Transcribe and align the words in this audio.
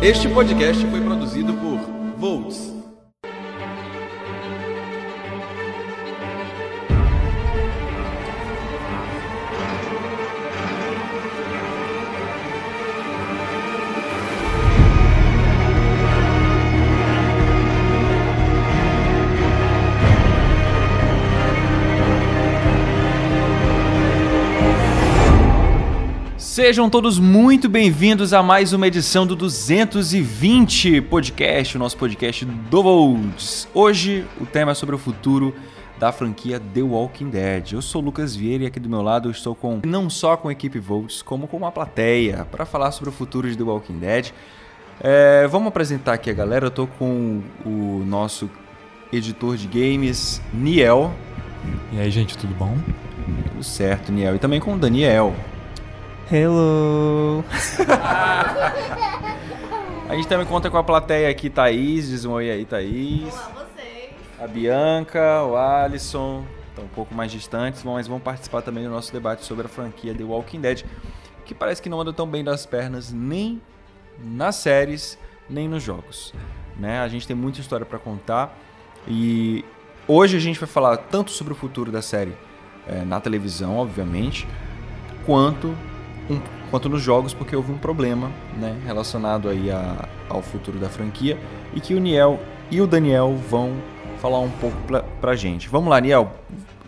Este 0.00 0.28
podcast 0.28 0.86
foi 0.86 1.00
Sejam 26.68 26.90
todos 26.90 27.18
muito 27.18 27.66
bem-vindos 27.66 28.34
a 28.34 28.42
mais 28.42 28.74
uma 28.74 28.86
edição 28.86 29.26
do 29.26 29.34
220 29.34 31.00
Podcast, 31.00 31.74
o 31.74 31.78
nosso 31.78 31.96
podcast 31.96 32.44
do 32.44 32.82
Volts. 32.82 33.66
Hoje 33.72 34.26
o 34.38 34.44
tema 34.44 34.72
é 34.72 34.74
sobre 34.74 34.94
o 34.94 34.98
futuro 34.98 35.54
da 35.98 36.12
franquia 36.12 36.60
The 36.60 36.82
Walking 36.82 37.30
Dead. 37.30 37.72
Eu 37.72 37.80
sou 37.80 38.02
o 38.02 38.04
Lucas 38.04 38.36
Vieira 38.36 38.64
e 38.64 38.66
aqui 38.66 38.78
do 38.78 38.86
meu 38.86 39.00
lado 39.00 39.28
eu 39.28 39.32
estou 39.32 39.54
com 39.54 39.80
não 39.82 40.10
só 40.10 40.36
com 40.36 40.48
a 40.48 40.52
equipe 40.52 40.78
Volts, 40.78 41.22
como 41.22 41.48
com 41.48 41.56
uma 41.56 41.72
plateia 41.72 42.46
para 42.50 42.66
falar 42.66 42.92
sobre 42.92 43.08
o 43.08 43.12
futuro 43.14 43.48
de 43.48 43.56
The 43.56 43.64
Walking 43.64 43.98
Dead. 43.98 44.30
É, 45.00 45.46
vamos 45.46 45.68
apresentar 45.68 46.12
aqui 46.12 46.28
a 46.28 46.34
galera. 46.34 46.66
Eu 46.66 46.68
estou 46.68 46.86
com 46.86 47.40
o 47.64 48.04
nosso 48.06 48.50
editor 49.10 49.56
de 49.56 49.66
games, 49.66 50.42
Niel. 50.52 51.14
E 51.94 51.98
aí, 51.98 52.10
gente, 52.10 52.36
tudo 52.36 52.54
bom? 52.54 52.76
Tudo 53.52 53.64
certo, 53.64 54.12
Niel. 54.12 54.36
E 54.36 54.38
também 54.38 54.60
com 54.60 54.74
o 54.74 54.78
Daniel. 54.78 55.34
Hello! 56.30 57.42
A 60.06 60.14
gente 60.14 60.28
também 60.28 60.46
conta 60.46 60.68
com 60.68 60.76
a 60.76 60.84
plateia 60.84 61.30
aqui, 61.30 61.48
Thaís. 61.48 62.06
Diz 62.10 62.26
um 62.26 62.32
oi 62.32 62.50
aí, 62.50 62.66
Thaís. 62.66 63.32
Olá, 63.32 63.66
vocês. 63.74 64.10
A 64.38 64.46
Bianca, 64.46 65.42
o 65.44 65.56
Alisson. 65.56 66.44
Estão 66.68 66.84
um 66.84 66.88
pouco 66.88 67.14
mais 67.14 67.32
distantes, 67.32 67.82
mas 67.82 68.06
vão 68.06 68.20
participar 68.20 68.60
também 68.60 68.84
do 68.84 68.90
nosso 68.90 69.10
debate 69.10 69.46
sobre 69.46 69.64
a 69.64 69.68
franquia 69.70 70.14
The 70.14 70.22
Walking 70.22 70.60
Dead, 70.60 70.84
que 71.46 71.54
parece 71.54 71.80
que 71.80 71.88
não 71.88 71.98
anda 71.98 72.12
tão 72.12 72.26
bem 72.26 72.44
das 72.44 72.66
pernas 72.66 73.10
nem 73.10 73.62
nas 74.22 74.56
séries, 74.56 75.18
nem 75.48 75.66
nos 75.66 75.82
jogos. 75.82 76.34
Né? 76.76 77.00
A 77.00 77.08
gente 77.08 77.26
tem 77.26 77.34
muita 77.34 77.58
história 77.60 77.86
para 77.86 77.98
contar 77.98 78.54
e 79.06 79.64
hoje 80.06 80.36
a 80.36 80.40
gente 80.40 80.60
vai 80.60 80.68
falar 80.68 80.98
tanto 80.98 81.30
sobre 81.30 81.54
o 81.54 81.56
futuro 81.56 81.90
da 81.90 82.02
série 82.02 82.36
é, 82.86 83.02
na 83.02 83.18
televisão, 83.18 83.78
obviamente, 83.78 84.46
quanto 85.24 85.74
um, 86.30 86.40
quanto 86.70 86.88
nos 86.88 87.02
jogos, 87.02 87.32
porque 87.32 87.54
houve 87.54 87.72
um 87.72 87.78
problema 87.78 88.30
né, 88.56 88.78
relacionado 88.84 89.48
aí 89.48 89.70
a, 89.70 90.08
ao 90.28 90.42
futuro 90.42 90.78
da 90.78 90.88
franquia 90.88 91.38
e 91.74 91.80
que 91.80 91.94
o 91.94 92.00
Niel 92.00 92.38
e 92.70 92.80
o 92.80 92.86
Daniel 92.86 93.34
vão 93.48 93.76
falar 94.20 94.40
um 94.40 94.50
pouco 94.50 94.76
pra, 94.86 95.02
pra 95.02 95.36
gente. 95.36 95.68
Vamos 95.68 95.88
lá, 95.88 96.00
Niel, 96.00 96.32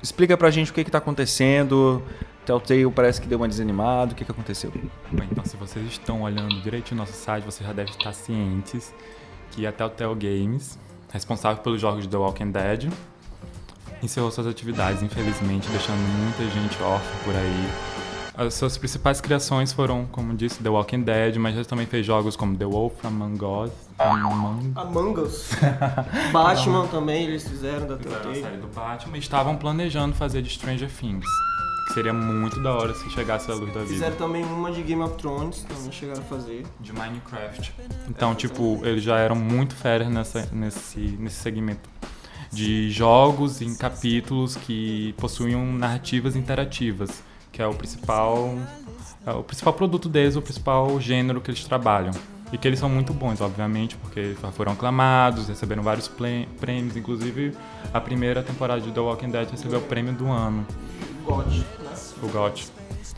explica 0.02 0.36
pra 0.36 0.50
gente 0.50 0.70
o 0.70 0.74
que 0.74 0.84
que 0.84 0.90
tá 0.90 0.98
acontecendo. 0.98 2.02
Telltale 2.44 2.90
parece 2.90 3.20
que 3.20 3.28
deu 3.28 3.38
uma 3.38 3.48
desanimada, 3.48 4.12
o 4.12 4.14
que 4.14 4.24
que 4.24 4.30
aconteceu? 4.30 4.72
Bem, 5.12 5.28
então, 5.30 5.44
se 5.44 5.56
vocês 5.56 5.86
estão 5.86 6.22
olhando 6.22 6.60
direito 6.62 6.92
no 6.92 6.98
nosso 6.98 7.12
site, 7.12 7.44
vocês 7.44 7.66
já 7.66 7.72
devem 7.72 7.92
estar 7.92 8.12
cientes 8.12 8.92
que 9.52 9.66
a 9.66 9.72
Telltale 9.72 10.14
Games, 10.14 10.78
responsável 11.12 11.62
pelos 11.62 11.80
jogos 11.80 12.02
de 12.02 12.08
The 12.08 12.16
Walking 12.16 12.50
Dead, 12.50 12.90
encerrou 14.02 14.30
suas 14.30 14.46
atividades, 14.46 15.02
infelizmente, 15.02 15.68
deixando 15.68 15.98
muita 15.98 16.44
gente 16.50 16.82
órfã 16.82 17.24
por 17.24 17.36
aí. 17.36 17.99
As 18.34 18.54
suas 18.54 18.78
principais 18.78 19.20
criações 19.20 19.72
foram, 19.72 20.06
como 20.06 20.34
disse, 20.34 20.62
The 20.62 20.68
Walking 20.68 21.02
Dead, 21.02 21.36
mas 21.36 21.54
já 21.56 21.64
também 21.64 21.86
fez 21.86 22.06
jogos 22.06 22.36
como 22.36 22.56
The 22.56 22.64
Wolf, 22.64 23.04
Among 23.04 23.44
Us, 23.44 23.72
Among... 23.98 24.72
Among 24.76 25.20
Us. 25.20 25.50
Batman 26.32 26.86
também 26.86 27.24
eles 27.24 27.46
fizeram 27.46 27.86
da 27.86 27.96
Fizeram 27.96 28.30
a 28.30 28.34
série 28.34 28.56
do 28.56 28.68
Batman 28.68 29.16
e 29.16 29.20
estavam 29.20 29.56
planejando 29.56 30.14
fazer 30.14 30.42
de 30.42 30.50
Stranger 30.50 30.90
Things, 30.90 31.26
que 31.88 31.94
seria 31.94 32.12
muito 32.12 32.62
da 32.62 32.72
hora 32.72 32.94
se 32.94 33.10
chegasse 33.10 33.50
à 33.50 33.54
luz 33.54 33.72
da 33.74 33.80
vida. 33.80 33.92
Fizeram 33.92 34.16
também 34.16 34.44
uma 34.44 34.70
de 34.70 34.82
Game 34.82 35.02
of 35.02 35.16
Thrones, 35.16 35.62
também 35.64 35.92
chegaram 35.92 36.20
a 36.20 36.24
fazer. 36.24 36.64
de 36.80 36.92
Minecraft. 36.92 37.74
Então, 38.08 38.34
tipo, 38.34 38.80
eles 38.84 39.02
já 39.02 39.18
eram 39.18 39.36
muito 39.36 39.74
férias 39.74 40.08
nessa, 40.10 40.48
nesse, 40.52 41.00
nesse 41.18 41.36
segmento 41.36 41.88
de 42.52 42.90
jogos 42.90 43.60
em 43.60 43.74
capítulos 43.74 44.56
que 44.56 45.14
possuíam 45.18 45.64
narrativas 45.72 46.34
interativas, 46.34 47.22
que 47.60 47.64
é 47.64 47.66
o 47.66 47.74
principal, 47.74 48.54
é 49.26 49.32
o 49.32 49.42
principal 49.42 49.74
produto 49.74 50.08
deles, 50.08 50.34
o 50.34 50.40
principal 50.40 50.98
gênero 50.98 51.42
que 51.42 51.50
eles 51.50 51.62
trabalham. 51.62 52.10
E 52.50 52.56
que 52.56 52.66
eles 52.66 52.80
são 52.80 52.88
muito 52.88 53.12
bons, 53.12 53.42
obviamente, 53.42 53.96
porque 53.96 54.34
foram 54.54 54.72
aclamados, 54.72 55.46
receberam 55.46 55.82
vários 55.82 56.08
prêmios, 56.08 56.96
inclusive 56.96 57.54
a 57.92 58.00
primeira 58.00 58.42
temporada 58.42 58.80
de 58.80 58.90
The 58.90 58.98
Walking 58.98 59.28
Dead 59.28 59.50
recebeu 59.50 59.78
o 59.78 59.82
prêmio 59.82 60.14
do 60.14 60.26
ano, 60.26 60.66
God, 61.22 61.46
né? 61.48 61.64
o 62.22 62.28
GOT. 62.28 62.68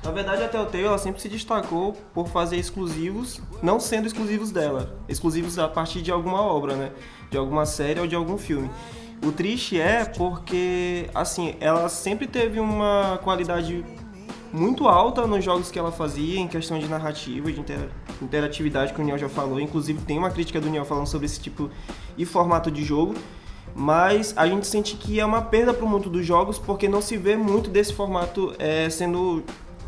Na 0.03 0.10
verdade, 0.10 0.42
a 0.42 0.48
Telltale 0.48 0.84
ela 0.84 0.98
sempre 0.98 1.22
se 1.22 1.28
destacou 1.28 1.92
por 2.12 2.26
fazer 2.26 2.56
exclusivos, 2.56 3.41
não 3.62 3.78
sendo 3.78 4.09
exclusivos 4.09 4.50
dela, 4.50 4.98
exclusivos 5.09 5.56
a 5.56 5.69
partir 5.69 6.03
de 6.03 6.10
alguma 6.10 6.42
obra, 6.42 6.74
né? 6.74 6.91
De 7.30 7.38
alguma 7.38 7.64
série 7.64 8.00
ou 8.00 8.09
de 8.09 8.16
algum 8.16 8.36
filme. 8.36 8.69
O 9.24 9.30
triste 9.30 9.80
é 9.80 10.04
porque, 10.04 11.09
assim, 11.14 11.54
ela 11.60 11.88
sempre 11.88 12.26
teve 12.26 12.59
uma 12.59 13.20
qualidade 13.22 13.84
muito 14.52 14.86
alta 14.86 15.26
nos 15.26 15.44
jogos 15.44 15.70
que 15.70 15.78
ela 15.78 15.90
fazia, 15.90 16.38
em 16.38 16.46
questão 16.46 16.78
de 16.78 16.86
narrativa, 16.86 17.50
de 17.50 17.60
intera- 17.60 17.88
interatividade, 18.20 18.92
que 18.92 19.00
o 19.00 19.04
Niel 19.04 19.18
já 19.18 19.28
falou. 19.28 19.58
Inclusive, 19.58 20.00
tem 20.02 20.18
uma 20.18 20.30
crítica 20.30 20.60
do 20.60 20.68
Niel 20.68 20.84
falando 20.84 21.06
sobre 21.06 21.26
esse 21.26 21.40
tipo 21.40 21.70
e 22.16 22.24
formato 22.24 22.70
de 22.70 22.84
jogo. 22.84 23.14
Mas 23.74 24.34
a 24.36 24.46
gente 24.46 24.66
sente 24.66 24.96
que 24.96 25.18
é 25.18 25.24
uma 25.24 25.41
perda 25.41 25.72
para 25.72 25.84
o 25.84 25.88
mundo 25.88 26.10
dos 26.10 26.26
jogos, 26.26 26.58
porque 26.58 26.86
não 26.88 27.00
se 27.00 27.16
vê 27.16 27.36
muito 27.36 27.70
desse 27.70 27.94
formato 27.94 28.54
é, 28.58 28.91
sendo 28.91 29.42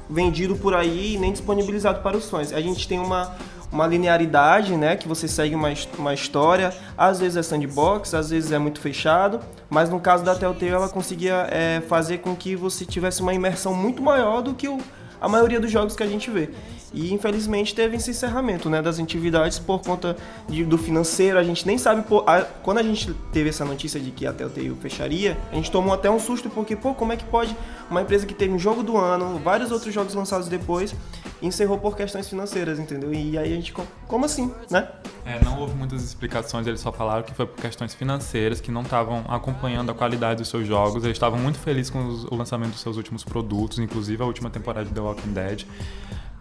vendido 0.09 0.57
por 0.57 0.75
aí 0.75 1.15
e 1.15 1.19
nem 1.19 1.33
disponibilizado 1.33 2.01
para 2.01 2.17
os 2.17 2.29
fãs. 2.29 2.53
A 2.53 2.61
gente 2.61 2.87
tem 2.87 2.99
uma, 2.99 3.35
uma 3.73 3.87
linearidade, 3.87 4.77
né? 4.77 4.97
Que 4.97 5.09
você 5.09 5.27
segue 5.27 5.55
uma, 5.55 5.73
uma 5.99 6.15
história, 6.15 6.73
às 6.97 7.19
vezes 7.21 7.37
é 7.37 7.43
sandbox, 7.43 8.15
às 8.15 8.31
vezes 8.31 8.53
é 8.53 8.59
muito 8.59 8.81
fechado, 8.81 9.41
mas 9.69 9.91
no 9.91 9.99
caso 9.99 10.25
da 10.25 10.35
Telltale 10.35 10.73
ela 10.73 10.89
conseguia 10.89 11.49
é, 11.51 11.83
fazer 11.89 12.19
com 12.19 12.35
que 12.37 12.55
você 12.55 12.85
tivesse 12.85 13.21
uma 13.21 13.35
imersão 13.35 13.75
muito 13.75 14.03
maior 14.03 14.43
do 14.43 14.55
que 14.55 14.69
o, 14.69 14.79
a 15.25 15.29
maioria 15.29 15.59
dos 15.61 15.71
jogos 15.71 15.97
que 15.97 16.03
a 16.03 16.07
gente 16.07 16.31
vê. 16.31 16.51
E 16.93 17.13
infelizmente 17.13 17.75
teve 17.75 17.97
esse 17.97 18.11
encerramento 18.11 18.71
né, 18.71 18.81
das 18.81 19.01
atividades 19.01 19.59
por 19.59 19.81
conta 19.83 20.17
de- 20.49 20.65
do 20.65 20.79
financeiro. 20.79 21.39
A 21.39 21.43
gente 21.43 21.67
nem 21.67 21.77
sabe. 21.77 22.03
pô, 22.03 22.23
a- 22.27 22.43
quando 22.63 22.79
a 22.79 22.83
gente 22.83 23.13
teve 23.33 23.49
essa 23.49 23.65
notícia 23.65 23.99
de 23.99 24.11
que 24.13 24.27
a 24.27 24.33
Telltale 24.33 24.77
fecharia, 24.81 25.37
a 25.51 25.55
gente 25.57 25.71
tomou 25.73 25.93
até 25.93 26.09
um 26.11 26.21
susto, 26.21 26.49
porque, 26.51 26.77
pô, 26.77 26.95
como 26.95 27.13
é 27.13 27.17
que 27.17 27.25
pode 27.25 27.57
uma 27.91 28.03
empresa 28.03 28.25
que 28.27 28.35
teve 28.35 28.53
um 28.53 28.59
jogo 28.59 28.83
do 28.83 28.97
ano, 28.97 29.39
vários 29.43 29.71
outros 29.73 29.93
jogos 29.93 30.15
lançados 30.15 30.47
depois, 30.49 30.95
encerrou 31.43 31.79
por 31.79 31.97
questões 31.97 32.29
financeiras, 32.29 32.79
entendeu? 32.79 33.13
E 33.13 33.37
aí 33.37 33.53
a 33.53 33.57
gente. 33.57 33.73
co- 33.73 33.85
Como 34.07 34.25
assim, 34.27 34.53
né? 34.71 34.89
É, 35.27 35.43
não 35.43 35.59
houve 35.59 35.75
muitas 35.75 36.03
explicações, 36.05 36.67
eles 36.67 36.79
só 36.81 36.93
falaram 36.93 37.23
que 37.23 37.35
foi 37.35 37.47
por 37.47 37.57
questões 37.61 37.95
financeiras, 37.95 38.61
que 38.61 38.71
não 38.71 38.83
estavam 38.83 39.25
acompanhando 39.29 39.91
a 39.91 39.95
qualidade 39.95 40.41
dos 40.41 40.49
seus 40.49 40.67
jogos. 40.67 41.03
Eles 41.05 41.17
estavam 41.17 41.39
muito 41.39 41.59
felizes 41.59 41.91
com 41.91 42.07
os- 42.07 42.25
o 42.27 42.35
lançamento 42.37 42.73
dos 42.73 42.81
seus 42.81 42.97
últimos 42.99 43.25
produtos, 43.25 43.79
inclusive 43.79 44.23
a 44.23 44.27
última 44.27 44.51
temporada 44.51 44.87
de 44.87 44.93
The 44.95 45.01
Walking 45.15 45.33
Dead. 45.33 45.65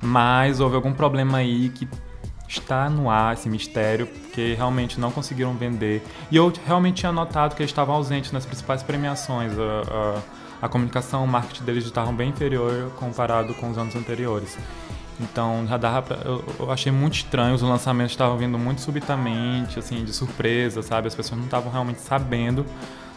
Mas 0.02 0.60
houve 0.60 0.76
algum 0.76 0.94
problema 0.94 1.38
aí 1.38 1.70
que 1.70 1.88
está 2.48 2.90
no 2.90 3.10
ar, 3.10 3.34
esse 3.34 3.50
mistério, 3.50 4.06
porque 4.06 4.54
realmente 4.54 5.00
não 5.00 5.12
conseguiram 5.12 5.54
vender. 5.56 6.04
E 6.30 6.36
eu 6.36 6.52
realmente 6.66 6.98
tinha 6.98 7.12
notado 7.12 7.56
que 7.56 7.62
eles 7.62 7.72
estavam 7.72 7.96
ausentes 7.96 8.32
nas 8.32 8.46
principais 8.46 8.84
premiações. 8.84 9.54
A, 9.58 10.20
a, 10.62 10.66
a 10.66 10.70
comunicação, 10.70 11.24
o 11.24 11.28
marketing 11.28 11.64
deles 11.64 11.86
estavam 11.86 12.16
bem 12.16 12.30
inferior 12.30 12.92
comparado 12.98 13.54
com 13.56 13.70
os 13.70 13.78
anos 13.78 13.96
anteriores. 13.96 14.58
Então 15.20 15.66
já 15.68 15.78
dava 15.78 16.02
pra, 16.02 16.18
eu, 16.26 16.44
eu 16.60 16.72
achei 16.72 16.92
muito 16.92 17.16
estranho, 17.16 17.54
os 17.54 17.62
lançamentos 17.62 18.14
estavam 18.14 18.38
vindo 18.38 18.58
muito 18.58 18.82
subitamente, 18.82 19.78
assim, 19.78 20.04
de 20.04 20.12
surpresa, 20.12 20.82
sabe? 20.82 21.08
As 21.08 21.16
pessoas 21.16 21.38
não 21.38 21.46
estavam 21.46 21.72
realmente 21.72 22.02
sabendo 22.02 22.66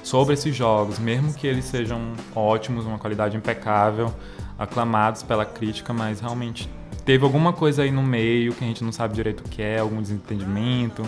sobre 0.02 0.34
esses 0.34 0.54
jogos, 0.54 0.98
mesmo 0.98 1.34
que 1.34 1.46
eles 1.46 1.64
sejam 1.64 2.12
ótimos, 2.34 2.84
uma 2.84 2.98
qualidade 2.98 3.36
impecável, 3.36 4.14
aclamados 4.58 5.22
pela 5.22 5.44
crítica, 5.44 5.92
mas 5.92 6.20
realmente 6.20 6.68
teve 7.04 7.24
alguma 7.24 7.52
coisa 7.52 7.82
aí 7.82 7.90
no 7.90 8.02
meio 8.02 8.52
que 8.54 8.64
a 8.64 8.66
gente 8.66 8.82
não 8.82 8.92
sabe 8.92 9.14
direito 9.14 9.40
o 9.40 9.48
que 9.48 9.62
é, 9.62 9.78
algum 9.78 10.00
desentendimento. 10.00 11.02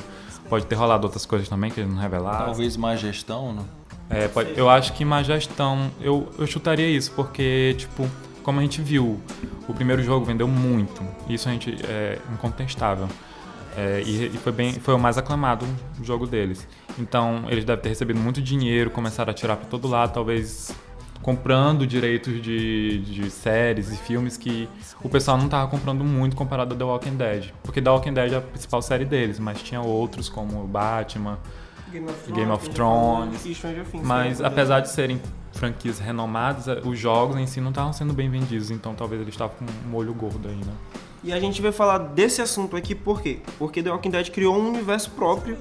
Pode 0.49 0.65
ter 0.67 0.75
rolado 0.77 1.05
outras 1.07 1.27
coisas 1.27 1.49
também 1.49 1.71
que 1.71 1.81
eles 1.81 1.93
não 1.93 2.01
revelaram. 2.01 2.47
Talvez 2.47 2.77
má 2.77 2.97
gestão, 2.97 3.53
né? 3.53 3.63
É, 4.11 4.29
pode- 4.29 4.57
eu 4.57 4.71
acho 4.71 4.95
que 4.95 5.05
má 5.05 5.23
gestão, 5.23 5.91
eu, 6.01 6.29
eu 6.39 6.47
chutaria 6.47 6.89
isso, 6.89 7.13
porque, 7.13 7.75
tipo, 7.77 8.09
como 8.43 8.59
a 8.59 8.63
gente 8.63 8.81
viu, 8.81 9.21
o 9.69 9.75
primeiro 9.75 10.03
jogo 10.03 10.25
vendeu 10.25 10.49
muito. 10.49 11.03
Isso 11.29 11.49
a 11.49 11.53
gente 11.53 11.77
é 11.87 12.19
incontestável. 12.33 13.07
É, 13.77 14.03
e, 14.05 14.27
e 14.27 14.39
foi 14.39 14.51
bem, 14.51 14.73
foi 14.73 14.95
o 14.95 14.99
mais 14.99 15.19
aclamado 15.19 15.67
jogo 16.03 16.27
deles. 16.27 16.67
Então, 16.99 17.45
eles 17.49 17.65
devem 17.67 17.83
ter 17.83 17.91
recebido 17.91 18.19
muito 18.19 18.41
dinheiro, 18.41 18.91
começaram 18.91 19.31
a 19.31 19.35
tirar 19.35 19.57
para 19.57 19.67
todo 19.69 19.87
lado, 19.87 20.15
talvez 20.15 20.75
comprando 21.23 21.87
direitos 21.87 22.41
de, 22.43 22.99
de 22.99 23.31
séries 23.31 23.93
e 23.93 23.97
filmes 23.97 24.37
que 24.37 24.69
o 25.03 25.09
pessoal 25.09 25.37
não 25.37 25.49
tava 25.49 25.71
comprando 25.71 26.05
muito 26.05 26.37
comparado 26.37 26.75
a 26.75 26.77
The 26.77 26.85
Walking 26.85 27.17
Dead. 27.17 27.51
Porque 27.63 27.83
The 27.83 27.91
Walking 27.91 28.15
Dead 28.15 28.33
é 28.33 28.37
a 28.37 28.41
principal 28.41 28.83
série 28.83 29.05
deles, 29.05 29.39
mas 29.39 29.63
tinha 29.63 29.81
outros 29.81 30.29
como 30.29 30.67
Batman, 30.67 31.39
Game 31.91 32.07
of 32.07 32.33
Game 32.33 32.51
of 32.51 32.71
Thrones, 32.71 33.43
Things, 33.43 33.63
mas 34.03 34.41
né? 34.41 34.47
apesar 34.47 34.81
de 34.81 34.91
serem 34.91 35.21
franquias 35.53 35.99
renomadas, 35.99 36.69
eh, 36.69 36.81
os 36.85 36.99
jogos 36.99 37.37
em 37.37 37.47
si 37.47 37.61
não 37.61 37.71
estavam 37.71 37.93
sendo 37.93 38.13
bem 38.13 38.29
vendidos, 38.31 38.71
então 38.71 38.95
talvez 38.95 39.21
eles 39.21 39.35
estavam 39.35 39.57
com 39.57 39.65
um 39.65 39.91
molho 39.91 40.13
gordo 40.15 40.49
aí, 40.49 40.57
né? 40.57 40.73
E 41.25 41.33
a 41.33 41.41
gente 41.41 41.61
vai 41.61 41.73
falar 41.73 41.99
desse 41.99 42.41
assunto 42.41 42.77
aqui 42.77 42.95
por 42.95 43.21
quê? 43.21 43.41
Porque 43.59 43.83
The 43.83 43.91
Walking 43.91 44.11
Dead 44.11 44.31
criou 44.31 44.57
um 44.57 44.69
universo 44.69 45.11
próprio. 45.11 45.57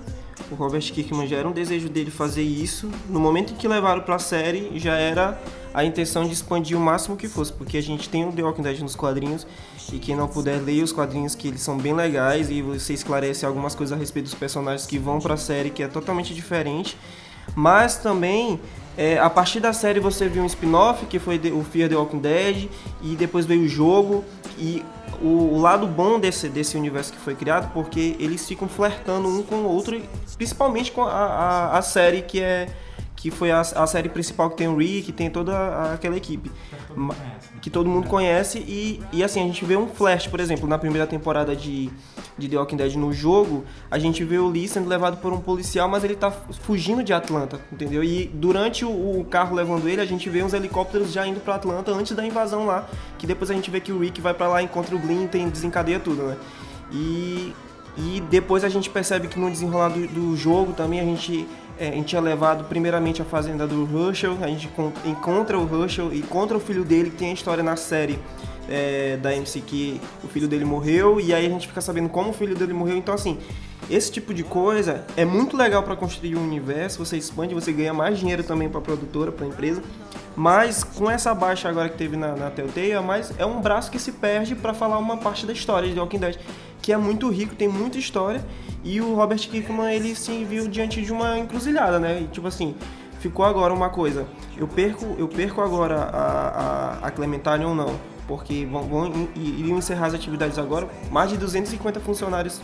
O 0.52 0.56
Robert 0.56 0.82
Kirkman 0.82 1.28
já 1.28 1.38
era 1.38 1.48
um 1.48 1.52
desejo 1.52 1.90
dele 1.90 2.12
fazer 2.12 2.44
isso. 2.44 2.90
No 3.10 3.20
momento 3.20 3.54
em 3.54 3.56
que 3.56 3.68
levaram 3.68 4.02
pra 4.02 4.20
série, 4.20 4.72
já 4.80 4.96
era 4.96 5.40
a 5.74 5.84
intenção 5.84 6.26
de 6.26 6.34
expandir 6.34 6.78
o 6.78 6.80
máximo 6.80 7.16
que 7.16 7.28
fosse, 7.28 7.54
porque 7.54 7.78
a 7.78 7.82
gente 7.82 8.10
tem 8.10 8.28
o 8.28 8.32
The 8.32 8.42
Walking 8.42 8.64
Dead 8.64 8.80
nos 8.80 8.96
quadrinhos 8.96 9.46
e 9.92 10.00
quem 10.00 10.16
não 10.16 10.28
puder 10.28 10.62
ler 10.62 10.84
os 10.84 10.92
quadrinhos 10.92 11.36
que 11.36 11.48
eles 11.48 11.62
são 11.62 11.78
bem 11.78 11.94
legais 11.94 12.50
e 12.50 12.62
você 12.62 12.94
esclarece 12.94 13.46
algumas 13.46 13.76
coisas 13.76 13.96
a 13.96 14.00
respeito 14.00 14.26
dos 14.26 14.34
personagens 14.34 14.88
que 14.88 14.98
vão 14.98 15.20
pra 15.20 15.38
série 15.38 15.70
que 15.70 15.84
é 15.84 15.88
totalmente 15.88 16.34
diferente. 16.34 16.98
Mas 17.56 17.98
também 17.98 18.60
é, 18.98 19.20
a 19.20 19.30
partir 19.30 19.60
da 19.60 19.72
série 19.72 20.00
você 20.00 20.28
viu 20.28 20.42
um 20.42 20.48
spin-off 20.48 21.06
que 21.06 21.20
foi 21.20 21.40
o 21.52 21.64
Fear 21.64 21.90
the 21.90 21.96
Walking 21.96 22.20
Dead 22.20 22.70
e 23.04 23.16
depois 23.16 23.46
veio 23.46 23.62
o 23.62 23.68
jogo 23.68 24.26
e 24.58 24.84
o, 25.22 25.58
lado 25.60 25.88
bom 25.88 26.20
desse, 26.20 26.50
desse 26.50 26.78
universo 26.78 27.12
que 27.14 27.20
foi 27.20 27.36
criado 27.36 27.72
porque 27.74 28.16
eles 28.20 28.48
ficam 28.48 28.68
flertando 28.68 29.28
um 29.28 29.42
com 29.44 29.56
o 29.56 29.68
outro, 29.68 30.00
principalmente 30.36 30.92
com 30.92 31.04
a, 31.04 31.12
a, 31.12 31.78
a 31.78 31.82
série 31.82 32.22
que 32.22 32.42
é 32.42 32.68
que 33.18 33.30
foi 33.32 33.50
a, 33.52 33.60
a 33.62 33.86
série 33.88 34.08
principal 34.10 34.50
que 34.52 34.56
tem 34.58 34.68
o 34.68 34.78
Rick, 34.78 35.08
que 35.08 35.12
tem 35.12 35.28
toda 35.30 35.52
a- 35.58 35.94
aquela 35.96 36.16
equipe 36.16 36.50
Ma- 36.96 37.16
que 37.60 37.70
todo 37.70 37.90
mundo 37.90 38.08
conhece 38.08 38.60
e, 38.60 39.02
e 39.12 39.24
assim 39.24 39.42
a 39.42 39.44
gente 39.44 39.66
vê 39.66 39.76
um 39.76 39.88
flash, 39.88 40.28
por 40.28 40.40
exemplo, 40.40 40.70
na 40.70 40.78
primeira 40.78 41.08
temporada 41.08 41.56
de, 41.56 41.90
de 42.38 42.48
The 42.48 42.56
Walking 42.58 42.78
Dead 42.78 42.94
no 42.96 43.12
jogo, 43.12 43.66
a 43.90 43.98
gente 43.98 44.24
vê 44.24 44.38
o 44.38 44.48
Lee 44.48 44.68
sendo 44.68 44.88
levado 44.88 45.18
por 45.18 45.34
um 45.34 45.40
policial, 45.42 45.90
mas 45.90 46.04
ele 46.04 46.16
tá 46.16 46.30
fugindo 46.62 47.04
de 47.04 47.12
Atlanta, 47.12 47.60
entendeu? 47.74 48.04
E 48.04 48.28
durante 48.32 48.86
o, 48.86 49.20
o 49.20 49.26
carro 49.26 49.56
levando 49.56 49.90
ele, 49.90 50.00
a 50.00 50.06
gente 50.06 50.30
vê 50.30 50.44
uns 50.44 50.54
helicópteros 50.54 51.12
já 51.12 51.26
indo 51.28 51.40
pra 51.40 51.56
Atlanta 51.56 51.92
antes 51.92 52.16
da 52.16 52.24
invasão 52.24 52.68
lá, 52.68 52.88
que 53.18 53.26
depois 53.26 53.50
a 53.50 53.54
gente 53.56 53.72
vê 53.72 53.80
que 53.82 53.92
o 53.92 53.98
Rick 54.00 54.22
vai 54.22 54.36
pra 54.36 54.48
lá, 54.48 54.62
encontra 54.62 54.96
o 54.96 55.00
Glenn 55.00 55.28
e 55.34 55.46
desencadeia 55.50 56.00
tudo, 56.00 56.22
né? 56.22 56.38
E, 56.92 57.52
e 57.98 58.22
depois 58.30 58.64
a 58.64 58.70
gente 58.70 58.90
percebe 58.92 59.28
que 59.28 59.40
no 59.40 59.50
desenrolar 59.50 59.90
do, 59.90 60.08
do 60.08 60.38
jogo 60.38 60.74
também 60.74 61.00
a 61.00 61.04
gente, 61.04 61.48
é, 61.80 61.90
a 61.90 61.92
gente 61.92 62.16
é 62.16 62.20
levado 62.20 62.64
primeiramente 62.66 63.22
à 63.22 63.26
fazenda 63.26 63.66
do 63.68 63.88
Herschel, 64.08 64.38
a 64.42 64.48
gente 64.48 64.68
con- 64.70 64.92
encontra 65.06 65.58
o 65.60 65.84
Herschel 65.84 66.12
e 66.14 66.20
encontra 66.20 66.58
o 66.58 66.60
filho 66.60 66.84
dele, 66.84 67.10
que 67.10 67.18
tem 67.18 67.30
a 67.30 67.34
história 67.34 67.64
na 67.64 67.76
série 67.76 68.20
é, 68.70 69.18
da 69.18 69.36
MC 69.36 69.62
que 69.62 70.02
o 70.24 70.28
filho 70.28 70.48
dele 70.48 70.66
morreu, 70.66 71.20
e 71.20 71.34
aí 71.34 71.46
a 71.46 71.50
gente 71.50 71.68
fica 71.68 71.82
sabendo 71.82 72.10
como 72.10 72.32
o 72.32 72.34
filho 72.34 72.56
dele 72.56 72.74
morreu. 72.74 72.98
Então, 72.98 73.14
assim, 73.14 73.38
esse 73.90 74.12
tipo 74.12 74.34
de 74.34 74.44
coisa 74.44 75.06
é 75.16 75.24
muito 75.24 75.56
legal 75.56 75.82
para 75.84 75.96
construir 75.96 76.36
um 76.36 76.44
universo, 76.44 77.04
você 77.04 77.18
expande, 77.18 77.54
você 77.54 77.72
ganha 77.72 77.94
mais 77.94 78.20
dinheiro 78.20 78.44
também 78.44 78.68
para 78.68 78.80
a 78.80 78.84
produtora, 78.84 79.32
para 79.32 79.46
a 79.46 79.50
empresa. 79.50 79.82
Mas 80.36 80.84
com 80.84 81.10
essa 81.10 81.34
baixa 81.34 81.68
agora 81.68 81.90
que 81.90 81.98
teve 81.98 82.16
na, 82.16 82.36
na 82.36 82.52
é, 82.76 83.00
mais, 83.00 83.34
é 83.40 83.46
um 83.46 83.60
braço 83.60 83.90
que 83.90 83.98
se 83.98 84.12
perde 84.12 84.56
para 84.56 84.74
falar 84.74 85.00
uma 85.00 85.18
parte 85.18 85.46
da 85.46 85.54
história 85.54 85.90
de 85.90 86.00
Walking 86.00 86.20
Dead, 86.20 86.38
que 86.82 86.94
é 86.94 86.98
muito 86.98 87.30
rico, 87.30 87.56
tem 87.56 87.68
muita 87.68 87.98
história, 87.98 88.46
e 88.84 89.02
o 89.02 89.16
Robert 89.16 89.40
Kirkman 89.40 89.92
ele 89.94 90.16
se 90.16 90.44
viu 90.44 90.68
diante 90.68 91.02
de 91.02 91.12
uma 91.12 91.40
encruzilhada, 91.40 92.00
né? 92.00 92.22
E, 92.22 92.28
tipo 92.28 92.48
assim, 92.48 92.76
ficou 93.20 93.46
agora 93.46 93.74
uma 93.74 93.90
coisa, 93.90 94.28
eu 94.56 94.68
perco, 94.68 95.16
eu 95.18 95.28
perco 95.28 95.62
agora 95.62 95.96
a, 95.96 97.00
a, 97.02 97.08
a 97.08 97.12
Clementine 97.12 97.66
ou 97.66 97.74
não? 97.74 97.96
Porque 98.28 98.66
vão, 98.66 98.84
vão 98.84 99.30
iriam 99.36 99.78
encerrar 99.78 100.08
as 100.08 100.14
atividades 100.14 100.58
agora, 100.58 100.88
mais 101.10 101.30
de 101.30 101.38
250 101.38 102.00
funcionários 102.02 102.62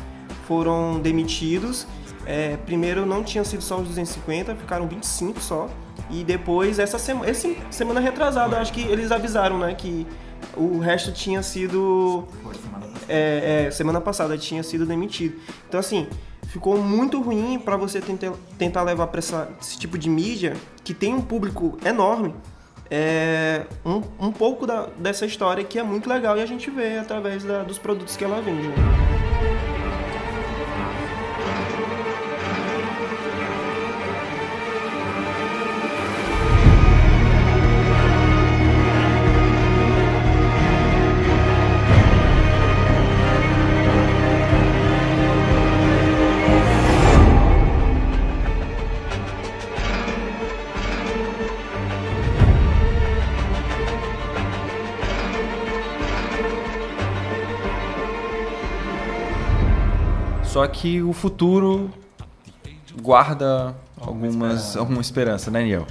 foram 0.48 1.00
demitidos. 1.00 1.88
É, 2.26 2.58
primeiro 2.66 3.06
não 3.06 3.24
tinham 3.24 3.44
sido 3.44 3.62
só 3.62 3.78
os 3.78 3.88
250, 3.88 4.56
ficaram 4.56 4.88
25 4.88 5.42
só. 5.42 5.70
E 6.10 6.24
depois, 6.24 6.80
essa 6.80 7.00
semana, 7.00 7.30
esse, 7.30 7.58
semana 7.72 8.00
retrasada, 8.00 8.58
acho 8.58 8.74
que 8.74 8.82
eles 8.82 9.12
avisaram, 9.12 9.58
né, 9.58 9.74
que 9.74 10.06
o 10.56 10.80
resto 10.80 11.12
tinha 11.12 11.42
sido. 11.42 12.26
É, 13.08 13.66
é, 13.68 13.72
semana 13.72 14.00
passada 14.00 14.38
tinha 14.38 14.64
sido 14.64 14.86
demitido. 14.86 15.40
Então, 15.68 15.80
assim, 15.80 16.08
ficou 16.48 16.78
muito 16.78 17.22
ruim 17.22 17.60
para 17.60 17.76
você 17.76 18.00
tentar, 18.00 18.34
tentar 18.58 18.84
levar 18.84 19.08
para 19.08 19.20
esse 19.20 19.78
tipo 19.78 19.98
de 19.98 20.10
mídia, 20.10 20.54
que 20.84 20.94
tem 20.94 21.14
um 21.14 21.22
público 21.22 21.78
enorme, 21.84 22.34
é, 22.90 23.64
um, 23.86 24.02
um 24.20 24.32
pouco 24.32 24.66
da- 24.68 24.88
dessa 24.98 25.26
história 25.26 25.64
que 25.64 25.78
é 25.80 25.84
muito 25.84 26.08
legal 26.10 26.38
e 26.38 26.42
a 26.42 26.46
gente 26.46 26.70
vê 26.70 26.98
através 26.98 27.44
da- 27.44 27.64
dos 27.64 27.78
produtos 27.78 28.16
que 28.16 28.24
ela 28.24 28.42
vende. 28.42 28.68
né? 28.68 29.03
Que 60.74 61.02
o 61.02 61.14
futuro 61.14 61.90
guarda 63.02 63.76
algumas, 64.00 64.76
alguma 64.76 65.02
esperança, 65.02 65.50
né, 65.50 65.64
Niel? 65.64 65.88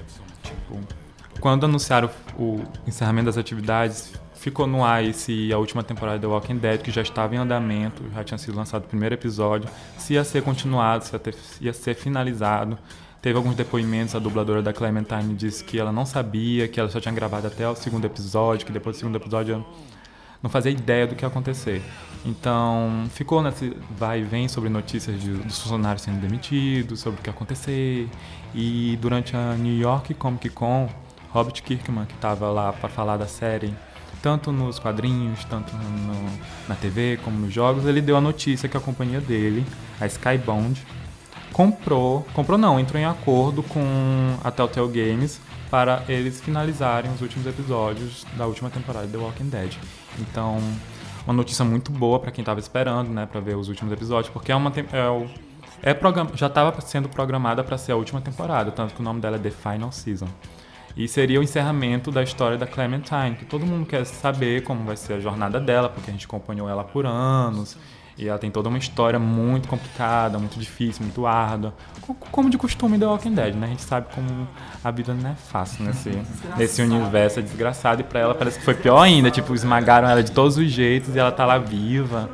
Quando 1.41 1.65
anunciaram 1.65 2.09
o 2.09 2.13
o 2.39 2.65
encerramento 2.87 3.27
das 3.27 3.37
atividades, 3.39 4.13
ficou 4.35 4.67
no 4.67 4.83
ar 4.85 5.13
se 5.13 5.53
a 5.53 5.59
última 5.59 5.83
temporada 5.83 6.19
de 6.19 6.23
The 6.23 6.27
Walking 6.33 6.57
Dead, 6.57 6.81
que 6.81 6.91
já 6.91 7.03
estava 7.03 7.35
em 7.35 7.39
andamento, 7.39 8.03
já 8.15 8.25
tinha 8.25 8.39
sido 8.39 8.57
lançado 8.57 8.85
o 8.85 8.89
primeiro 8.89 9.15
episódio, 9.15 9.69
se 9.99 10.15
ia 10.15 10.25
ser 10.25 10.43
continuado, 10.43 11.05
se 11.05 11.13
ia, 11.15 11.19
ter- 11.19 11.37
ia 11.61 11.73
ser 11.73 11.95
finalizado. 11.95 12.79
Teve 13.21 13.37
alguns 13.37 13.55
depoimentos, 13.55 14.15
a 14.17 14.19
dubladora 14.19 14.63
da 14.63 14.73
Clementine 14.73 15.35
disse 15.35 15.63
que 15.63 15.79
ela 15.79 15.93
não 15.93 16.05
sabia, 16.07 16.67
que 16.67 16.81
ela 16.81 16.89
só 16.89 16.99
tinha 17.01 17.15
gravado 17.15 17.47
até 17.47 17.69
o 17.69 17.77
segundo 17.77 18.05
episódio, 18.05 18.67
que 18.67 18.73
depois 18.73 18.97
do 18.97 18.99
segundo 18.99 19.17
episódio 19.17 19.65
não 20.43 20.51
fazia 20.51 20.71
ideia 20.73 21.07
do 21.07 21.15
que 21.15 21.25
ia 21.25 21.29
acontecer. 21.29 21.83
Então, 22.25 23.05
ficou 23.11 23.43
nesse 23.43 23.77
vai 23.99 24.21
e 24.21 24.25
vem 24.25 24.49
sobre 24.49 24.69
notícias 24.69 25.21
de, 25.21 25.31
dos 25.33 25.59
funcionários 25.61 26.03
sendo 26.03 26.21
demitidos, 26.21 27.01
sobre 27.01 27.19
o 27.21 27.23
que 27.23 27.29
ia 27.29 27.35
acontecer. 27.35 28.09
E 28.55 28.97
durante 29.01 29.37
a 29.37 29.55
New 29.55 29.77
York 29.79 30.15
Comic 30.15 30.49
Con, 30.51 30.89
Robert 31.31 31.63
Kirkman, 31.63 32.05
que 32.07 32.15
estava 32.15 32.49
lá 32.51 32.73
para 32.73 32.89
falar 32.89 33.17
da 33.17 33.27
série, 33.27 33.75
tanto 34.23 34.53
nos 34.53 34.79
quadrinhos, 34.79 35.45
tanto 35.47 35.75
no- 35.75 36.39
na 36.69 36.75
TV 36.77 37.19
como 37.25 37.39
nos 37.39 37.53
jogos, 37.53 37.87
ele 37.87 38.01
deu 38.01 38.17
a 38.17 38.21
notícia 38.21 38.69
que 38.69 38.77
a 38.77 38.81
companhia 38.81 39.21
dele, 39.21 39.65
a 40.01 40.07
Skybound, 40.07 40.81
comprou, 41.53 42.27
comprou 42.33 42.57
não, 42.59 42.79
entrou 42.79 43.01
em 43.01 43.05
acordo 43.05 43.63
com 43.63 43.81
a 44.45 44.51
Telltale 44.51 44.89
Games 44.89 45.41
para 45.71 46.05
eles 46.09 46.41
finalizarem 46.41 47.11
os 47.13 47.21
últimos 47.21 47.47
episódios 47.47 48.25
da 48.37 48.47
última 48.47 48.71
temporada 48.71 49.07
de 49.07 49.13
The 49.13 49.19
Walking 49.19 49.49
Dead. 49.49 49.73
Então, 50.19 50.59
uma 51.27 51.33
notícia 51.33 51.65
muito 51.65 51.91
boa 51.93 52.19
para 52.19 52.31
quem 52.31 52.43
estava 52.43 52.61
esperando, 52.61 53.09
né, 53.11 53.27
para 53.27 53.41
ver 53.41 53.57
os 53.57 53.69
últimos 53.69 53.93
episódios, 53.93 54.33
porque 54.33 54.51
é 54.53 54.57
uma 54.57 54.73
é 54.93 55.09
o- 55.09 55.27
é 55.83 55.95
program- 55.95 56.29
já 56.35 56.47
estava 56.47 56.81
sendo 56.81 57.09
programada 57.09 57.63
para 57.65 57.77
ser 57.79 57.93
a 57.93 57.97
última 57.97 58.21
temporada, 58.21 58.71
tanto 58.71 58.95
que 58.95 59.01
o 59.01 59.05
nome 59.05 59.21
dela 59.21 59.37
é 59.37 59.39
The 59.39 59.51
Final 59.51 59.91
Season. 59.93 60.29
E 60.97 61.09
seria 61.09 61.41
o 61.41 61.43
encerramento 61.43 62.11
da 62.11 62.23
história 62.23 62.59
da 62.59 62.67
Clementine, 62.67 63.35
que 63.39 63.47
todo 63.47 63.65
mundo 63.65 63.87
quer 63.87 64.05
saber 64.05 64.63
como 64.63 64.85
vai 64.85 64.97
ser 64.97 65.15
a 65.15 65.21
jornada 65.21 65.59
dela, 65.59 65.89
porque 65.89 66.11
a 66.11 66.13
gente 66.13 66.27
acompanhou 66.27 66.69
ela 66.69 66.85
por 66.85 67.07
anos. 67.07 67.77
E 68.19 68.29
ela 68.29 68.39
tem 68.39 68.51
toda 68.51 68.69
uma 68.69 68.77
história 68.79 69.19
muito 69.19 69.67
complicada, 69.69 70.39
muito 70.39 70.59
difícil, 70.59 71.03
muito 71.03 71.27
árdua. 71.27 71.75
Co- 72.03 72.15
Como 72.15 72.51
de 72.51 72.59
costume 72.59 72.99
da 72.99 73.09
Walking 73.09 73.35
Dead, 73.35 73.55
né? 73.55 73.67
A 73.67 73.71
gente 73.71 73.83
sabe 73.83 74.07
como 74.15 74.47
a 74.85 74.91
vida 74.91 75.15
não 75.15 75.31
é 75.31 75.35
fácil 75.35 75.85
nesse, 75.85 76.11
nesse 76.57 76.83
universo, 76.83 77.39
é 77.39 77.43
desgraçado. 77.43 78.03
E 78.03 78.05
pra 78.05 78.21
ela 78.21 78.35
parece 78.35 78.59
que 78.59 78.65
foi 78.65 78.75
pior 78.75 79.01
ainda. 79.01 79.31
Tipo, 79.31 79.55
esmagaram 79.55 80.09
ela 80.09 80.23
de 80.23 80.31
todos 80.31 80.57
os 80.59 80.71
jeitos 80.71 81.15
e 81.17 81.19
ela 81.19 81.33
tá 81.33 81.47
lá 81.47 81.57
viva. 81.59 82.29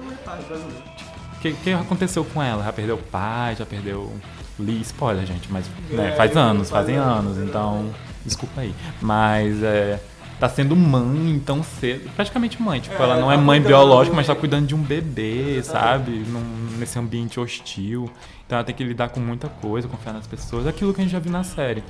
O 1.36 1.40
que, 1.40 1.52
que 1.52 1.72
aconteceu 1.72 2.24
com 2.24 2.42
ela? 2.42 2.64
Já 2.64 2.72
perdeu 2.72 2.96
o 2.96 3.02
pai, 3.02 3.54
já 3.56 3.64
perdeu 3.64 4.12
Lee. 4.58 4.80
Spoiler, 4.80 5.24
gente, 5.24 5.50
mas 5.52 5.66
né, 5.90 6.12
faz 6.16 6.36
anos, 6.36 6.68
fazem 6.70 6.96
anos, 6.96 7.38
então 7.38 7.90
desculpa 8.24 8.62
aí. 8.62 8.74
Mas 9.00 9.62
é, 9.62 10.00
tá 10.38 10.48
sendo 10.48 10.76
mãe 10.76 11.40
tão 11.44 11.62
cedo, 11.62 12.08
praticamente 12.14 12.60
mãe. 12.62 12.80
Tipo, 12.80 13.02
ela 13.02 13.16
não 13.20 13.30
é 13.30 13.36
mãe 13.36 13.60
biológica, 13.60 14.14
mas 14.14 14.26
tá 14.26 14.34
cuidando 14.34 14.66
de 14.66 14.74
um 14.74 14.82
bebê, 14.82 15.60
sabe? 15.62 16.10
Num- 16.12 16.76
nesse 16.78 16.98
ambiente 16.98 17.40
hostil. 17.40 18.10
Então 18.46 18.56
ela 18.58 18.64
tem 18.64 18.74
que 18.74 18.84
lidar 18.84 19.08
com 19.10 19.20
muita 19.20 19.48
coisa, 19.48 19.88
confiar 19.88 20.12
nas 20.12 20.26
pessoas, 20.26 20.66
aquilo 20.66 20.94
que 20.94 21.00
a 21.00 21.04
gente 21.04 21.12
já 21.12 21.18
viu 21.18 21.32
na 21.32 21.42
série. 21.44 21.82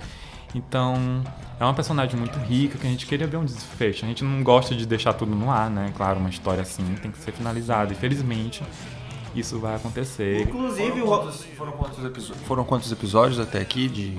Então, 0.55 1.23
é 1.61 1.65
uma 1.65 1.75
personagem 1.75 2.19
muito 2.19 2.39
rica 2.39 2.79
que 2.79 2.87
a 2.87 2.91
gente 2.91 3.07
queria 3.07 3.27
ver 3.27 3.37
um 3.37 3.45
desfecho. 3.45 4.05
A 4.07 4.09
gente 4.09 4.25
não 4.25 4.43
gosta 4.43 4.75
de 4.75 4.87
deixar 4.87 5.13
tudo 5.13 5.35
no 5.35 5.51
ar, 5.51 5.69
né? 5.69 5.93
Claro, 5.95 6.19
uma 6.19 6.31
história 6.31 6.63
assim 6.63 6.85
tem 7.03 7.11
que 7.11 7.19
ser 7.19 7.33
finalizada. 7.33 7.93
E 7.93 7.97
felizmente 7.97 8.63
isso 9.35 9.59
vai 9.61 9.75
acontecer. 9.77 10.41
Inclusive, 10.41 11.01
Foram 11.03 11.07
quantos, 11.07 11.45
foram 11.57 11.73
quantos 11.73 12.05
episo- 12.05 12.35
foram 12.47 12.65
quantos 12.65 12.91
episódios 12.91 13.39
até 13.39 13.61
aqui 13.61 13.89
de, 13.89 14.17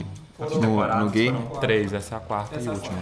no, 0.61 0.99
no 0.99 1.09
game? 1.09 1.37
Três, 1.59 1.93
essa 1.93 2.13
é 2.13 2.17
a 2.19 2.21
quarta 2.21 2.55
Essa 2.57 2.65
e 2.65 2.67
é 2.67 2.71
a 2.71 2.75
última. 2.75 2.97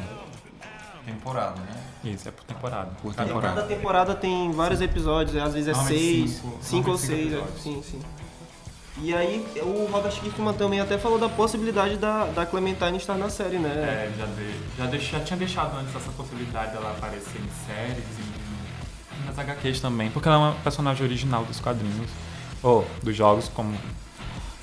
Temporada, 1.12 1.62
né? 1.62 1.82
Isso, 2.12 2.28
é 2.28 2.32
por 2.32 2.44
temporada. 2.44 2.92
Por 3.02 3.16
Cada- 3.16 3.28
temporada. 3.30 3.56
cada 3.56 3.68
temporada 3.68 4.16
tem 4.16 4.52
vários 4.52 4.82
episódios, 4.82 5.36
às 5.38 5.54
vezes 5.54 5.70
é 5.70 5.72
Normalmente 5.72 6.00
seis, 6.00 6.32
cinco, 6.32 6.58
cinco 6.62 6.92
ou 6.92 6.98
cinco 6.98 7.14
seis. 7.14 7.34
é. 7.34 7.44
Sim, 7.62 7.82
sim. 7.82 8.02
E 9.02 9.14
aí, 9.14 9.46
o 9.62 9.88
Robert 9.92 10.12
Kirkman 10.20 10.54
também 10.56 10.80
até 10.82 10.98
falou 10.98 11.18
da 11.20 11.30
possibilidade 11.30 11.98
da, 11.98 12.26
da 12.26 12.46
Clementine 12.46 12.98
estar 12.98 13.16
na 13.16 13.30
série, 13.30 13.58
né? 13.60 13.70
É, 13.70 14.12
já, 14.18 14.26
de- 14.26 14.76
já, 14.78 14.86
deix- 14.88 15.04
já 15.04 15.20
tinha 15.22 15.38
deixado 15.38 15.78
antes 15.78 15.96
essa 15.96 16.12
possibilidade 16.12 16.74
dela 16.74 16.92
aparecer 16.92 17.40
em 17.40 17.66
séries 17.68 18.04
e 18.20 19.26
nas 19.28 19.38
HQs 19.40 19.80
também, 19.80 20.10
porque 20.10 20.28
ela 20.28 20.38
é 20.38 20.40
uma 20.40 20.54
personagem 20.56 21.06
original 21.06 21.46
dos 21.46 21.60
quadrinhos, 21.60 22.10
ou 22.64 22.86
dos 23.04 23.16
jogos, 23.16 23.48
como 23.54 23.78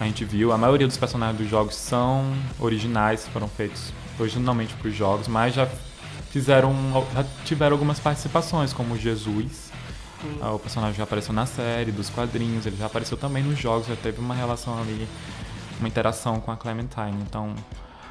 a 0.00 0.04
gente 0.04 0.24
viu. 0.24 0.52
A 0.52 0.58
maioria 0.58 0.86
dos 0.88 0.96
personagens 0.96 1.38
dos 1.38 1.48
jogos 1.48 1.76
são 1.76 2.34
originais, 2.58 3.26
foram 3.28 3.48
feitos 3.48 3.92
originalmente 4.18 4.74
para 4.74 4.88
os 4.88 4.94
jogos, 4.96 5.28
mas 5.28 5.54
já 5.54 5.68
fizeram, 6.34 6.74
já 7.14 7.24
tiveram 7.44 7.74
algumas 7.74 8.00
participações, 8.00 8.72
como 8.72 8.96
Jesus. 8.98 9.70
Ah, 10.42 10.50
O 10.52 10.58
personagem 10.58 10.96
já 10.96 11.04
apareceu 11.04 11.32
na 11.32 11.46
série, 11.46 11.92
dos 11.92 12.10
quadrinhos, 12.10 12.66
ele 12.66 12.76
já 12.76 12.86
apareceu 12.86 13.16
também 13.16 13.40
nos 13.44 13.56
jogos, 13.56 13.86
já 13.86 13.94
teve 13.94 14.18
uma 14.18 14.34
relação 14.34 14.76
ali, 14.80 15.06
uma 15.78 15.86
interação 15.86 16.40
com 16.40 16.50
a 16.50 16.56
Clementine. 16.56 17.22
Então, 17.22 17.54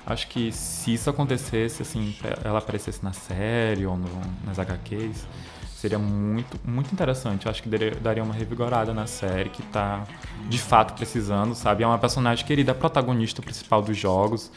acho 0.06 0.30
que 0.30 0.54
se 0.54 0.94
isso 0.94 1.10
acontecesse, 1.10 1.82
assim, 1.82 2.16
ela 2.46 2.60
aparecesse 2.60 3.04
na 3.04 3.12
série 3.12 3.86
ou 3.86 3.98
no- 3.98 4.08
nas 4.46 4.58
HQs, 4.58 5.28
seria 5.76 6.00
muito, 6.00 6.58
muito 6.64 6.94
interessante. 6.94 7.46
Eu 7.46 7.52
acho 7.52 7.62
que 7.62 7.68
daria, 8.02 8.24
uma 8.24 8.34
revigorada 8.34 8.94
na 8.94 9.06
série, 9.06 9.50
que 9.50 9.62
tá 9.64 10.04
de 10.48 10.58
fato 10.58 10.94
precisando, 10.94 11.54
sabe? 11.56 11.84
É 11.84 11.88
uma 11.88 12.00
personagem 12.00 12.46
querida, 12.46 12.72
é 12.72 12.74
a 12.74 12.76
protagonista 12.76 13.42
principal 13.42 13.82
dos 13.82 13.98
jogos. 13.98 14.50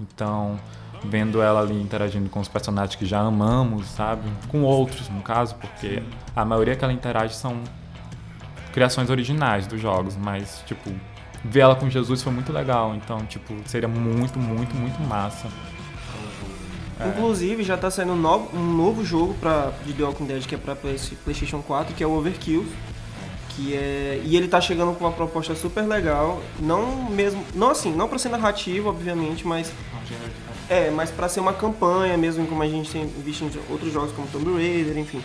Então, 0.00 0.56
vendo 1.04 1.40
ela 1.40 1.60
ali 1.60 1.80
interagindo 1.80 2.28
com 2.28 2.40
os 2.40 2.48
personagens 2.48 2.94
que 2.96 3.06
já 3.06 3.20
amamos, 3.20 3.86
sabe? 3.86 4.28
Com 4.48 4.62
outros, 4.62 5.08
no 5.08 5.22
caso, 5.22 5.54
porque 5.56 6.02
a 6.34 6.44
maioria 6.44 6.74
que 6.76 6.84
ela 6.84 6.92
interage 6.92 7.34
são 7.34 7.60
criações 8.72 9.10
originais 9.10 9.66
dos 9.66 9.80
jogos, 9.80 10.16
mas, 10.16 10.62
tipo, 10.66 10.90
ver 11.44 11.60
ela 11.60 11.74
com 11.76 11.88
Jesus 11.88 12.22
foi 12.22 12.32
muito 12.32 12.52
legal. 12.52 12.94
Então, 12.94 13.18
tipo, 13.26 13.54
seria 13.66 13.88
muito, 13.88 14.38
muito, 14.38 14.74
muito 14.74 15.00
massa. 15.02 15.48
Inclusive, 17.06 17.62
já 17.62 17.76
tá 17.76 17.90
saindo 17.90 18.12
um 18.12 18.16
novo, 18.16 18.56
um 18.56 18.72
novo 18.76 19.04
jogo 19.04 19.32
pra, 19.34 19.70
de 19.86 19.92
The 19.92 20.02
Walking 20.02 20.24
Dead 20.26 20.44
que 20.46 20.54
é 20.56 20.58
pra 20.58 20.74
Play- 20.74 20.98
PlayStation 21.22 21.62
4, 21.62 21.94
que 21.94 22.02
é 22.02 22.06
o 22.06 22.10
Overkill. 22.10 22.66
Que 23.50 23.74
é, 23.74 24.20
e 24.24 24.36
ele 24.36 24.48
tá 24.48 24.60
chegando 24.60 24.94
com 24.96 25.04
uma 25.04 25.12
proposta 25.12 25.54
super 25.54 25.82
legal. 25.82 26.40
Não 26.58 27.08
mesmo. 27.10 27.44
Não 27.54 27.70
assim, 27.70 27.92
não 27.94 28.08
pra 28.08 28.18
ser 28.18 28.28
narrativo, 28.30 28.88
obviamente, 28.88 29.46
mas. 29.46 29.72
É, 30.68 30.90
mas 30.90 31.10
pra 31.10 31.28
ser 31.28 31.40
uma 31.40 31.52
campanha 31.52 32.16
mesmo, 32.16 32.46
como 32.46 32.62
a 32.62 32.68
gente 32.68 32.90
tem 32.90 33.06
visto 33.06 33.44
em 33.44 33.50
outros 33.70 33.92
jogos 33.92 34.12
como 34.12 34.28
Tomb 34.28 34.52
Raider, 34.52 34.98
enfim. 34.98 35.22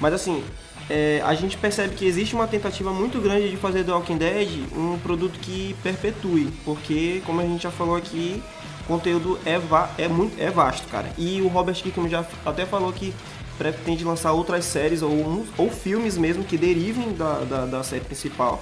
Mas 0.00 0.14
assim, 0.14 0.42
é, 0.88 1.22
a 1.24 1.34
gente 1.34 1.56
percebe 1.56 1.94
que 1.94 2.04
existe 2.04 2.34
uma 2.34 2.48
tentativa 2.48 2.92
muito 2.92 3.20
grande 3.20 3.48
de 3.48 3.56
fazer 3.56 3.84
do 3.84 3.92
Walking 3.92 4.16
Dead 4.16 4.48
um 4.74 4.98
produto 4.98 5.38
que 5.38 5.76
perpetue, 5.82 6.50
porque, 6.64 7.22
como 7.24 7.40
a 7.40 7.44
gente 7.44 7.62
já 7.62 7.70
falou 7.70 7.94
aqui, 7.94 8.42
o 8.80 8.84
conteúdo 8.88 9.38
é, 9.44 9.56
va 9.58 9.88
é, 9.96 10.08
muito, 10.08 10.40
é 10.42 10.50
vasto, 10.50 10.88
cara. 10.88 11.08
E 11.16 11.40
o 11.40 11.46
Robert 11.46 11.76
Kirkman 11.76 12.08
já 12.08 12.24
até 12.44 12.66
falou 12.66 12.92
que 12.92 13.14
pretende 13.56 14.02
lançar 14.02 14.32
outras 14.32 14.64
séries 14.64 15.02
ou, 15.02 15.46
ou 15.56 15.70
filmes 15.70 16.18
mesmo 16.18 16.42
que 16.42 16.56
derivem 16.56 17.12
da, 17.12 17.44
da, 17.44 17.66
da 17.66 17.82
série 17.84 18.04
principal, 18.04 18.60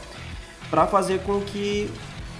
pra 0.68 0.86
fazer 0.86 1.20
com 1.20 1.40
que 1.40 1.90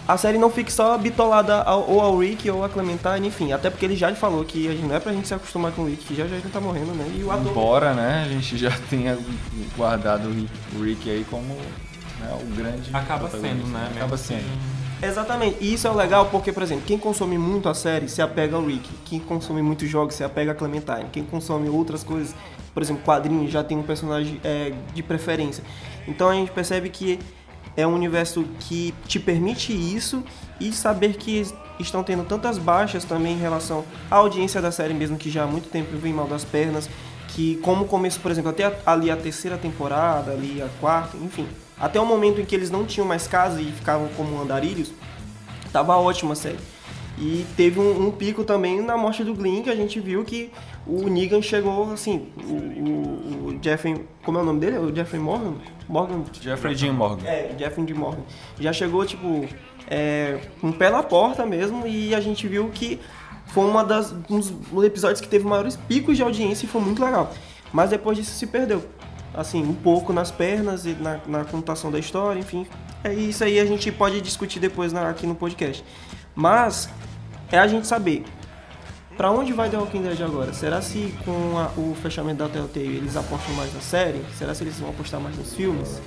a 0.09 0.17
série 0.17 0.39
não 0.39 0.49
fique 0.51 0.73
só 0.73 0.97
bitolada 0.97 1.63
ao, 1.63 1.89
ou 1.89 2.01
ao 2.01 2.19
Rick 2.19 2.51
ou 2.51 2.65
a 2.65 2.69
Clementine, 2.69 3.29
enfim. 3.29 3.53
Até 3.53 3.69
porque 3.69 3.85
ele 3.85 3.95
já 3.95 4.13
falou 4.15 4.43
que 4.45 4.67
a 4.67 4.73
gente- 4.73 4.87
não 4.87 4.95
é 4.97 4.99
pra 5.01 5.13
gente 5.13 5.29
se 5.29 5.35
acostumar 5.35 5.71
com 5.73 5.83
o 5.83 5.87
Rick, 5.87 6.05
que 6.07 6.15
já 6.15 6.27
já 6.27 6.37
ele 6.37 6.49
tá 6.51 6.61
morrendo, 6.61 6.93
né? 6.95 7.05
E 7.17 7.23
o 7.23 7.31
ator. 7.31 7.47
Embora, 7.51 7.93
né, 7.93 8.25
a 8.27 8.29
gente 8.33 8.57
já 8.57 8.71
tenha 8.89 9.19
guardado 9.77 10.29
o 10.29 10.33
Rick, 10.33 10.51
o 10.77 10.83
Rick 10.83 11.11
aí 11.11 11.27
como 11.31 11.55
né, 12.21 12.37
o 12.41 12.55
grande 12.57 12.91
Acaba 12.93 13.29
sendo, 13.31 13.67
né? 13.69 13.91
Acaba 13.95 14.17
que- 14.17 14.23
sendo. 14.23 14.79
Exatamente. 15.01 15.59
E 15.61 15.75
isso 15.75 15.87
é 15.87 15.91
o 15.91 15.95
legal 15.95 16.27
porque, 16.27 16.51
por 16.53 16.63
exemplo, 16.63 16.83
quem 16.85 16.99
consome 16.99 17.39
muito 17.39 17.69
a 17.69 17.75
série 17.75 18.09
se 18.09 18.21
apega 18.21 18.57
ao 18.57 18.65
Rick. 18.67 18.89
Quem 19.05 19.21
consome 19.21 19.63
muitos 19.63 19.89
jogos 19.89 20.15
se 20.17 20.25
apega 20.25 20.51
a 20.51 20.55
Clementine. 20.57 21.05
Quem 21.13 21.23
consome 21.25 21.69
outras 21.69 22.03
coisas, 22.03 22.35
por 22.75 22.83
exemplo, 22.83 23.03
quadrinhos, 23.05 23.53
já 23.53 23.63
tem 23.63 23.79
um 23.79 23.83
personagem 23.85 24.41
é, 24.43 24.73
de 24.93 25.03
preferência. 25.03 25.63
Então 26.09 26.29
a 26.29 26.35
gente 26.35 26.51
percebe 26.51 26.89
que 26.89 27.21
é 27.79 27.87
um 27.87 27.95
universo 27.95 28.45
que 28.59 28.93
te 29.07 29.21
permite 29.21 29.73
isso 29.73 30.25
e 30.61 30.73
saber 30.73 31.17
que 31.17 31.47
estão 31.79 32.03
tendo 32.03 32.25
tantas 32.25 32.59
baixas 32.59 33.05
também 33.05 33.35
em 33.35 33.39
relação 33.39 33.85
à 34.11 34.17
audiência 34.17 34.61
da 34.61 34.73
série 34.73 34.93
mesmo, 34.93 35.17
que 35.17 35.31
já 35.31 35.45
há 35.45 35.47
muito 35.47 35.69
tempo 35.71 35.97
vem 35.97 36.13
mal 36.13 36.27
das 36.27 36.45
pernas, 36.45 36.91
que 37.29 37.55
como 37.59 37.85
começo, 37.85 38.19
por 38.19 38.33
exemplo, 38.33 38.51
até 38.51 38.77
ali 38.85 39.13
a 39.13 39.17
terceira 39.17 39.57
temporada, 39.57 40.33
ali 40.33 40.61
a 40.61 40.67
quarta, 40.81 41.17
enfim, 41.19 41.47
até 41.79 42.01
o 42.01 42.05
momento 42.05 42.41
em 42.41 42.45
que 42.45 42.53
eles 42.53 42.69
não 42.69 42.85
tinham 42.85 43.07
mais 43.07 43.29
casa 43.29 43.63
e 43.63 43.71
ficavam 43.71 44.09
como 44.17 44.43
andarilhos, 44.43 44.91
tava 45.73 45.97
ótima 45.97 46.33
a 46.33 46.37
série. 46.37 46.59
E 47.17 47.47
teve 47.57 47.79
um, 47.79 48.09
um 48.09 48.11
pico 48.11 48.43
também 48.43 48.81
na 48.81 48.97
morte 48.97 49.23
do 49.23 49.35
Glenn, 49.35 49.63
que 49.63 49.71
a 49.71 49.77
gente 49.77 50.01
viu 50.01 50.25
que 50.25 50.51
o 50.89 51.09
Negan 51.09 51.43
chegou, 51.43 51.93
assim, 51.93 52.29
o, 52.45 52.53
o, 52.53 53.47
o 53.55 53.59
Jeffrey, 53.63 54.05
como 54.25 54.39
é 54.39 54.43
o 54.43 54.45
nome 54.45 54.61
dele? 54.61 54.79
O 54.79 54.95
Jeffrey 54.95 55.21
Morgan? 55.21 55.55
Morgan? 55.89 56.25
Jeffrey 56.41 56.75
Dean 56.75 56.93
Morgan. 56.93 57.27
É, 57.27 57.55
Jeffrey 57.59 57.85
D. 57.87 57.95
Morgan. 57.95 58.23
Já 58.59 58.73
chegou, 58.73 59.05
tipo, 59.05 59.47
é, 59.89 60.41
com 60.61 60.71
o 60.71 60.73
pé 60.73 60.91
na 60.91 61.03
porta 61.03 61.45
mesmo 61.47 61.87
e 61.87 62.15
a 62.15 62.21
gente 62.21 62.47
viu 62.49 62.69
que 62.71 62.99
foi 63.47 63.65
uma 63.65 63.85
das, 63.85 64.13
um 64.31 64.39
dos 64.41 64.85
episódios 64.85 65.21
que 65.21 65.29
teve 65.29 65.47
maiores 65.47 65.77
picos 65.77 66.17
de 66.17 66.23
audiência 66.23 66.67
e 66.67 66.69
foi 66.69 66.81
muito 66.81 67.03
legal. 67.05 67.33
Mas 67.73 67.91
depois 67.91 68.17
disso 68.17 68.33
se 68.33 68.47
perdeu. 68.47 68.83
Assim, 69.35 69.63
um 69.63 69.75
pouco 69.75 70.13
nas 70.13 70.31
pernas 70.31 70.85
e 70.87 70.91
na, 70.95 71.21
na 71.27 71.45
contação 71.45 71.91
da 71.91 71.99
história, 71.99 72.41
enfim. 72.41 72.67
É 73.05 73.13
isso 73.15 73.45
aí 73.45 73.61
a 73.61 73.65
gente 73.65 73.93
pode 73.93 74.21
discutir 74.21 74.59
depois 74.59 74.93
na- 74.93 75.09
aqui 75.11 75.27
no 75.27 75.35
podcast. 75.35 75.85
Mas 76.35 76.89
é 77.53 77.59
a 77.59 77.67
gente 77.67 77.87
saber 77.87 78.25
Pra 79.19 79.31
onde 79.33 79.53
vai 79.53 79.69
The 79.69 79.77
Walking 79.77 80.01
Dead 80.03 80.21
agora? 80.23 80.53
Será 80.55 80.81
se 80.81 81.13
com 81.25 81.59
a- 81.59 81.71
o 81.77 81.95
fechamento 82.01 82.39
da 82.39 82.49
Telltale 82.49 82.87
eles 82.97 83.17
apostam 83.17 83.53
mais 83.57 83.75
na 83.75 83.81
série? 83.81 84.25
Será 84.39 84.55
se 84.55 84.63
eles 84.63 84.79
vão 84.79 84.91
apostar 84.91 85.21
mais 85.21 85.37
nos 85.37 85.53
filmes? 85.55 86.01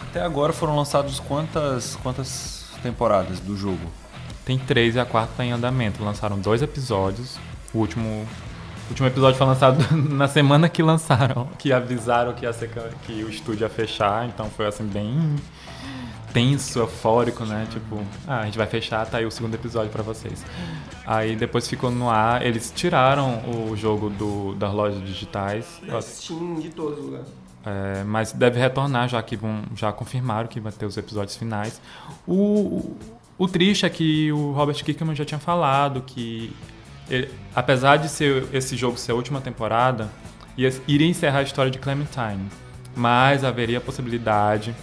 Até 0.00 0.20
agora 0.22 0.52
foram 0.52 0.76
lançados 0.76 1.18
quantas, 1.20 1.96
quantas 2.02 2.66
temporadas 2.82 3.40
do 3.40 3.56
jogo? 3.56 3.80
Tem 4.44 4.58
três 4.58 4.94
e 4.94 5.00
a 5.00 5.04
quarta 5.06 5.32
tá 5.38 5.44
em 5.44 5.52
andamento. 5.52 6.04
Lançaram 6.04 6.38
dois 6.38 6.60
episódios. 6.60 7.38
O 7.72 7.78
último, 7.78 8.26
o 8.86 8.90
último 8.90 9.08
episódio 9.08 9.38
foi 9.38 9.46
lançado 9.46 9.78
na 9.96 10.28
semana 10.28 10.68
que 10.68 10.82
lançaram, 10.82 11.48
que 11.58 11.72
avisaram 11.72 12.34
que, 12.34 12.44
ia 12.44 12.52
ser, 12.52 12.68
que 13.06 13.24
o 13.24 13.30
estúdio 13.30 13.64
ia 13.64 13.70
fechar. 13.70 14.26
Então 14.26 14.50
foi 14.50 14.66
assim, 14.66 14.84
bem 14.84 15.36
tenso, 16.32 16.78
eufórico, 16.78 17.44
né? 17.44 17.66
Tipo, 17.70 18.02
ah, 18.26 18.40
a 18.40 18.44
gente 18.44 18.56
vai 18.58 18.66
fechar, 18.66 19.04
tá 19.06 19.18
aí 19.18 19.26
o 19.26 19.30
segundo 19.30 19.54
episódio 19.54 19.90
pra 19.90 20.02
vocês. 20.02 20.44
Aí 21.06 21.34
depois 21.36 21.68
ficou 21.68 21.90
no 21.90 22.08
ar. 22.10 22.44
Eles 22.44 22.72
tiraram 22.74 23.40
o 23.70 23.76
jogo 23.76 24.10
do, 24.10 24.54
das 24.54 24.72
lojas 24.72 25.02
digitais. 25.04 25.80
Eu 25.86 26.00
Steam 26.02 26.54
de 26.60 26.70
todos 26.70 26.98
os 26.98 27.04
lugares. 27.06 27.26
é, 27.66 28.04
mas 28.04 28.32
deve 28.32 28.58
retornar, 28.60 29.08
já 29.08 29.22
que 29.22 29.36
vão, 29.36 29.62
já 29.74 29.92
confirmaram 29.92 30.48
que 30.48 30.60
vai 30.60 30.72
ter 30.72 30.86
os 30.86 30.96
episódios 30.96 31.36
finais. 31.36 31.80
O, 32.26 32.96
o 33.38 33.48
triste 33.48 33.84
é 33.86 33.90
que 33.90 34.30
o 34.32 34.52
Robert 34.52 34.76
Kirkman 34.84 35.14
já 35.16 35.24
tinha 35.24 35.40
falado 35.40 36.02
que, 36.02 36.54
ele- 37.08 37.28
apesar 37.54 37.96
de 37.96 38.08
ser 38.08 38.46
esse 38.52 38.76
jogo 38.76 38.96
ser 38.96 39.12
a 39.12 39.14
última 39.14 39.40
temporada, 39.40 40.08
ia, 40.56 40.72
iria 40.86 41.06
encerrar 41.08 41.38
a 41.38 41.42
história 41.42 41.70
de 41.70 41.78
Clementine. 41.78 42.48
Mas 42.94 43.44
haveria 43.44 43.78
a 43.78 43.80
possibilidade 43.80 44.74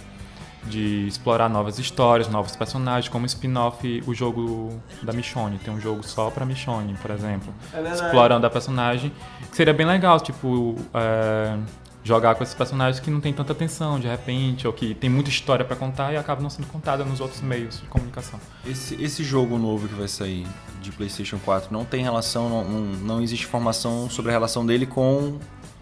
de 0.68 1.06
explorar 1.06 1.48
novas 1.48 1.78
histórias, 1.78 2.28
novos 2.28 2.54
personagens, 2.54 3.08
como 3.08 3.26
spin-off 3.26 4.02
o 4.06 4.14
jogo 4.14 4.80
da 5.02 5.12
Michonne. 5.12 5.58
Tem 5.58 5.72
um 5.72 5.80
jogo 5.80 6.06
só 6.06 6.30
pra 6.30 6.44
Michonne, 6.44 6.94
por 7.00 7.10
exemplo 7.10 7.52
É 7.72 7.80
explorando 7.92 8.46
a 8.46 8.50
personagem. 8.50 9.12
Que 9.50 9.56
seria 9.56 9.74
bem 9.74 9.86
legal, 9.86 10.20
tipo, 10.20 10.76
é, 10.94 11.56
jogar 12.04 12.34
com 12.34 12.42
esses 12.42 12.54
personagens 12.54 13.00
que 13.00 13.10
não 13.10 13.20
tem 13.20 13.32
tanta 13.32 13.52
atenção 13.52 13.98
de 14.00 14.08
repente, 14.08 14.66
ou 14.66 14.72
que 14.72 14.94
tem 14.94 15.10
muita 15.10 15.30
história 15.30 15.64
pra 15.64 15.76
contar 15.76 16.12
e 16.12 16.16
acaba 16.16 16.40
não 16.40 16.50
sendo 16.50 16.66
contada 16.68 17.04
nos 17.04 17.20
outros 17.20 17.40
meios 17.40 17.80
de 17.80 17.86
comunicação. 17.86 18.40
Esse, 18.66 19.00
esse 19.02 19.22
jogo 19.22 19.58
novo 19.58 19.88
que 19.88 19.94
vai 19.94 20.08
sair 20.08 20.46
de 20.80 20.92
PlayStation 20.92 21.38
4 21.44 21.72
não 21.72 21.84
tem 21.84 22.02
relação, 22.02 22.48
não, 22.48 22.64
não 22.64 23.22
existe 23.22 23.44
informação 23.46 24.08
sobre 24.08 24.30
a 24.30 24.32
relação 24.32 24.64
dele 24.64 24.86
com. 24.86 25.38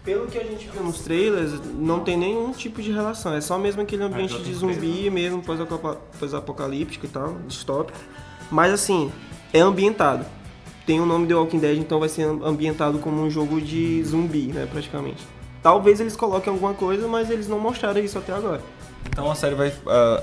Pelo 0.07 0.25
que 0.27 0.37
a 0.37 0.43
gente 0.43 0.69
viu 0.69 0.81
nos 0.83 1.01
trailers, 1.01 1.51
não 1.77 1.99
tem 1.99 2.15
nenhum 2.15 2.53
tipo 2.53 2.81
de 2.81 2.93
relação. 2.93 3.33
É 3.33 3.41
só 3.41 3.57
mesmo 3.59 3.81
aquele 3.81 4.03
ambiente 4.03 4.41
de 4.41 4.53
zumbi 4.53 5.09
mesmo, 5.09 5.41
pós-apoca- 5.41 5.97
pós-apocalíptico 6.17 7.05
e 7.05 7.09
tal, 7.09 7.35
distópico. 7.45 7.99
Mas 8.49 8.71
assim, 8.71 9.11
é 9.51 9.59
ambientado. 9.59 10.25
tem 10.85 11.01
o 11.01 11.05
nome 11.05 11.27
The 11.27 11.35
Walking 11.35 11.59
Dead, 11.59 11.77
então 11.79 11.99
vai 11.99 12.07
ser 12.07 12.23
ambientado 12.23 12.99
como 12.99 13.21
um 13.21 13.29
jogo 13.29 13.59
de 13.59 14.01
zumbi, 14.05 14.53
né, 14.53 14.65
praticamente. 14.71 15.21
Talvez 15.61 15.99
eles 15.99 16.15
coloquem 16.15 16.53
alguma 16.53 16.73
coisa, 16.73 17.05
mas 17.09 17.29
eles 17.29 17.45
não 17.49 17.59
mostraram 17.59 17.99
isso 17.99 18.17
até 18.17 18.31
agora. 18.31 18.61
Então 19.05 19.29
a 19.29 19.35
série 19.35 19.55
vai, 19.55 19.73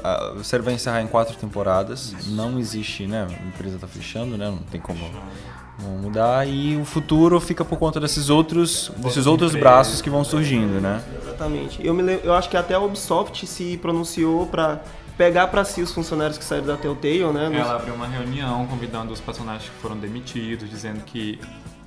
a, 0.03 0.33
a 0.41 0.43
série 0.43 0.63
vai 0.63 0.73
encerrar 0.73 1.03
em 1.03 1.07
quatro 1.07 1.37
temporadas. 1.37 2.15
Não 2.29 2.59
existe, 2.59 3.07
né? 3.07 3.27
A 3.29 3.47
empresa 3.49 3.77
tá 3.79 3.87
fechando, 3.87 4.39
né? 4.39 4.47
Não 4.49 4.57
tem 4.71 4.81
como 4.81 4.99
vão 5.79 5.99
mudar 5.99 6.47
e 6.47 6.77
o 6.77 6.85
futuro 6.85 7.41
fica 7.41 7.65
por 7.65 7.79
conta 7.79 7.99
desses 7.99 8.31
outros, 8.31 8.91
desses 8.97 9.27
outros 9.27 9.55
braços 9.55 10.01
que 10.01 10.09
vão 10.09 10.25
surgindo, 10.25 10.81
né? 10.81 11.03
Exatamente. 11.23 11.85
Eu, 11.85 11.93
me 11.95 12.03
lembro, 12.03 12.27
eu 12.27 12.35
acho 12.35 12.49
que 12.49 12.57
até 12.57 12.75
a 12.75 12.81
Ubisoft 12.81 13.47
se 13.47 13.77
pronunciou 13.79 14.47
para 14.47 14.81
pegar 15.17 15.49
para 15.49 15.65
si 15.65 15.83
os 15.83 15.93
funcionários 15.93 16.39
que 16.39 16.45
saíram 16.45 16.67
da 16.67 16.77
Telltale, 16.77 17.33
né? 17.33 17.49
Nos... 17.49 17.59
Ela 17.59 17.77
abriu 17.77 17.95
uma 17.95 18.07
reunião 18.07 18.67
convidando 18.67 19.13
os 19.13 19.21
personagens 19.21 19.71
que 19.71 19.77
foram 19.81 19.97
demitidos, 19.97 20.69
dizendo 20.69 21.03
que 21.05 21.41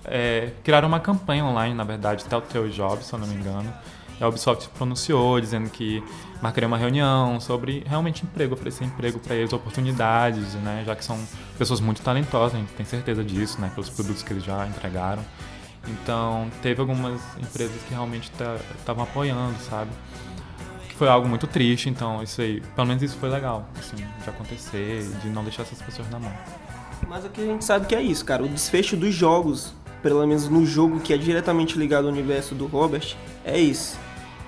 é, 0.05 0.51
criaram 0.63 0.87
uma 0.87 0.99
campanha 0.99 1.43
online, 1.43 1.73
na 1.73 1.83
verdade, 1.83 2.25
Telltale 2.25 2.69
Jobs, 2.69 3.05
se 3.05 3.13
eu 3.13 3.19
não 3.19 3.27
me 3.27 3.35
engano. 3.35 3.71
E 4.19 4.23
a 4.23 4.27
Ubisoft 4.27 4.69
pronunciou, 4.69 5.39
dizendo 5.39 5.69
que 5.69 6.03
marcaria 6.41 6.67
uma 6.67 6.77
reunião 6.77 7.39
sobre 7.39 7.83
realmente 7.85 8.23
emprego, 8.23 8.53
oferecer 8.53 8.83
emprego 8.83 9.19
para 9.19 9.35
eles, 9.35 9.53
oportunidades, 9.53 10.53
né? 10.55 10.83
Já 10.85 10.95
que 10.95 11.05
são 11.05 11.19
pessoas 11.57 11.79
muito 11.79 12.01
talentosas, 12.01 12.55
a 12.55 12.57
gente 12.57 12.73
tem 12.73 12.85
certeza 12.85 13.23
disso, 13.23 13.61
né? 13.61 13.71
Pelos 13.73 13.89
produtos 13.89 14.23
que 14.23 14.33
eles 14.33 14.43
já 14.43 14.65
entregaram. 14.67 15.23
Então, 15.87 16.49
teve 16.61 16.81
algumas 16.81 17.21
empresas 17.37 17.81
que 17.83 17.91
realmente 17.93 18.31
estavam 18.77 19.03
apoiando, 19.03 19.57
sabe? 19.69 19.91
Que 20.89 20.95
foi 20.95 21.07
algo 21.07 21.27
muito 21.29 21.45
triste, 21.45 21.87
então 21.87 22.21
isso 22.21 22.41
aí, 22.41 22.61
pelo 22.75 22.87
menos 22.87 23.03
isso 23.03 23.17
foi 23.17 23.29
legal, 23.29 23.69
assim, 23.79 23.95
de 23.95 24.29
acontecer, 24.29 25.07
de 25.21 25.29
não 25.29 25.43
deixar 25.43 25.61
essas 25.61 25.81
pessoas 25.81 26.09
na 26.09 26.19
mão. 26.19 26.33
Mas 27.07 27.23
o 27.23 27.29
que 27.29 27.39
a 27.39 27.45
gente 27.45 27.63
sabe 27.63 27.85
que 27.85 27.95
é 27.95 28.01
isso, 28.01 28.25
cara, 28.25 28.43
o 28.43 28.49
desfecho 28.49 28.97
dos 28.97 29.13
jogos, 29.13 29.73
pelo 30.01 30.25
menos 30.25 30.49
no 30.49 30.65
jogo 30.65 30.99
que 30.99 31.13
é 31.13 31.17
diretamente 31.17 31.77
ligado 31.77 32.07
ao 32.07 32.11
universo 32.11 32.53
do 32.53 32.65
Robert, 32.65 33.15
é 33.45 33.57
isso 33.57 33.97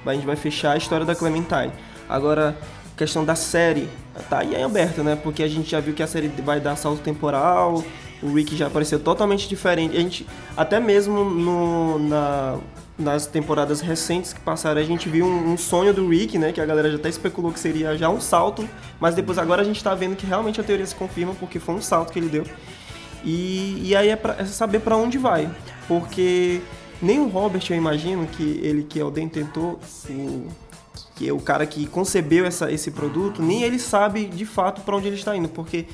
a 0.06 0.14
gente 0.14 0.26
vai 0.26 0.36
fechar 0.36 0.74
a 0.74 0.78
história 0.78 1.06
da 1.06 1.16
Clementine. 1.16 1.72
Agora, 2.08 2.58
questão 2.98 3.24
da 3.24 3.36
série, 3.36 3.88
tá 4.30 4.40
aí 4.40 4.62
aberta, 4.62 5.04
né? 5.04 5.16
Porque 5.16 5.44
a 5.44 5.48
gente 5.48 5.72
já 5.72 5.80
viu 5.80 5.94
que 5.94 6.04
a 6.04 6.08
série 6.08 6.28
vai 6.28 6.60
dar 6.60 6.76
salto 6.76 7.02
temporal, 7.02 7.84
o 8.22 8.34
Rick 8.34 8.56
já 8.56 8.68
apareceu 8.68 9.00
totalmente 9.00 9.48
diferente. 9.48 9.96
A 9.96 10.00
gente, 10.00 10.28
até 10.58 10.80
mesmo 10.80 11.24
no, 11.24 12.00
na, 12.00 12.58
nas 12.98 13.26
temporadas 13.26 13.80
recentes 13.80 14.34
que 14.34 14.42
passaram, 14.42 14.82
a 14.82 14.84
gente 14.84 15.08
viu 15.08 15.26
um, 15.26 15.54
um, 15.54 15.58
sonho 15.58 15.94
do 15.94 16.08
Rick, 16.10 16.38
né? 16.38 16.52
Que 16.52 16.60
a 16.60 16.66
galera 16.66 16.92
já 16.92 16.98
até 16.98 17.08
especulou 17.08 17.52
que 17.52 17.60
seria 17.60 17.98
já 17.98 18.10
um 18.10 18.20
salto, 18.20 18.68
mas 19.00 19.16
depois 19.16 19.38
agora 19.38 19.62
a 19.62 19.66
gente 19.66 19.82
tá 19.82 19.96
vendo 19.96 20.16
que 20.16 20.26
realmente 20.26 20.60
a 20.60 20.64
teoria 20.64 20.86
se 20.86 20.96
confirma 20.96 21.34
porque 21.40 21.60
foi 21.60 21.76
um 21.76 21.82
salto 21.82 22.12
que 22.12 22.20
ele 22.20 22.30
deu. 22.30 22.44
E, 23.24 23.82
e 23.84 23.96
aí 23.96 24.10
é, 24.10 24.16
pra, 24.16 24.36
é 24.38 24.46
saber 24.46 24.80
para 24.80 24.98
onde 24.98 25.18
vai, 25.18 25.50
porque 25.88 26.62
nem 27.02 27.20
o 27.20 27.28
Robert, 27.28 27.64
eu 27.70 27.76
imagino, 27.76 28.28
que 28.28 28.60
ele 28.64 28.84
que 28.84 29.00
é 29.00 29.04
o 29.04 29.12
detentor, 29.12 29.78
o, 30.10 30.48
que 31.16 31.28
é 31.28 31.34
o 31.34 31.40
cara 31.40 31.66
que 31.66 31.86
concebeu 31.88 32.46
essa, 32.46 32.72
esse 32.72 32.92
produto, 32.92 33.42
nem 33.42 33.64
ele 33.64 33.80
sabe 33.80 34.26
de 34.26 34.46
fato 34.46 34.82
para 34.82 34.96
onde 34.96 35.08
ele 35.08 35.16
está 35.16 35.36
indo, 35.36 35.50
porque 35.50 35.86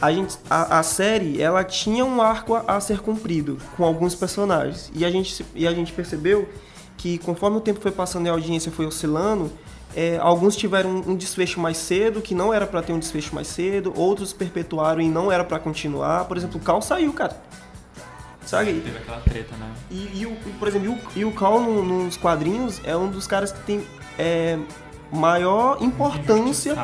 a, 0.00 0.12
gente, 0.12 0.38
a, 0.48 0.78
a, 0.78 0.82
série 0.82 1.40
ela 1.40 1.62
tinha 1.64 2.04
um 2.04 2.20
arco 2.20 2.54
a, 2.54 2.64
a, 2.66 2.80
ser 2.80 3.00
cumprido 3.00 3.58
com 3.76 3.84
alguns 3.84 4.14
personagens 4.14 4.90
e 4.94 5.04
a 5.04 5.10
gente, 5.10 5.44
e 5.54 5.66
a 5.66 5.72
gente 5.72 5.92
percebeu 5.92 6.48
que 6.96 7.18
conforme 7.18 7.56
o 7.58 7.60
tempo 7.60 7.80
foi 7.80 7.90
passando 7.90 8.26
e 8.26 8.28
a 8.28 8.32
audiência 8.32 8.70
foi 8.70 8.86
oscilando, 8.86 9.50
é, 9.94 10.16
alguns 10.18 10.56
tiveram 10.56 10.90
um, 11.06 11.14
desfecho 11.14 11.60
mais 11.60 11.76
cedo, 11.76 12.22
que 12.22 12.34
não 12.34 12.52
era 12.52 12.66
para 12.66 12.80
ter 12.80 12.92
um 12.92 12.98
desfecho 12.98 13.34
mais 13.34 13.46
cedo, 13.46 13.92
outros 13.94 14.32
perpetuaram 14.32 15.00
e 15.02 15.08
não 15.08 15.30
era 15.30 15.44
para 15.44 15.58
continuar. 15.58 16.24
Por 16.24 16.36
exemplo, 16.36 16.58
o 16.58 16.60
Cal 16.60 16.80
saiu, 16.80 17.12
cara. 17.12 17.36
Sabe? 18.44 18.80
Teve 18.80 18.98
aquela 18.98 19.20
treta, 19.20 19.56
né? 19.56 19.72
E, 19.90 20.20
e 20.20 20.26
o, 20.26 20.36
por 20.58 20.68
exemplo, 20.68 20.98
e 21.14 21.24
o, 21.24 21.30
e 21.30 21.32
Cal 21.32 21.60
no, 21.60 21.84
nos 21.84 22.16
quadrinhos 22.16 22.80
é 22.84 22.96
um 22.96 23.08
dos 23.08 23.26
caras 23.26 23.52
que 23.52 23.60
tem 23.60 23.86
é, 24.18 24.58
maior 25.12 25.78
importância 25.80 26.76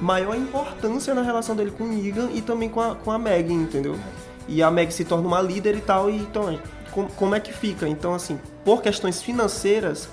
maior 0.00 0.36
importância 0.36 1.14
na 1.14 1.22
relação 1.22 1.54
dele 1.54 1.70
com 1.70 1.84
o 1.84 1.88
Negan 1.88 2.30
e 2.32 2.42
também 2.42 2.68
com 2.68 2.80
a, 2.80 2.94
com 2.94 3.10
a 3.10 3.18
Meg, 3.18 3.52
entendeu? 3.52 3.98
E 4.46 4.62
a 4.62 4.70
Meg 4.70 4.92
se 4.92 5.04
torna 5.04 5.26
uma 5.26 5.40
líder 5.40 5.76
e 5.76 5.80
tal, 5.80 6.10
e 6.10 6.16
então, 6.16 6.58
como, 6.90 7.08
como 7.10 7.34
é 7.34 7.40
que 7.40 7.52
fica? 7.52 7.88
Então, 7.88 8.14
assim, 8.14 8.38
por 8.64 8.82
questões 8.82 9.22
financeiras, 9.22 10.08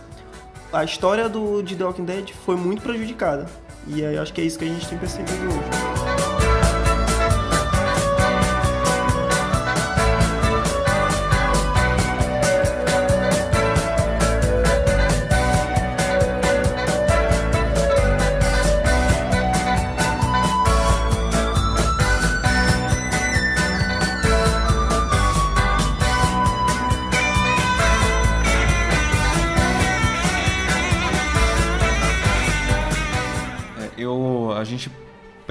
a 0.71 0.83
história 0.83 1.27
do, 1.27 1.61
de 1.61 1.75
The 1.75 1.83
Walking 1.83 2.05
Dead 2.05 2.29
foi 2.45 2.55
muito 2.55 2.81
prejudicada. 2.81 3.47
E 3.87 4.05
aí, 4.05 4.17
acho 4.17 4.31
que 4.33 4.41
é 4.41 4.43
isso 4.43 4.57
que 4.57 4.65
a 4.65 4.67
gente 4.67 4.87
tem 4.87 4.97
percebido 4.97 5.43
hoje. 5.47 6.00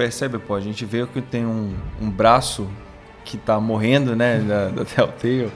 Percebe, 0.01 0.39
pô, 0.39 0.55
a 0.55 0.59
gente 0.59 0.83
vê 0.83 1.05
que 1.05 1.21
tem 1.21 1.45
um, 1.45 1.75
um 2.01 2.09
braço 2.09 2.67
que 3.23 3.37
tá 3.37 3.59
morrendo, 3.59 4.15
né, 4.15 4.39
da, 4.39 4.69
da 4.69 4.83
Telltale, 4.83 5.51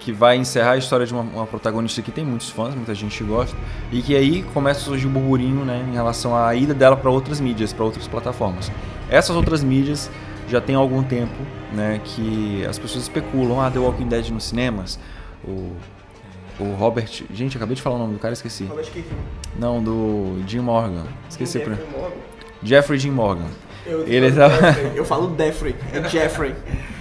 que 0.00 0.10
vai 0.10 0.36
encerrar 0.36 0.72
a 0.72 0.76
história 0.76 1.06
de 1.06 1.12
uma, 1.12 1.22
uma, 1.22 1.46
protagonista 1.46 2.02
que 2.02 2.10
tem 2.10 2.24
muitos 2.24 2.50
fãs, 2.50 2.74
muita 2.74 2.92
gente 2.92 3.22
gosta, 3.22 3.56
e 3.92 4.02
que 4.02 4.16
aí 4.16 4.42
começa 4.52 4.80
a 4.80 4.82
surgir 4.82 5.06
um 5.06 5.10
burburinho, 5.10 5.64
né, 5.64 5.86
em 5.88 5.92
relação 5.92 6.36
à 6.36 6.52
ida 6.56 6.74
dela 6.74 6.96
para 6.96 7.08
outras 7.08 7.40
mídias, 7.40 7.72
para 7.72 7.84
outras 7.84 8.08
plataformas. 8.08 8.68
Essas 9.08 9.36
outras 9.36 9.62
mídias 9.62 10.10
já 10.48 10.60
tem 10.60 10.74
algum 10.74 11.04
tempo, 11.04 11.36
né, 11.72 12.00
que 12.02 12.66
as 12.68 12.80
pessoas 12.80 13.04
especulam, 13.04 13.60
ah, 13.60 13.70
The 13.70 13.78
Walking 13.78 14.08
Dead 14.08 14.28
nos 14.30 14.42
cinemas, 14.42 14.98
o 15.44 15.72
o 16.58 16.74
Robert. 16.74 17.22
Gente, 17.32 17.56
acabei 17.56 17.76
de 17.76 17.82
falar 17.82 17.94
o 17.94 17.98
nome 18.00 18.14
do 18.14 18.18
cara, 18.18 18.34
esqueci. 18.34 18.64
Não, 19.56 19.80
do 19.80 20.42
Jim 20.44 20.58
Morgan. 20.58 21.04
Esqueci. 21.30 21.58
Jeffrey 21.58 21.78
Morgan. 21.92 22.16
Jeffrey 22.64 22.98
Jim 22.98 23.12
Morgan. 23.12 23.46
Eu, 23.88 24.06
ele 24.06 24.30
tava... 24.30 24.54
eu 24.94 25.04
falo 25.04 25.34
Jeffrey, 25.36 25.74
é 25.94 26.06
Jeffrey. 26.08 26.54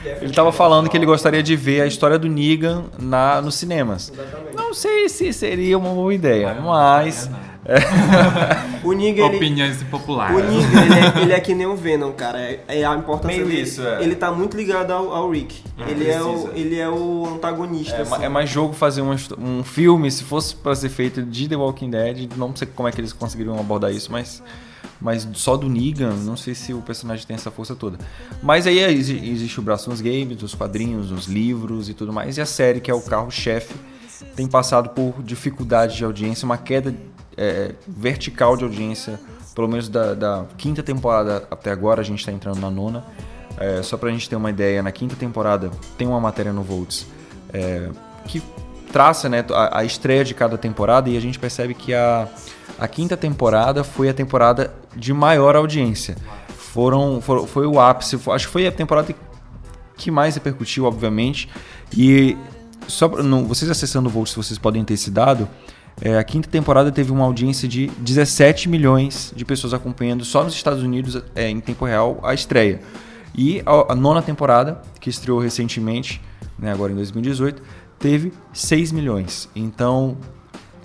ele 0.06 0.30
estava 0.30 0.54
falando 0.54 0.90
que 0.90 0.96
ele 0.96 1.06
gostaria 1.06 1.44
de 1.44 1.54
ver 1.54 1.82
a 1.82 1.86
história 1.86 2.18
do 2.18 2.30
Negan 2.30 2.86
na, 2.98 3.42
nos 3.42 3.56
cinemas. 3.56 4.10
Exatamente. 4.14 4.56
Não 4.56 4.74
sei 4.74 5.10
se 5.10 5.34
seria 5.34 5.78
uma 5.78 5.90
boa 5.90 6.14
ideia, 6.14 6.54
mas. 6.62 7.30
É. 7.66 7.76
o 8.88 8.94
Negan. 8.94 9.26
Opiniões 9.26 9.82
ele... 9.82 9.90
populares. 9.90 10.38
O 10.38 10.40
Negan, 10.40 10.86
ele 10.86 10.94
é, 10.94 11.22
ele 11.24 11.34
é, 11.34 11.40
que 11.42 11.54
nem 11.54 11.68
o 11.68 11.76
Venom, 11.76 12.14
cara. 12.14 12.40
É, 12.40 12.62
é 12.70 12.86
a 12.86 12.96
importância 12.96 13.36
Meio 13.36 13.50
dele. 13.50 13.62
Isso, 13.64 13.86
é. 13.86 14.02
Ele 14.02 14.16
tá 14.16 14.32
muito 14.32 14.56
ligado 14.56 14.92
ao, 14.92 15.12
ao 15.12 15.30
Rick. 15.30 15.62
ele, 15.90 16.10
é 16.10 16.22
o, 16.22 16.50
ele 16.56 16.80
é 16.80 16.90
o 16.90 17.28
antagonista. 17.36 17.98
É, 17.98 18.02
assim. 18.04 18.24
é 18.24 18.30
mais 18.30 18.50
jogo 18.50 18.74
fazer 18.74 19.02
um, 19.02 19.14
um 19.38 19.62
filme, 19.62 20.10
se 20.10 20.24
fosse 20.24 20.56
para 20.56 20.74
ser 20.74 20.88
feito 20.88 21.22
de 21.22 21.50
The 21.50 21.58
Walking 21.58 21.90
Dead. 21.90 22.30
Não 22.38 22.56
sei 22.56 22.66
como 22.74 22.88
é 22.88 22.94
que 22.94 23.02
eles 23.02 23.12
conseguiriam 23.12 23.60
abordar 23.60 23.92
isso, 23.92 24.10
mas 24.10 24.42
mas 25.00 25.28
só 25.34 25.56
do 25.56 25.70
Negan, 25.70 26.14
não 26.14 26.36
sei 26.36 26.56
se 26.56 26.74
o 26.74 26.82
personagem 26.82 27.26
tem 27.26 27.36
essa 27.36 27.52
força 27.52 27.76
toda. 27.76 27.98
Mas 28.42 28.66
aí 28.68 28.80
existe 28.80 29.60
o 29.60 29.64
braço 29.64 29.90
nos 29.90 30.02
games, 30.02 30.42
nos 30.42 30.56
quadrinhos, 30.56 31.12
nos 31.12 31.26
livros 31.26 31.90
e 31.90 31.94
tudo 31.94 32.12
mais, 32.12 32.38
e 32.38 32.42
a 32.42 32.46
série, 32.46 32.80
que 32.82 32.90
é 32.90 32.94
o 32.94 33.02
carro-chefe, 33.02 33.76
tem 34.36 34.48
passado 34.48 34.90
por 34.90 35.22
dificuldade 35.24 35.98
de 35.98 36.04
audiência, 36.04 36.46
uma 36.46 36.58
queda 36.58 36.94
é, 37.36 37.76
vertical 37.88 38.58
de 38.58 38.64
audiência, 38.64 39.20
pelo 39.54 39.68
menos 39.68 39.90
da, 39.90 40.14
da, 40.14 40.46
quinta 40.58 40.82
temporada 40.82 41.48
até 41.50 41.72
agora, 41.72 42.02
a 42.02 42.04
gente 42.04 42.20
está 42.20 42.32
entrando 42.32 42.60
na 42.60 42.70
nona. 42.70 43.04
É, 43.60 43.82
só 43.82 43.98
pra 43.98 44.12
gente 44.12 44.30
ter 44.30 44.36
uma 44.36 44.52
ideia, 44.52 44.84
na 44.84 44.92
quinta 44.92 45.16
temporada 45.16 45.72
tem 45.98 46.08
uma 46.08 46.20
matéria 46.20 46.54
no 46.54 46.62
Volts 46.62 47.08
é, 47.52 47.90
que 48.26 48.42
traça 48.98 49.30
né, 49.30 49.46
a, 49.52 49.80
a 49.80 49.84
estreia 49.84 50.24
de 50.24 50.34
cada 50.34 50.58
temporada 50.58 51.08
e 51.08 51.16
a 51.16 51.20
gente 51.22 51.38
percebe 51.38 51.76
que 51.76 51.94
a 51.94 52.28
a 52.80 52.88
quinta 52.88 53.18
temporada 53.18 53.84
foi 53.84 54.08
a 54.08 54.14
temporada 54.14 54.74
de 54.96 55.12
maior 55.12 55.56
audiência. 55.56 56.16
Foram, 56.48 57.20
for, 57.20 57.48
foi 57.48 57.66
o 57.66 57.80
ápice, 57.80 58.20
acho 58.30 58.46
que 58.46 58.54
foi 58.54 58.68
a 58.68 58.72
temporada 58.72 59.16
que 59.96 60.12
mais 60.12 60.36
repercutiu, 60.36 60.86
obviamente. 60.86 61.50
E 61.96 62.38
só 62.88 63.08
no, 63.08 63.46
vocês 63.46 63.72
acessando 63.72 64.10
o 64.10 64.12
Volt, 64.12 64.36
vocês 64.36 64.60
podem 64.60 64.84
ter 64.84 64.94
esse 64.94 65.10
dado. 65.10 65.48
É, 66.00 66.20
a 66.20 66.24
quinta 66.24 66.48
temporada 66.48 66.92
teve 66.92 67.12
uma 67.12 67.26
audiência 67.26 67.68
de 67.68 67.88
17 67.98 68.70
milhões 68.70 69.34
de 69.36 69.44
pessoas 69.44 69.74
acompanhando 69.74 70.24
só 70.24 70.44
nos 70.44 70.54
Estados 70.54 70.84
Unidos 70.84 71.20
é, 71.34 71.50
em 71.50 71.60
tempo 71.60 71.86
real 71.86 72.20
a 72.22 72.36
estreia. 72.36 72.80
E 73.36 73.64
a, 73.66 73.94
a 73.94 73.96
nona 73.96 74.22
temporada, 74.22 74.82
que 75.00 75.10
estreou 75.10 75.40
recentemente, 75.40 76.22
né, 76.60 76.72
agora 76.72 76.92
em 76.92 76.96
2018, 76.96 77.62
teve 78.00 78.34
6 78.54 78.92
milhões. 78.92 79.50
Então 79.56 80.18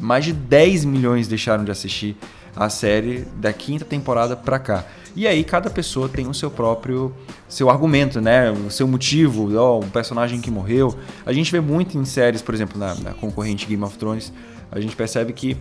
mais 0.00 0.24
de 0.24 0.32
10 0.32 0.84
milhões 0.84 1.28
deixaram 1.28 1.64
de 1.64 1.70
assistir 1.70 2.16
a 2.56 2.68
série 2.68 3.20
da 3.36 3.52
quinta 3.52 3.84
temporada 3.84 4.36
pra 4.36 4.58
cá. 4.58 4.84
E 5.14 5.26
aí 5.26 5.44
cada 5.44 5.70
pessoa 5.70 6.08
tem 6.08 6.26
o 6.26 6.34
seu 6.34 6.50
próprio 6.50 7.14
seu 7.48 7.70
argumento, 7.70 8.20
né? 8.20 8.50
O 8.50 8.70
seu 8.70 8.88
motivo, 8.88 9.54
ó, 9.56 9.78
o 9.78 9.86
personagem 9.86 10.40
que 10.40 10.50
morreu. 10.50 10.96
A 11.24 11.32
gente 11.32 11.52
vê 11.52 11.60
muito 11.60 11.96
em 11.96 12.04
séries, 12.04 12.42
por 12.42 12.54
exemplo, 12.54 12.78
na, 12.78 12.94
na 12.94 13.12
concorrente 13.12 13.66
Game 13.66 13.82
of 13.84 13.96
Thrones, 13.96 14.32
a 14.70 14.80
gente 14.80 14.96
percebe 14.96 15.32
que 15.32 15.56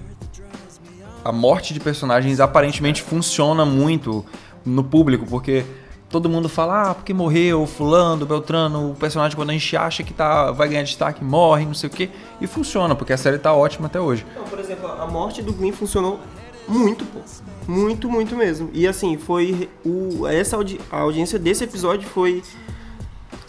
a 1.24 1.32
morte 1.32 1.74
de 1.74 1.80
personagens 1.80 2.40
aparentemente 2.40 3.02
funciona 3.02 3.66
muito 3.66 4.26
no 4.66 4.84
público, 4.84 5.26
porque 5.28 5.64
todo 6.12 6.30
mundo 6.30 6.50
fala, 6.50 6.92
ah, 6.92 6.96
porque 6.96 7.14
morreu 7.14 7.66
fulano, 7.66 8.26
beltrano, 8.26 8.92
o 8.92 8.96
personagem 8.96 9.36
quando 9.36 9.52
a 9.52 9.54
gente 9.54 9.78
acha 9.78 10.04
que 10.04 10.14
tá, 10.14 10.52
vai 10.52 10.68
ganhar 10.68 10.84
destaque, 10.84 11.24
morre, 11.24 11.66
não 11.66 11.74
sei 11.74 11.90
o 11.90 11.92
quê. 11.92 12.10
E 12.40 12.48
funciona, 12.48 12.94
porque 12.96 13.14
a 13.14 13.18
série 13.18 13.38
tá 13.38 13.54
ótima 13.54 13.88
até 13.88 14.00
hoje. 14.00 14.26
Não, 14.36 14.44
por 14.44 14.60
exemplo, 14.60 14.88
a 14.88 15.08
morte 15.08 15.42
do 15.42 15.54
Glenn 15.54 15.72
funcionou 15.72 16.20
muito, 16.68 17.06
pô. 17.06 17.20
Muito, 17.68 18.10
muito 18.10 18.36
mesmo. 18.36 18.70
E 18.74 18.88
assim, 18.88 19.18
foi 19.18 19.70
o 19.86 20.28
essa 20.28 20.56
audi 20.56 20.80
a 20.92 21.00
audiência 21.00 21.40
desse 21.40 21.64
episódio 21.64 22.08
foi 22.10 22.44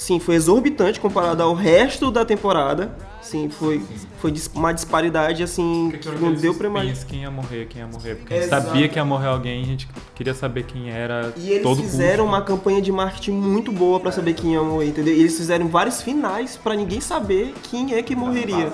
sim, 0.03 0.19
foi 0.21 0.35
exorbitante 0.35 0.99
comparado 1.01 1.43
ao 1.43 1.55
resto 1.55 2.11
da 2.11 2.25
temporada. 2.25 2.91
Sim, 3.21 3.49
foi, 3.49 3.81
foi 4.21 4.35
uma 4.55 4.75
disparidade 4.75 5.43
assim 5.45 5.89
Porque 5.93 6.11
que 6.11 6.19
não 6.21 6.35
deu 6.35 6.53
pra 6.55 6.67
imaginar. 6.67 6.95
suspense, 6.97 7.13
Quem 7.13 7.23
ia 7.23 7.31
morrer, 7.31 7.67
quem 7.67 7.81
ia 7.83 7.87
morrer. 7.87 8.15
Porque 8.17 8.35
a 8.35 8.37
gente 8.39 8.49
sabia 8.51 8.89
que 8.89 8.99
ia 8.99 9.05
morrer 9.05 9.29
alguém, 9.29 9.63
a 9.63 9.67
gente 9.67 9.89
queria 10.15 10.35
saber 10.35 10.65
quem 10.65 10.91
era 10.91 11.33
E 11.37 11.51
eles 11.51 11.63
todo 11.63 11.81
fizeram 11.81 12.25
custo. 12.25 12.29
uma 12.37 12.43
campanha 12.43 12.83
de 12.83 12.91
marketing 12.91 13.31
muito 13.31 13.71
boa 13.71 14.01
pra 14.01 14.11
saber 14.11 14.35
quem 14.35 14.55
ia 14.55 14.63
morrer, 14.63 14.89
entendeu? 14.89 15.15
E 15.15 15.21
eles 15.21 15.37
fizeram 15.37 15.69
vários 15.69 16.03
finais 16.03 16.57
pra 16.57 16.75
ninguém 16.75 17.01
saber 17.01 17.55
quem 17.71 17.95
é 17.95 18.03
que 18.03 18.17
morreria. 18.17 18.73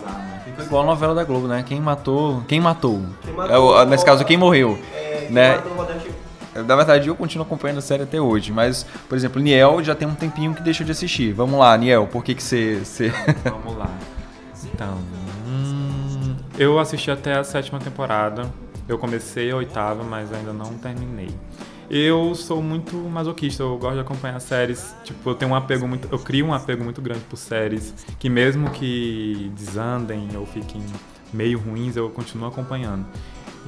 Igual 0.60 0.82
a 0.82 0.86
novela 0.86 1.14
da 1.14 1.22
Globo, 1.24 1.46
né? 1.46 1.62
Quem 1.64 1.80
matou, 1.80 2.42
quem 2.48 2.58
matou. 2.60 3.00
Quem 3.22 3.32
matou. 3.34 3.54
É 3.54 3.58
o- 3.58 3.84
nesse 3.84 4.04
caso, 4.04 4.24
quem 4.24 4.36
morreu. 4.36 4.78
É, 4.94 5.28
né? 5.30 5.56
matou 5.56 5.74
Na 6.54 6.76
verdade, 6.76 7.08
eu 7.08 7.16
continuo 7.16 7.46
acompanhando 7.46 7.78
a 7.78 7.82
série 7.82 8.02
até 8.02 8.20
hoje, 8.20 8.52
mas, 8.52 8.84
por 9.08 9.16
exemplo, 9.16 9.40
Niel 9.40 9.82
já 9.82 9.94
tem 9.94 10.08
um 10.08 10.14
tempinho 10.14 10.54
que 10.54 10.62
deixou 10.62 10.84
de 10.84 10.92
assistir. 10.92 11.32
Vamos 11.32 11.58
lá, 11.58 11.76
Niel, 11.76 12.06
por 12.06 12.24
que 12.24 12.34
que 12.34 12.42
você... 12.42 12.80
você... 12.82 13.12
Vamos 13.44 13.76
lá. 13.76 13.90
Então, 14.72 14.98
hum, 15.46 16.36
eu 16.58 16.78
assisti 16.78 17.10
até 17.10 17.34
a 17.34 17.44
sétima 17.44 17.78
temporada. 17.78 18.50
Eu 18.88 18.98
comecei 18.98 19.50
a 19.50 19.56
oitava, 19.56 20.02
mas 20.02 20.32
ainda 20.32 20.52
não 20.52 20.74
terminei. 20.78 21.30
Eu 21.90 22.34
sou 22.34 22.62
muito 22.62 22.96
masoquista, 22.96 23.62
eu 23.62 23.78
gosto 23.78 23.94
de 23.94 24.00
acompanhar 24.00 24.38
séries. 24.40 24.94
Tipo, 25.04 25.30
eu 25.30 25.34
tenho 25.34 25.52
um 25.52 25.54
apego 25.54 25.88
muito. 25.88 26.06
Eu 26.12 26.18
crio 26.18 26.46
um 26.46 26.52
apego 26.52 26.84
muito 26.84 27.00
grande 27.00 27.20
por 27.20 27.36
séries 27.36 27.94
que 28.18 28.28
mesmo 28.28 28.70
que 28.70 29.50
desandem 29.56 30.28
ou 30.36 30.44
fiquem 30.44 30.82
meio 31.32 31.58
ruins, 31.58 31.96
eu 31.96 32.10
continuo 32.10 32.48
acompanhando. 32.48 33.06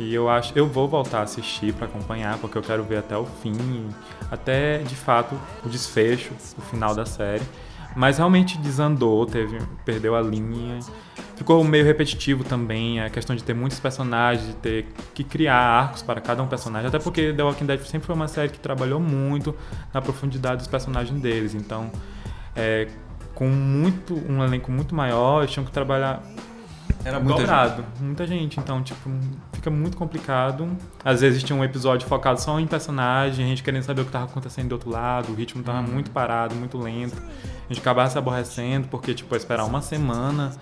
E 0.00 0.14
eu 0.14 0.30
acho, 0.30 0.54
eu 0.56 0.66
vou 0.66 0.88
voltar 0.88 1.18
a 1.18 1.22
assistir 1.24 1.74
para 1.74 1.84
acompanhar, 1.84 2.38
porque 2.38 2.56
eu 2.56 2.62
quero 2.62 2.82
ver 2.82 2.96
até 2.96 3.18
o 3.18 3.26
fim, 3.26 3.86
até 4.30 4.78
de 4.78 4.96
fato 4.96 5.38
o 5.62 5.68
desfecho, 5.68 6.32
o 6.56 6.62
final 6.62 6.94
da 6.94 7.04
série. 7.04 7.44
Mas 7.94 8.16
realmente 8.16 8.56
desandou, 8.56 9.26
teve, 9.26 9.58
perdeu 9.84 10.16
a 10.16 10.22
linha. 10.22 10.78
Ficou 11.36 11.62
meio 11.62 11.84
repetitivo 11.84 12.44
também, 12.44 12.98
a 12.98 13.10
questão 13.10 13.36
de 13.36 13.44
ter 13.44 13.52
muitos 13.52 13.78
personagens, 13.78 14.46
de 14.46 14.54
ter 14.54 14.86
que 15.12 15.22
criar 15.22 15.56
arcos 15.56 16.00
para 16.00 16.18
cada 16.18 16.42
um 16.42 16.46
personagem. 16.46 16.88
Até 16.88 16.98
porque 16.98 17.34
The 17.34 17.42
Walking 17.42 17.66
Dead 17.66 17.80
sempre 17.82 18.06
foi 18.06 18.14
uma 18.14 18.28
série 18.28 18.48
que 18.48 18.58
trabalhou 18.58 19.00
muito 19.00 19.54
na 19.92 20.00
profundidade 20.00 20.58
dos 20.58 20.66
personagens 20.66 21.20
deles. 21.20 21.54
Então, 21.54 21.90
é, 22.56 22.88
com 23.34 23.48
muito 23.48 24.14
um 24.30 24.42
elenco 24.42 24.72
muito 24.72 24.94
maior, 24.94 25.42
eles 25.42 25.52
tinham 25.52 25.66
que 25.66 25.72
trabalhar 25.72 26.22
Era 27.04 27.18
muita 27.18 27.40
dobrado, 27.40 27.84
muita 28.00 28.26
gente. 28.26 28.60
Então, 28.60 28.82
tipo, 28.82 29.10
fica 29.52 29.70
muito 29.70 29.96
complicado. 29.96 30.68
Às 31.04 31.20
vezes 31.22 31.42
tinha 31.42 31.58
um 31.58 31.64
episódio 31.64 32.06
focado 32.06 32.40
só 32.40 32.58
em 32.60 32.66
personagem, 32.66 33.44
a 33.44 33.48
gente 33.48 33.62
querendo 33.62 33.82
saber 33.82 34.02
o 34.02 34.04
que 34.04 34.10
estava 34.10 34.26
acontecendo 34.26 34.68
do 34.68 34.72
outro 34.72 34.90
lado, 34.90 35.32
o 35.32 35.34
ritmo 35.34 35.62
tava 35.62 35.80
muito 35.82 36.10
parado, 36.10 36.54
muito 36.54 36.76
lento. 36.78 37.16
A 37.16 37.72
gente 37.72 37.80
acabava 37.80 38.10
se 38.10 38.18
aborrecendo, 38.18 38.88
porque, 38.88 39.14
tipo, 39.14 39.34
é 39.34 39.38
esperar 39.38 39.64
uma 39.64 39.80
semana. 39.80 40.52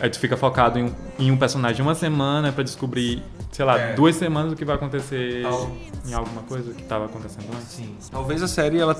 Aí 0.00 0.10
tu 0.10 0.18
fica 0.18 0.36
focado 0.36 0.78
em 0.78 0.84
um, 0.84 0.94
em 1.18 1.30
um 1.30 1.36
personagem 1.38 1.80
uma 1.82 1.94
semana 1.94 2.52
pra 2.52 2.62
descobrir, 2.62 3.22
sei 3.50 3.64
lá, 3.64 3.78
É. 3.78 3.94
duas 3.94 4.14
semanas 4.16 4.52
o 4.52 4.56
que 4.56 4.64
vai 4.64 4.76
acontecer 4.76 5.42
Tal. 5.42 5.70
em 6.06 6.12
alguma 6.12 6.42
coisa 6.42 6.72
que 6.74 6.82
tava 6.82 7.06
acontecendo 7.06 7.46
antes. 7.54 8.08
Talvez 8.10 8.42
a 8.42 8.48
série 8.48 8.78
ela 8.78 8.94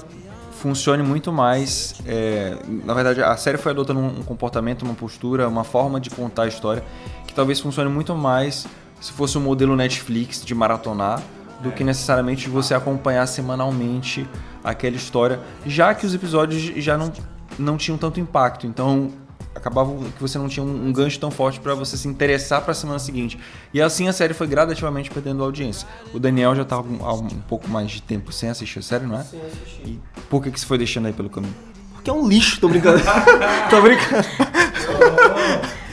funcione 0.60 1.02
muito 1.02 1.32
mais. 1.32 1.94
é, 2.06 2.56
na 2.84 2.94
verdade, 2.94 3.22
a 3.22 3.36
série 3.36 3.58
foi 3.58 3.72
adotando 3.72 4.00
um 4.00 4.22
comportamento, 4.22 4.82
uma 4.82 4.94
postura, 4.94 5.48
uma 5.48 5.64
forma 5.64 6.00
de 6.00 6.10
contar 6.10 6.44
a 6.44 6.48
história 6.48 6.82
que 7.26 7.34
talvez 7.34 7.60
funcione 7.60 7.90
muito 7.90 8.14
mais 8.14 8.66
se 9.00 9.12
fosse 9.12 9.36
um 9.36 9.40
modelo 9.40 9.76
Netflix 9.76 10.44
de 10.44 10.54
maratonar 10.54 11.22
do 11.60 11.70
que 11.70 11.84
necessariamente 11.84 12.44
de 12.44 12.50
você 12.50 12.74
acompanhar 12.74 13.26
semanalmente 13.26 14.28
aquela 14.62 14.96
história, 14.96 15.40
já 15.64 15.94
que 15.94 16.04
os 16.04 16.14
episódios 16.14 16.62
já 16.82 16.98
não, 16.98 17.12
não 17.58 17.76
tinham 17.76 17.96
tanto 17.96 18.20
impacto. 18.20 18.66
Então 18.66 19.10
acabava 19.56 19.92
que 20.16 20.20
você 20.20 20.38
não 20.38 20.48
tinha 20.48 20.64
um, 20.64 20.88
um 20.88 20.92
gancho 20.92 21.18
tão 21.18 21.30
forte 21.30 21.58
para 21.58 21.74
você 21.74 21.96
se 21.96 22.06
interessar 22.06 22.60
para 22.60 22.72
a 22.72 22.74
semana 22.74 22.98
seguinte. 22.98 23.38
E 23.72 23.80
assim 23.80 24.06
a 24.06 24.12
série 24.12 24.34
foi 24.34 24.46
gradativamente 24.46 25.10
perdendo 25.10 25.42
audiência. 25.42 25.88
O 26.12 26.18
Daniel 26.18 26.54
já 26.54 26.62
estava 26.62 26.82
há 26.82 27.14
um, 27.14 27.24
um 27.24 27.40
pouco 27.48 27.68
mais 27.68 27.90
de 27.90 28.02
tempo 28.02 28.30
sem 28.30 28.48
assistir 28.48 28.78
a 28.78 28.82
série, 28.82 29.06
não 29.06 29.18
é? 29.18 29.22
Sim, 29.22 29.40
assisti. 29.40 29.82
E 29.84 30.00
por 30.28 30.42
que, 30.42 30.50
que 30.50 30.60
você 30.60 30.66
foi 30.66 30.78
deixando 30.78 31.06
aí 31.06 31.12
pelo 31.12 31.30
caminho? 31.30 31.54
Porque 31.94 32.10
é 32.10 32.12
um 32.12 32.28
lixo, 32.28 32.60
tô 32.60 32.68
brincando. 32.68 33.00
tô 33.70 33.80
brincando. 33.80 34.26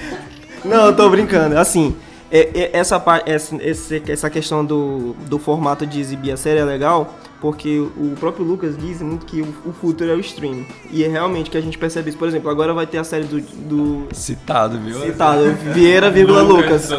Não, 0.63 0.85
eu 0.85 0.95
tô 0.95 1.09
brincando. 1.09 1.57
Assim, 1.57 1.95
essa, 2.73 2.99
pa- 2.99 3.21
essa, 3.25 3.55
essa 4.07 4.29
questão 4.29 4.65
do, 4.65 5.13
do 5.29 5.37
formato 5.37 5.85
de 5.85 5.99
exibir 5.99 6.31
a 6.31 6.37
série 6.37 6.59
é 6.59 6.63
legal, 6.65 7.13
porque 7.39 7.77
o 7.79 8.15
próprio 8.19 8.43
Lucas 8.43 8.75
diz 8.77 9.01
muito 9.01 9.25
que 9.25 9.41
o, 9.41 9.73
futuro 9.73 10.09
é 10.09 10.15
o 10.15 10.19
stream. 10.19 10.65
E 10.89 11.03
é 11.03 11.07
realmente 11.07 11.49
que 11.51 11.57
a 11.57 11.61
gente 11.61 11.77
percebe 11.77 12.09
isso. 12.09 12.17
Por 12.17 12.27
exemplo, 12.27 12.49
agora 12.49 12.73
vai 12.73 12.87
ter 12.87 12.97
a 12.97 13.03
série 13.03 13.25
do, 13.25 13.39
do 13.41 14.07
Citado, 14.13 14.79
viu? 14.79 14.99
citado, 15.01 15.53
Vieira, 15.73 16.09
vírgula, 16.09 16.41
Lucas. 16.41 16.89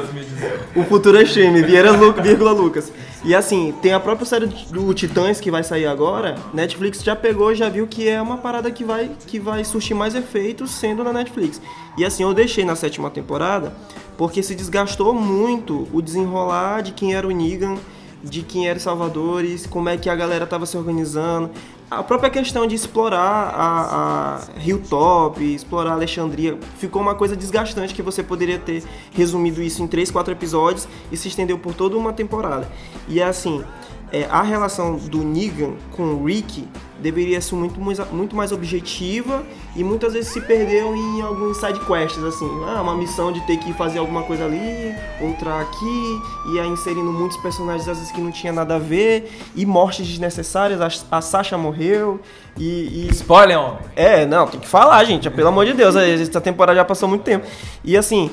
O 0.76 0.84
futuro 0.84 1.18
é 1.18 1.22
stream, 1.22 1.54
Vieira, 1.64 1.92
vírgula, 2.22 2.52
Lucas. 2.52 2.92
E 3.24 3.34
assim, 3.34 3.72
tem 3.80 3.94
a 3.94 3.98
própria 3.98 4.26
série 4.26 4.46
do 4.46 4.92
Titãs 4.92 5.40
que 5.40 5.50
vai 5.50 5.64
sair 5.64 5.86
agora. 5.86 6.34
Netflix 6.52 7.02
já 7.02 7.16
pegou 7.16 7.54
já 7.54 7.70
viu 7.70 7.86
que 7.86 8.06
é 8.06 8.20
uma 8.20 8.36
parada 8.36 8.70
que 8.70 8.84
vai, 8.84 9.10
que 9.26 9.38
vai 9.38 9.64
surtir 9.64 9.96
mais 9.96 10.14
efeitos 10.14 10.70
sendo 10.72 11.02
na 11.02 11.10
Netflix. 11.10 11.60
E 11.96 12.04
assim, 12.04 12.22
eu 12.22 12.34
deixei 12.34 12.66
na 12.66 12.76
sétima 12.76 13.10
temporada 13.10 13.72
porque 14.18 14.42
se 14.42 14.54
desgastou 14.54 15.14
muito 15.14 15.88
o 15.90 16.02
desenrolar 16.02 16.82
de 16.82 16.92
quem 16.92 17.14
era 17.14 17.26
o 17.26 17.30
Negan, 17.30 17.76
de 18.22 18.42
quem 18.42 18.68
era 18.68 18.76
os 18.76 18.82
Salvadores, 18.82 19.66
como 19.66 19.88
é 19.88 19.96
que 19.96 20.10
a 20.10 20.14
galera 20.14 20.46
tava 20.46 20.66
se 20.66 20.76
organizando. 20.76 21.50
A 21.98 22.02
própria 22.02 22.28
questão 22.28 22.66
de 22.66 22.74
explorar 22.74 23.54
a, 23.54 24.36
a 24.36 24.60
Hilltop, 24.60 25.42
explorar 25.42 25.92
Alexandria, 25.92 26.58
ficou 26.76 27.00
uma 27.00 27.14
coisa 27.14 27.36
desgastante 27.36 27.94
que 27.94 28.02
você 28.02 28.20
poderia 28.20 28.58
ter 28.58 28.82
resumido 29.12 29.62
isso 29.62 29.80
em 29.80 29.86
3, 29.86 30.10
4 30.10 30.32
episódios 30.32 30.88
e 31.12 31.16
se 31.16 31.28
estendeu 31.28 31.56
por 31.56 31.72
toda 31.72 31.96
uma 31.96 32.12
temporada. 32.12 32.68
E 33.06 33.22
assim, 33.22 33.62
é, 34.12 34.26
a 34.30 34.42
relação 34.42 34.96
do 34.96 35.18
Negan 35.24 35.72
com 35.92 36.02
o 36.02 36.24
Rick 36.24 36.68
deveria 37.00 37.40
ser 37.40 37.54
muito, 37.56 37.80
mais- 37.80 38.10
muito 38.12 38.34
mais 38.36 38.52
objetiva 38.52 39.42
e 39.76 39.82
muitas 39.84 40.12
vezes 40.12 40.32
se 40.32 40.40
perdeu 40.40 40.94
em 40.94 41.20
alguns 41.20 41.56
side 41.58 41.80
quests, 41.80 42.22
assim, 42.22 42.48
ah, 42.66 42.80
uma 42.80 42.94
missão 42.96 43.32
de 43.32 43.40
ter 43.46 43.56
que 43.58 43.72
fazer 43.74 43.98
alguma 43.98 44.22
coisa 44.22 44.44
ali, 44.44 44.94
entrar 45.20 45.60
aqui, 45.60 46.20
e 46.52 46.60
aí 46.60 46.68
inserindo 46.68 47.12
muitos 47.12 47.36
personagens 47.38 47.88
às 47.88 47.98
vezes 47.98 48.12
que 48.12 48.20
não 48.20 48.30
tinha 48.30 48.52
nada 48.52 48.76
a 48.76 48.78
ver, 48.78 49.30
e 49.54 49.66
mortes 49.66 50.06
desnecessárias, 50.06 50.80
a, 50.80 51.16
a 51.18 51.20
Sasha 51.20 51.58
morreu, 51.58 52.20
e, 52.56 53.06
e 53.06 53.08
Spoiler, 53.10 53.58
homem! 53.58 53.78
é, 53.96 54.24
não, 54.24 54.46
tem 54.46 54.60
que 54.60 54.68
falar, 54.68 55.02
gente. 55.04 55.28
Pelo 55.28 55.48
amor 55.48 55.66
de 55.66 55.72
Deus, 55.72 55.96
essa 55.96 56.40
temporada 56.40 56.76
já 56.78 56.84
passou 56.84 57.08
muito 57.08 57.22
tempo. 57.22 57.44
E 57.84 57.96
assim, 57.96 58.30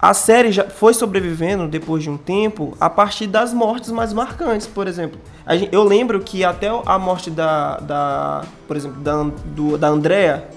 a 0.00 0.12
série 0.12 0.52
já 0.52 0.64
foi 0.64 0.92
sobrevivendo 0.92 1.66
depois 1.66 2.02
de 2.02 2.10
um 2.10 2.16
tempo 2.16 2.76
a 2.78 2.90
partir 2.90 3.26
das 3.26 3.52
mortes 3.52 3.90
mais 3.90 4.12
marcantes, 4.12 4.66
por 4.66 4.86
exemplo. 4.86 5.18
Eu 5.72 5.82
lembro 5.82 6.20
que 6.20 6.44
até 6.44 6.68
a 6.84 6.98
morte 6.98 7.30
da, 7.30 7.78
da 7.78 8.44
por 8.66 8.76
exemplo, 8.76 9.00
da, 9.00 9.22
do, 9.46 9.78
da 9.78 9.88
Andrea, 9.88 10.48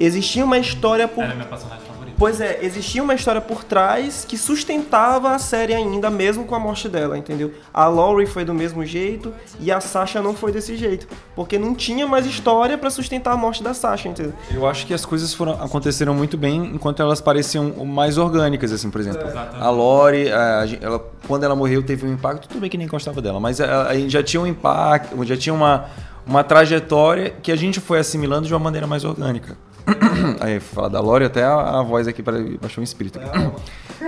existia 0.00 0.44
uma 0.44 0.58
história 0.58 1.06
por 1.06 1.22
Era 1.24 1.34
minha 1.34 1.46
personagem. 1.46 1.81
Pois 2.22 2.40
é, 2.40 2.60
existia 2.62 3.02
uma 3.02 3.16
história 3.16 3.40
por 3.40 3.64
trás 3.64 4.24
que 4.24 4.38
sustentava 4.38 5.34
a 5.34 5.40
série 5.40 5.74
ainda, 5.74 6.08
mesmo 6.08 6.44
com 6.44 6.54
a 6.54 6.58
morte 6.60 6.88
dela, 6.88 7.18
entendeu? 7.18 7.52
A 7.74 7.88
Laurie 7.88 8.28
foi 8.28 8.44
do 8.44 8.54
mesmo 8.54 8.86
jeito 8.86 9.34
e 9.58 9.72
a 9.72 9.80
Sasha 9.80 10.22
não 10.22 10.32
foi 10.32 10.52
desse 10.52 10.76
jeito. 10.76 11.08
Porque 11.34 11.58
não 11.58 11.74
tinha 11.74 12.06
mais 12.06 12.24
história 12.24 12.78
pra 12.78 12.90
sustentar 12.90 13.32
a 13.32 13.36
morte 13.36 13.60
da 13.60 13.74
Sasha, 13.74 14.08
entendeu? 14.08 14.34
Eu 14.52 14.68
acho 14.68 14.86
que 14.86 14.94
as 14.94 15.04
coisas 15.04 15.34
foram, 15.34 15.54
aconteceram 15.54 16.14
muito 16.14 16.38
bem 16.38 16.64
enquanto 16.66 17.02
elas 17.02 17.20
pareciam 17.20 17.84
mais 17.84 18.16
orgânicas, 18.16 18.70
assim, 18.70 18.88
por 18.88 19.00
exemplo. 19.00 19.26
Exatamente. 19.26 19.60
A 19.60 19.70
Lori, 19.70 20.30
a 20.30 20.64
ela, 20.80 21.04
quando 21.26 21.42
ela 21.42 21.56
morreu, 21.56 21.82
teve 21.82 22.06
um 22.06 22.12
impacto, 22.12 22.46
tudo 22.46 22.60
bem 22.60 22.70
que 22.70 22.78
nem 22.78 22.86
gostava 22.86 23.20
dela, 23.20 23.40
mas 23.40 23.60
a, 23.60 23.88
a 23.88 24.08
já 24.08 24.22
tinha 24.22 24.40
um 24.40 24.46
impacto, 24.46 25.24
já 25.24 25.36
tinha 25.36 25.52
uma, 25.52 25.86
uma 26.24 26.44
trajetória 26.44 27.30
que 27.42 27.50
a 27.50 27.56
gente 27.56 27.80
foi 27.80 27.98
assimilando 27.98 28.46
de 28.46 28.54
uma 28.54 28.60
maneira 28.60 28.86
mais 28.86 29.04
orgânica. 29.04 29.56
Aí, 30.40 30.60
falar 30.60 30.88
da 30.88 31.00
Lori, 31.00 31.24
até 31.24 31.44
a, 31.44 31.80
a 31.80 31.82
voz 31.82 32.06
aqui 32.06 32.22
para 32.22 32.38
baixou 32.60 32.80
um 32.80 32.84
espírito. 32.84 33.18
aqui. 33.18 33.50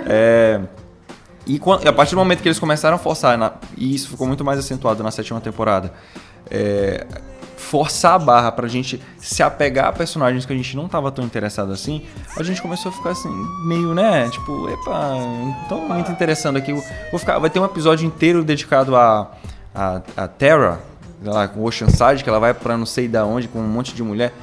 É, 0.07 0.61
E 1.47 1.59
quando- 1.59 1.87
a 1.87 1.93
partir 1.93 2.11
do 2.15 2.17
momento 2.17 2.41
que 2.41 2.47
eles 2.47 2.57
começaram 2.59 2.95
a 2.95 2.99
forçar, 2.99 3.37
na- 3.37 3.51
e 3.77 3.93
isso 3.93 4.09
ficou 4.09 4.25
muito 4.27 4.43
mais 4.43 4.57
acentuado 4.57 5.03
na 5.03 5.11
sétima 5.11 5.39
temporada, 5.39 5.93
é, 6.49 7.05
forçar 7.55 8.13
a 8.15 8.19
barra 8.19 8.51
pra 8.51 8.67
gente 8.67 9.01
se 9.19 9.43
apegar 9.43 9.87
a 9.87 9.91
personagens 9.93 10.45
que 10.45 10.53
a 10.53 10.55
gente 10.55 10.75
não 10.75 10.87
tava 10.87 11.11
tão 11.11 11.23
interessado 11.25 11.71
assim, 11.71 12.03
a 12.37 12.41
gente 12.43 12.61
começou 12.61 12.91
a 12.91 12.95
ficar 12.95 13.11
assim, 13.11 13.29
meio, 13.67 13.93
né? 13.93 14.27
Tipo, 14.29 14.69
epa, 14.69 15.09
não 15.11 15.55
tô 15.69 15.77
muito 15.81 16.11
interessando 16.11 16.57
aqui. 16.57 16.73
Vou 17.11 17.19
ficar, 17.19 17.37
vai 17.39 17.49
ter 17.49 17.59
um 17.59 17.65
episódio 17.65 18.05
inteiro 18.07 18.43
dedicado 18.43 18.95
a, 18.95 19.31
a, 19.73 20.01
a 20.17 20.27
Terra, 20.27 20.79
lá 21.23 21.47
com 21.47 21.63
Oceanside, 21.63 22.23
que 22.23 22.29
ela 22.29 22.39
vai 22.39 22.53
pra 22.53 22.75
não 22.77 22.85
sei 22.85 23.07
da 23.07 23.23
onde, 23.25 23.47
com 23.47 23.59
um 23.59 23.67
monte 23.67 23.93
de 23.95 24.01
mulher. 24.03 24.33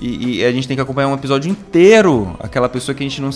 E, 0.00 0.38
e 0.38 0.44
a 0.44 0.52
gente 0.52 0.66
tem 0.66 0.76
que 0.76 0.80
acompanhar 0.80 1.08
um 1.08 1.14
episódio 1.14 1.50
inteiro 1.50 2.36
aquela 2.38 2.68
pessoa 2.68 2.94
que 2.94 3.02
a 3.02 3.08
gente 3.08 3.20
não, 3.20 3.30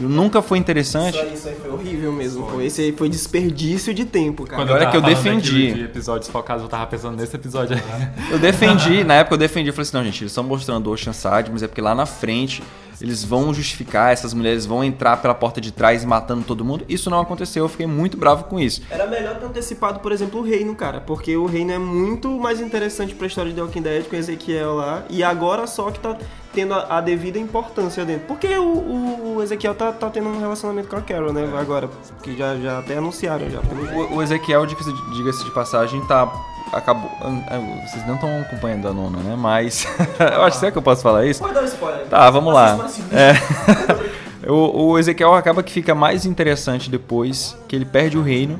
nunca 0.00 0.42
foi 0.42 0.58
interessante. 0.58 1.14
Isso 1.14 1.24
aí, 1.24 1.34
isso 1.34 1.48
aí 1.48 1.54
foi 1.54 1.70
horrível 1.70 2.12
mesmo. 2.12 2.46
Pô. 2.46 2.60
Esse 2.60 2.82
aí 2.82 2.92
foi 2.92 3.08
desperdício 3.08 3.94
de 3.94 4.04
tempo, 4.04 4.44
cara. 4.44 4.66
Quando 4.66 4.90
que 4.90 4.96
eu 4.96 5.02
defendi. 5.02 5.72
De 5.72 5.84
episódios 5.84 6.28
focados, 6.28 6.62
eu 6.62 6.68
tava 6.68 6.86
pensando 6.86 7.16
nesse 7.16 7.34
episódio 7.34 7.76
aí. 7.76 7.82
Eu 8.30 8.38
defendi, 8.38 9.04
na 9.04 9.14
época 9.14 9.34
eu 9.34 9.38
defendi, 9.38 9.68
eu 9.68 9.72
falei 9.72 9.82
assim, 9.82 9.96
não, 9.96 10.04
gente, 10.04 10.22
eles 10.22 10.32
estão 10.32 10.44
mostrando 10.44 10.86
o 10.88 10.92
Oceanside, 10.92 11.50
mas 11.50 11.62
é 11.62 11.68
porque 11.68 11.80
lá 11.80 11.94
na 11.94 12.06
frente 12.06 12.62
eles 13.00 13.22
vão 13.24 13.52
justificar, 13.52 14.12
essas 14.12 14.32
mulheres 14.34 14.64
vão 14.66 14.82
entrar 14.84 15.16
pela 15.18 15.34
porta 15.34 15.60
de 15.60 15.72
trás 15.72 16.04
matando 16.04 16.44
todo 16.44 16.64
mundo. 16.64 16.84
Isso 16.88 17.10
não 17.10 17.20
aconteceu, 17.20 17.64
eu 17.64 17.68
fiquei 17.68 17.86
muito 17.86 18.16
bravo 18.16 18.44
com 18.44 18.58
isso. 18.58 18.82
Era 18.90 19.06
melhor 19.06 19.36
ter 19.38 19.46
antecipado, 19.46 20.00
por 20.00 20.12
exemplo, 20.12 20.40
o 20.40 20.42
Reino, 20.42 20.74
cara. 20.74 21.00
Porque 21.00 21.36
o 21.36 21.46
Reino 21.46 21.72
é 21.72 21.78
muito 21.78 22.28
mais 22.38 22.60
interessante 22.60 23.14
pra 23.14 23.26
história 23.26 23.50
de 23.50 23.56
The 23.56 23.62
Walking 23.62 23.82
Dead 23.82 24.04
com 24.08 24.16
Ezequiel 24.16 24.74
lá. 24.76 25.02
E 25.10 25.22
agora 25.22 25.66
só 25.66 25.90
que 25.90 26.00
tá 26.00 26.16
tendo 26.52 26.72
a, 26.74 26.98
a 26.98 27.00
devida 27.00 27.38
importância 27.38 28.04
dentro. 28.04 28.26
Porque 28.26 28.48
o, 28.56 28.64
o- 28.64 29.34
o 29.36 29.42
Ezequiel 29.42 29.74
tá, 29.74 29.92
tá 29.92 30.08
tendo 30.08 30.28
um 30.28 30.40
relacionamento 30.40 30.88
com 30.88 30.96
a 30.96 31.02
Carol, 31.02 31.32
né? 31.32 31.46
Agora. 31.58 31.88
Que 32.22 32.36
já, 32.36 32.56
já 32.56 32.78
até 32.78 32.96
anunciaram 32.96 33.48
já. 33.50 33.60
O, 33.94 34.16
o 34.16 34.22
Ezequiel, 34.22 34.64
diga-se 34.66 35.44
de 35.44 35.50
passagem, 35.50 36.00
tá. 36.06 36.26
Acabou. 36.72 37.10
ah, 37.20 37.58
Vocês 37.86 38.06
não 38.06 38.14
estão 38.16 38.40
acompanhando 38.40 38.88
a 38.88 38.92
nona, 38.92 39.18
né? 39.18 39.36
Mas. 39.36 39.86
eu 40.18 40.42
acho 40.42 40.58
será 40.58 40.72
que 40.72 40.78
eu 40.78 40.82
posso 40.82 41.02
falar 41.02 41.26
isso? 41.26 41.40
Pode 41.40 41.54
dar 41.54 41.62
um 41.62 41.66
spoiler. 41.66 42.06
Tá, 42.06 42.30
vamos 42.30 42.52
lá. 42.52 42.88
É. 43.12 44.48
o, 44.50 44.90
o 44.90 44.98
Ezequiel 44.98 45.34
acaba 45.34 45.62
que 45.62 45.72
fica 45.72 45.94
mais 45.94 46.26
interessante 46.26 46.90
depois 46.90 47.56
que 47.68 47.76
ele 47.76 47.84
perde 47.84 48.18
o 48.18 48.22
reino 48.22 48.58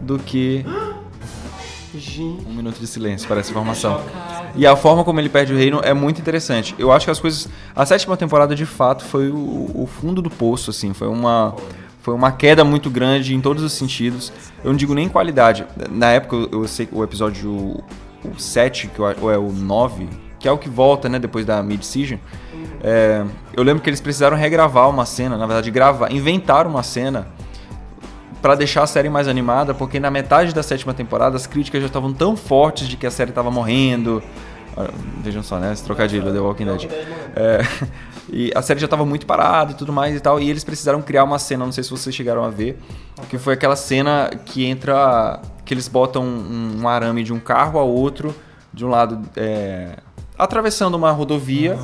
do 0.00 0.18
que 0.18 0.64
Gente. 1.94 2.46
Um 2.48 2.54
minuto 2.54 2.78
de 2.78 2.86
silêncio 2.86 3.28
para 3.28 3.40
essa 3.40 3.50
informação. 3.50 4.00
E 4.54 4.66
a 4.66 4.74
forma 4.74 5.04
como 5.04 5.20
ele 5.20 5.28
perde 5.28 5.52
o 5.52 5.56
reino 5.56 5.80
é 5.82 5.92
muito 5.92 6.20
interessante. 6.20 6.74
Eu 6.78 6.90
acho 6.90 7.04
que 7.04 7.10
as 7.10 7.20
coisas. 7.20 7.48
A 7.76 7.84
sétima 7.84 8.16
temporada, 8.16 8.54
de 8.54 8.64
fato, 8.64 9.04
foi 9.04 9.28
o, 9.28 9.70
o 9.74 9.86
fundo 9.86 10.22
do 10.22 10.30
poço, 10.30 10.70
assim. 10.70 10.94
Foi 10.94 11.08
uma. 11.08 11.54
Foi 12.02 12.14
uma 12.14 12.32
queda 12.32 12.64
muito 12.64 12.90
grande 12.90 13.34
em 13.34 13.40
todos 13.40 13.62
os 13.62 13.72
sentidos. 13.72 14.32
Eu 14.62 14.70
não 14.70 14.76
digo 14.76 14.92
nem 14.92 15.08
qualidade. 15.08 15.64
Na 15.90 16.10
época, 16.10 16.48
eu 16.52 16.66
sei 16.66 16.86
que 16.86 16.94
o 16.94 17.02
episódio 17.02 17.50
o 18.24 18.38
7, 18.38 18.88
que 18.88 18.98
eu 18.98 19.14
ou 19.20 19.30
é 19.32 19.38
o 19.38 19.50
9, 19.52 20.08
que 20.38 20.46
é 20.46 20.52
o 20.52 20.58
que 20.58 20.68
volta, 20.68 21.08
né, 21.08 21.18
depois 21.18 21.44
da 21.44 21.62
mid-season. 21.62 22.18
é, 22.82 23.24
eu 23.54 23.62
lembro 23.62 23.82
que 23.82 23.88
eles 23.88 24.00
precisaram 24.00 24.36
regravar 24.36 24.88
uma 24.90 25.04
cena, 25.04 25.36
na 25.36 25.46
verdade, 25.46 25.70
gravar, 25.70 26.12
inventar 26.12 26.66
uma 26.66 26.82
cena 26.82 27.28
Pra 28.40 28.56
deixar 28.56 28.82
a 28.82 28.86
série 28.88 29.08
mais 29.08 29.28
animada, 29.28 29.72
porque 29.72 30.00
na 30.00 30.10
metade 30.10 30.52
da 30.52 30.64
sétima 30.64 30.92
temporada 30.92 31.36
as 31.36 31.46
críticas 31.46 31.80
já 31.80 31.86
estavam 31.86 32.12
tão 32.12 32.36
fortes 32.36 32.88
de 32.88 32.96
que 32.96 33.06
a 33.06 33.10
série 33.10 33.30
tava 33.30 33.52
morrendo. 33.52 34.20
Ah, 34.76 34.90
Vejam 35.22 35.44
só, 35.44 35.60
né? 35.60 35.72
Esse 35.72 35.84
trocadilho 35.84 36.32
The 36.32 36.40
Walking 36.40 36.64
Dead. 36.64 36.90
É, 37.36 37.60
e 38.30 38.52
a 38.54 38.62
série 38.62 38.78
já 38.80 38.88
tava 38.88 39.04
muito 39.04 39.26
parada 39.26 39.72
e 39.72 39.74
tudo 39.74 39.92
mais 39.92 40.14
e 40.16 40.20
tal. 40.20 40.40
E 40.40 40.48
eles 40.48 40.64
precisaram 40.64 41.02
criar 41.02 41.24
uma 41.24 41.38
cena, 41.38 41.64
não 41.64 41.72
sei 41.72 41.82
se 41.84 41.90
vocês 41.90 42.14
chegaram 42.14 42.44
a 42.44 42.50
ver, 42.50 42.78
que 43.28 43.38
foi 43.38 43.54
aquela 43.54 43.76
cena 43.76 44.30
que 44.44 44.64
entra. 44.64 45.40
que 45.64 45.74
eles 45.74 45.88
botam 45.88 46.22
um, 46.24 46.80
um 46.82 46.88
arame 46.88 47.22
de 47.24 47.32
um 47.32 47.40
carro 47.40 47.78
a 47.78 47.82
outro, 47.82 48.34
de 48.72 48.84
um 48.84 48.88
lado. 48.88 49.20
é, 49.36 49.96
atravessando 50.38 50.94
uma 50.94 51.10
rodovia. 51.10 51.78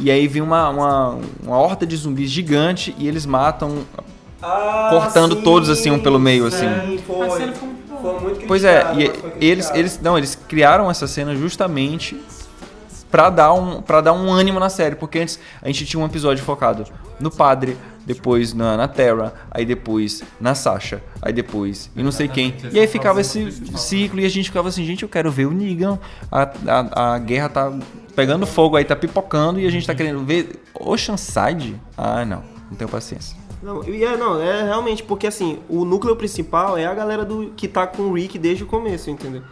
E 0.00 0.10
aí 0.10 0.26
vem 0.26 0.42
uma, 0.42 0.68
uma, 0.70 1.18
uma 1.42 1.58
horda 1.58 1.86
de 1.86 1.96
zumbis 1.96 2.30
gigante 2.30 2.94
e 2.98 3.06
eles 3.06 3.24
matam 3.26 3.84
Ah, 4.42 4.88
Cortando 4.90 5.36
todos, 5.36 5.68
assim, 5.70 5.90
um 5.90 5.98
pelo 6.00 6.18
meio, 6.18 6.46
assim. 6.46 6.66
Sim, 6.86 6.98
foi. 7.06 7.26
A 7.26 7.30
cena 7.30 7.52
foi 7.52 7.68
muito 7.68 7.88
boa. 7.88 8.00
Foi 8.00 8.20
muito 8.20 8.46
Pois 8.48 8.64
é, 8.64 8.84
e 8.96 9.44
eles, 9.46 9.70
eles, 9.74 10.00
não, 10.02 10.18
eles 10.18 10.34
criaram 10.34 10.90
essa 10.90 11.06
cena 11.06 11.36
justamente 11.36 12.20
pra 13.12 13.28
dar 13.28 13.52
um, 13.52 13.82
para 13.82 14.00
dar 14.00 14.14
um 14.14 14.32
ânimo 14.32 14.58
na 14.58 14.70
série, 14.70 14.96
porque 14.96 15.18
antes 15.18 15.38
a 15.60 15.66
gente 15.66 15.84
tinha 15.84 16.02
um 16.02 16.06
episódio 16.06 16.42
focado 16.42 16.84
no 17.20 17.30
padre, 17.30 17.76
depois 18.06 18.54
na, 18.54 18.74
na 18.76 18.88
Terra, 18.88 19.34
aí 19.50 19.66
depois 19.66 20.24
na 20.40 20.54
Sasha, 20.54 21.02
aí 21.20 21.32
depois 21.32 21.90
e 21.94 22.02
não 22.02 22.10
sei 22.10 22.26
quem. 22.26 22.54
E 22.72 22.80
aí 22.80 22.86
ficava 22.86 23.20
esse 23.20 23.52
ciclo 23.76 24.18
e 24.18 24.24
a 24.24 24.28
gente 24.30 24.46
ficava 24.46 24.70
assim, 24.70 24.84
gente, 24.84 25.02
eu 25.02 25.08
quero 25.10 25.30
ver 25.30 25.46
o 25.46 25.52
Negan, 25.52 25.98
a, 26.30 26.50
a, 26.66 27.14
a 27.14 27.18
guerra 27.18 27.50
tá 27.50 27.72
pegando 28.16 28.46
fogo 28.46 28.76
aí, 28.76 28.84
tá 28.84 28.96
pipocando 28.96 29.60
e 29.60 29.66
a 29.66 29.70
gente 29.70 29.86
tá 29.86 29.94
querendo 29.94 30.24
ver 30.24 30.62
Oceanside? 30.74 31.78
Ah, 31.96 32.24
não, 32.24 32.42
não 32.70 32.76
tenho 32.76 32.90
paciência. 32.90 33.36
Não, 33.62 33.84
e 33.84 34.02
é, 34.02 34.16
não, 34.16 34.40
é 34.40 34.64
realmente, 34.64 35.02
porque 35.02 35.26
assim, 35.26 35.58
o 35.68 35.84
núcleo 35.84 36.16
principal 36.16 36.76
é 36.78 36.86
a 36.86 36.94
galera 36.94 37.24
do 37.24 37.52
que 37.56 37.68
tá 37.68 37.86
com 37.86 38.02
o 38.04 38.14
Rick 38.14 38.38
desde 38.38 38.64
o 38.64 38.66
começo, 38.66 39.10
entendeu? 39.10 39.42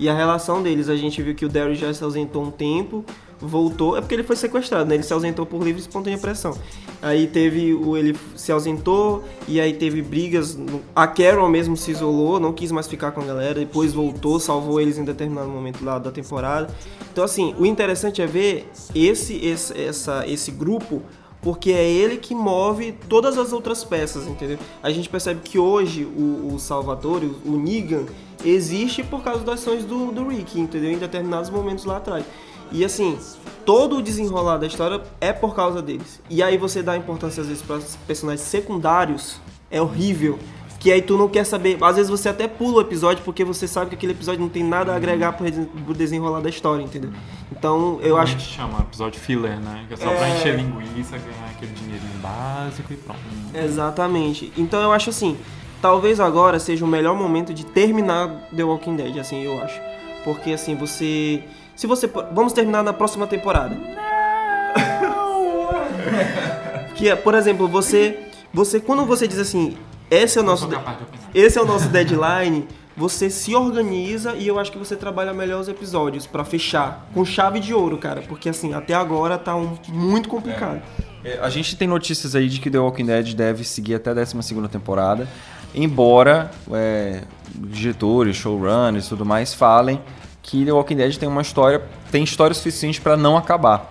E 0.00 0.08
a 0.08 0.14
relação 0.14 0.62
deles, 0.62 0.88
a 0.88 0.96
gente 0.96 1.22
viu 1.22 1.34
que 1.34 1.44
o 1.44 1.48
Daryl 1.48 1.74
já 1.74 1.92
se 1.92 2.02
ausentou 2.02 2.42
um 2.42 2.50
tempo, 2.50 3.04
voltou, 3.38 3.98
é 3.98 4.00
porque 4.00 4.14
ele 4.14 4.22
foi 4.22 4.34
sequestrado, 4.34 4.88
né? 4.88 4.94
Ele 4.94 5.02
se 5.02 5.12
ausentou 5.12 5.44
por 5.44 5.62
livre 5.62 5.78
e 5.78 5.84
espontânea 5.84 6.18
pressão. 6.18 6.56
Aí 7.02 7.26
teve 7.26 7.74
o 7.74 7.98
ele 7.98 8.16
se 8.34 8.50
ausentou 8.50 9.22
e 9.46 9.60
aí 9.60 9.74
teve 9.74 10.00
brigas, 10.00 10.58
a 10.96 11.06
Carol 11.06 11.48
mesmo 11.50 11.76
se 11.76 11.90
isolou, 11.90 12.40
não 12.40 12.50
quis 12.50 12.72
mais 12.72 12.86
ficar 12.86 13.12
com 13.12 13.20
a 13.20 13.24
galera, 13.24 13.60
depois 13.60 13.92
voltou, 13.92 14.40
salvou 14.40 14.80
eles 14.80 14.96
em 14.96 15.04
determinado 15.04 15.48
momento 15.48 15.84
lá 15.84 15.98
da 15.98 16.10
temporada. 16.10 16.74
Então 17.12 17.22
assim, 17.22 17.54
o 17.58 17.66
interessante 17.66 18.22
é 18.22 18.26
ver 18.26 18.70
esse 18.94 19.34
esse 19.36 19.78
essa 19.78 20.26
esse 20.26 20.50
grupo 20.50 21.02
porque 21.42 21.72
é 21.72 21.88
ele 21.88 22.16
que 22.18 22.34
move 22.34 22.92
todas 23.08 23.38
as 23.38 23.52
outras 23.52 23.82
peças, 23.84 24.26
entendeu? 24.26 24.58
A 24.82 24.90
gente 24.90 25.08
percebe 25.08 25.40
que 25.42 25.58
hoje 25.58 26.04
o, 26.04 26.54
o 26.54 26.58
Salvatore, 26.58 27.26
o, 27.26 27.52
o 27.52 27.56
Negan, 27.56 28.04
existe 28.44 29.02
por 29.02 29.22
causa 29.22 29.44
das 29.44 29.60
ações 29.60 29.84
do, 29.84 30.12
do 30.12 30.28
Rick, 30.28 30.58
entendeu? 30.58 30.90
Em 30.90 30.98
determinados 30.98 31.50
momentos 31.50 31.84
lá 31.84 31.96
atrás. 31.96 32.24
E 32.72 32.84
assim, 32.84 33.18
todo 33.64 33.96
o 33.96 34.02
desenrolar 34.02 34.58
da 34.58 34.66
história 34.66 35.02
é 35.20 35.32
por 35.32 35.54
causa 35.54 35.82
deles. 35.82 36.20
E 36.28 36.42
aí 36.42 36.56
você 36.56 36.82
dá 36.82 36.96
importância 36.96 37.40
às 37.40 37.48
vezes 37.48 37.62
para 37.62 37.80
personagens 38.06 38.46
secundários, 38.46 39.40
é 39.70 39.80
horrível. 39.80 40.38
Que 40.80 40.90
aí 40.90 41.02
tu 41.02 41.16
não 41.18 41.28
quer 41.28 41.44
saber. 41.44 41.76
Às 41.82 41.96
vezes 41.96 42.10
você 42.10 42.30
até 42.30 42.48
pula 42.48 42.78
o 42.78 42.80
episódio 42.80 43.22
porque 43.22 43.44
você 43.44 43.68
sabe 43.68 43.90
que 43.90 43.96
aquele 43.96 44.12
episódio 44.12 44.40
não 44.40 44.48
tem 44.48 44.64
nada 44.64 44.92
a 44.92 44.96
agregar 44.96 45.34
pro 45.34 45.92
desenrolar 45.94 46.40
da 46.40 46.48
história, 46.48 46.82
entendeu? 46.82 47.10
Então 47.52 47.98
eu 48.02 48.16
a 48.16 48.22
acho 48.22 48.32
gente 48.32 48.44
chama 48.48 48.78
episódio 48.80 49.20
filler, 49.20 49.60
né? 49.60 49.84
Que 49.86 49.92
é 49.92 49.96
só 49.98 50.10
É. 50.10 50.14
pra 50.16 50.30
encher 50.30 50.56
linguiça, 50.56 51.18
ganhar 51.18 51.50
aquele 51.54 51.72
dinheirinho 51.72 52.18
básico 52.22 52.90
e 52.94 52.96
pronto. 52.96 53.20
Exatamente. 53.54 54.50
Então 54.56 54.80
eu 54.80 54.90
acho 54.90 55.10
assim, 55.10 55.36
talvez 55.82 56.18
agora 56.18 56.58
seja 56.58 56.82
o 56.82 56.88
melhor 56.88 57.14
momento 57.14 57.52
de 57.52 57.66
terminar 57.66 58.48
The 58.56 58.64
Walking 58.64 58.96
Dead, 58.96 59.18
assim, 59.18 59.44
eu 59.44 59.62
acho. 59.62 59.78
Porque 60.24 60.50
assim, 60.52 60.74
você 60.74 61.44
se 61.76 61.86
você 61.86 62.06
vamos 62.32 62.54
terminar 62.54 62.82
na 62.82 62.94
próxima 62.94 63.26
temporada. 63.26 63.76
que 66.96 67.08
é, 67.08 67.16
por 67.16 67.34
exemplo, 67.34 67.68
você 67.68 68.18
você 68.52 68.80
quando 68.80 69.04
você 69.04 69.28
diz 69.28 69.38
assim, 69.38 69.76
esse 70.10 70.38
é 70.38 70.42
o 70.42 70.44
nosso 70.44 70.66
pensamento. 70.66 71.06
esse 71.34 71.58
é 71.58 71.62
o 71.62 71.64
nosso 71.64 71.88
deadline, 71.88 72.66
você 72.96 73.30
se 73.30 73.54
organiza 73.54 74.34
e 74.34 74.46
eu 74.46 74.58
acho 74.58 74.70
que 74.72 74.78
você 74.78 74.96
trabalha 74.96 75.32
melhor 75.32 75.60
os 75.60 75.68
episódios 75.68 76.26
pra 76.26 76.44
fechar 76.44 77.08
com 77.14 77.24
chave 77.24 77.60
de 77.60 77.72
ouro, 77.72 77.96
cara, 77.96 78.22
porque 78.28 78.48
assim, 78.48 78.74
até 78.74 78.92
agora 78.92 79.38
tá 79.38 79.54
um, 79.56 79.78
muito 79.88 80.28
complicado. 80.28 80.82
É, 81.24 81.38
A 81.40 81.48
gente 81.48 81.76
tem 81.76 81.86
notícias 81.86 82.34
aí 82.34 82.48
de 82.48 82.60
que 82.60 82.70
The 82.70 82.78
Walking 82.78 83.06
Dead 83.06 83.34
deve 83.34 83.64
seguir 83.64 83.94
até 83.94 84.10
a 84.10 84.14
12 84.14 84.34
temporada, 84.68 85.28
embora 85.74 86.50
é, 86.72 87.22
diretores, 87.54 88.36
showrunners 88.36 89.06
e 89.06 89.08
tudo 89.08 89.24
mais 89.24 89.54
falem 89.54 90.00
que 90.42 90.64
The 90.64 90.72
Walking 90.72 90.96
Dead 90.96 91.16
tem 91.16 91.28
uma 91.28 91.42
história, 91.42 91.82
tem 92.10 92.24
história 92.24 92.54
suficiente 92.54 93.00
para 93.00 93.16
não 93.16 93.36
acabar, 93.36 93.88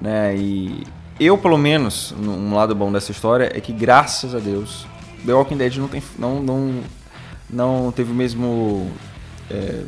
né? 0.00 0.36
E 0.36 0.84
eu, 1.18 1.38
pelo 1.38 1.56
menos, 1.56 2.12
um 2.12 2.54
lado 2.54 2.74
bom 2.74 2.92
dessa 2.92 3.12
história 3.12 3.50
é 3.54 3.60
que 3.60 3.72
graças 3.72 4.34
a 4.34 4.38
Deus 4.38 4.86
The 5.26 5.32
Walking 5.32 5.56
Dead 5.56 5.76
não 5.76 5.88
tem, 5.88 6.02
não, 6.18 6.42
não, 6.42 6.74
não 7.50 7.92
teve 7.92 8.12
o 8.12 8.14
mesmo 8.14 8.90
é, 9.50 9.82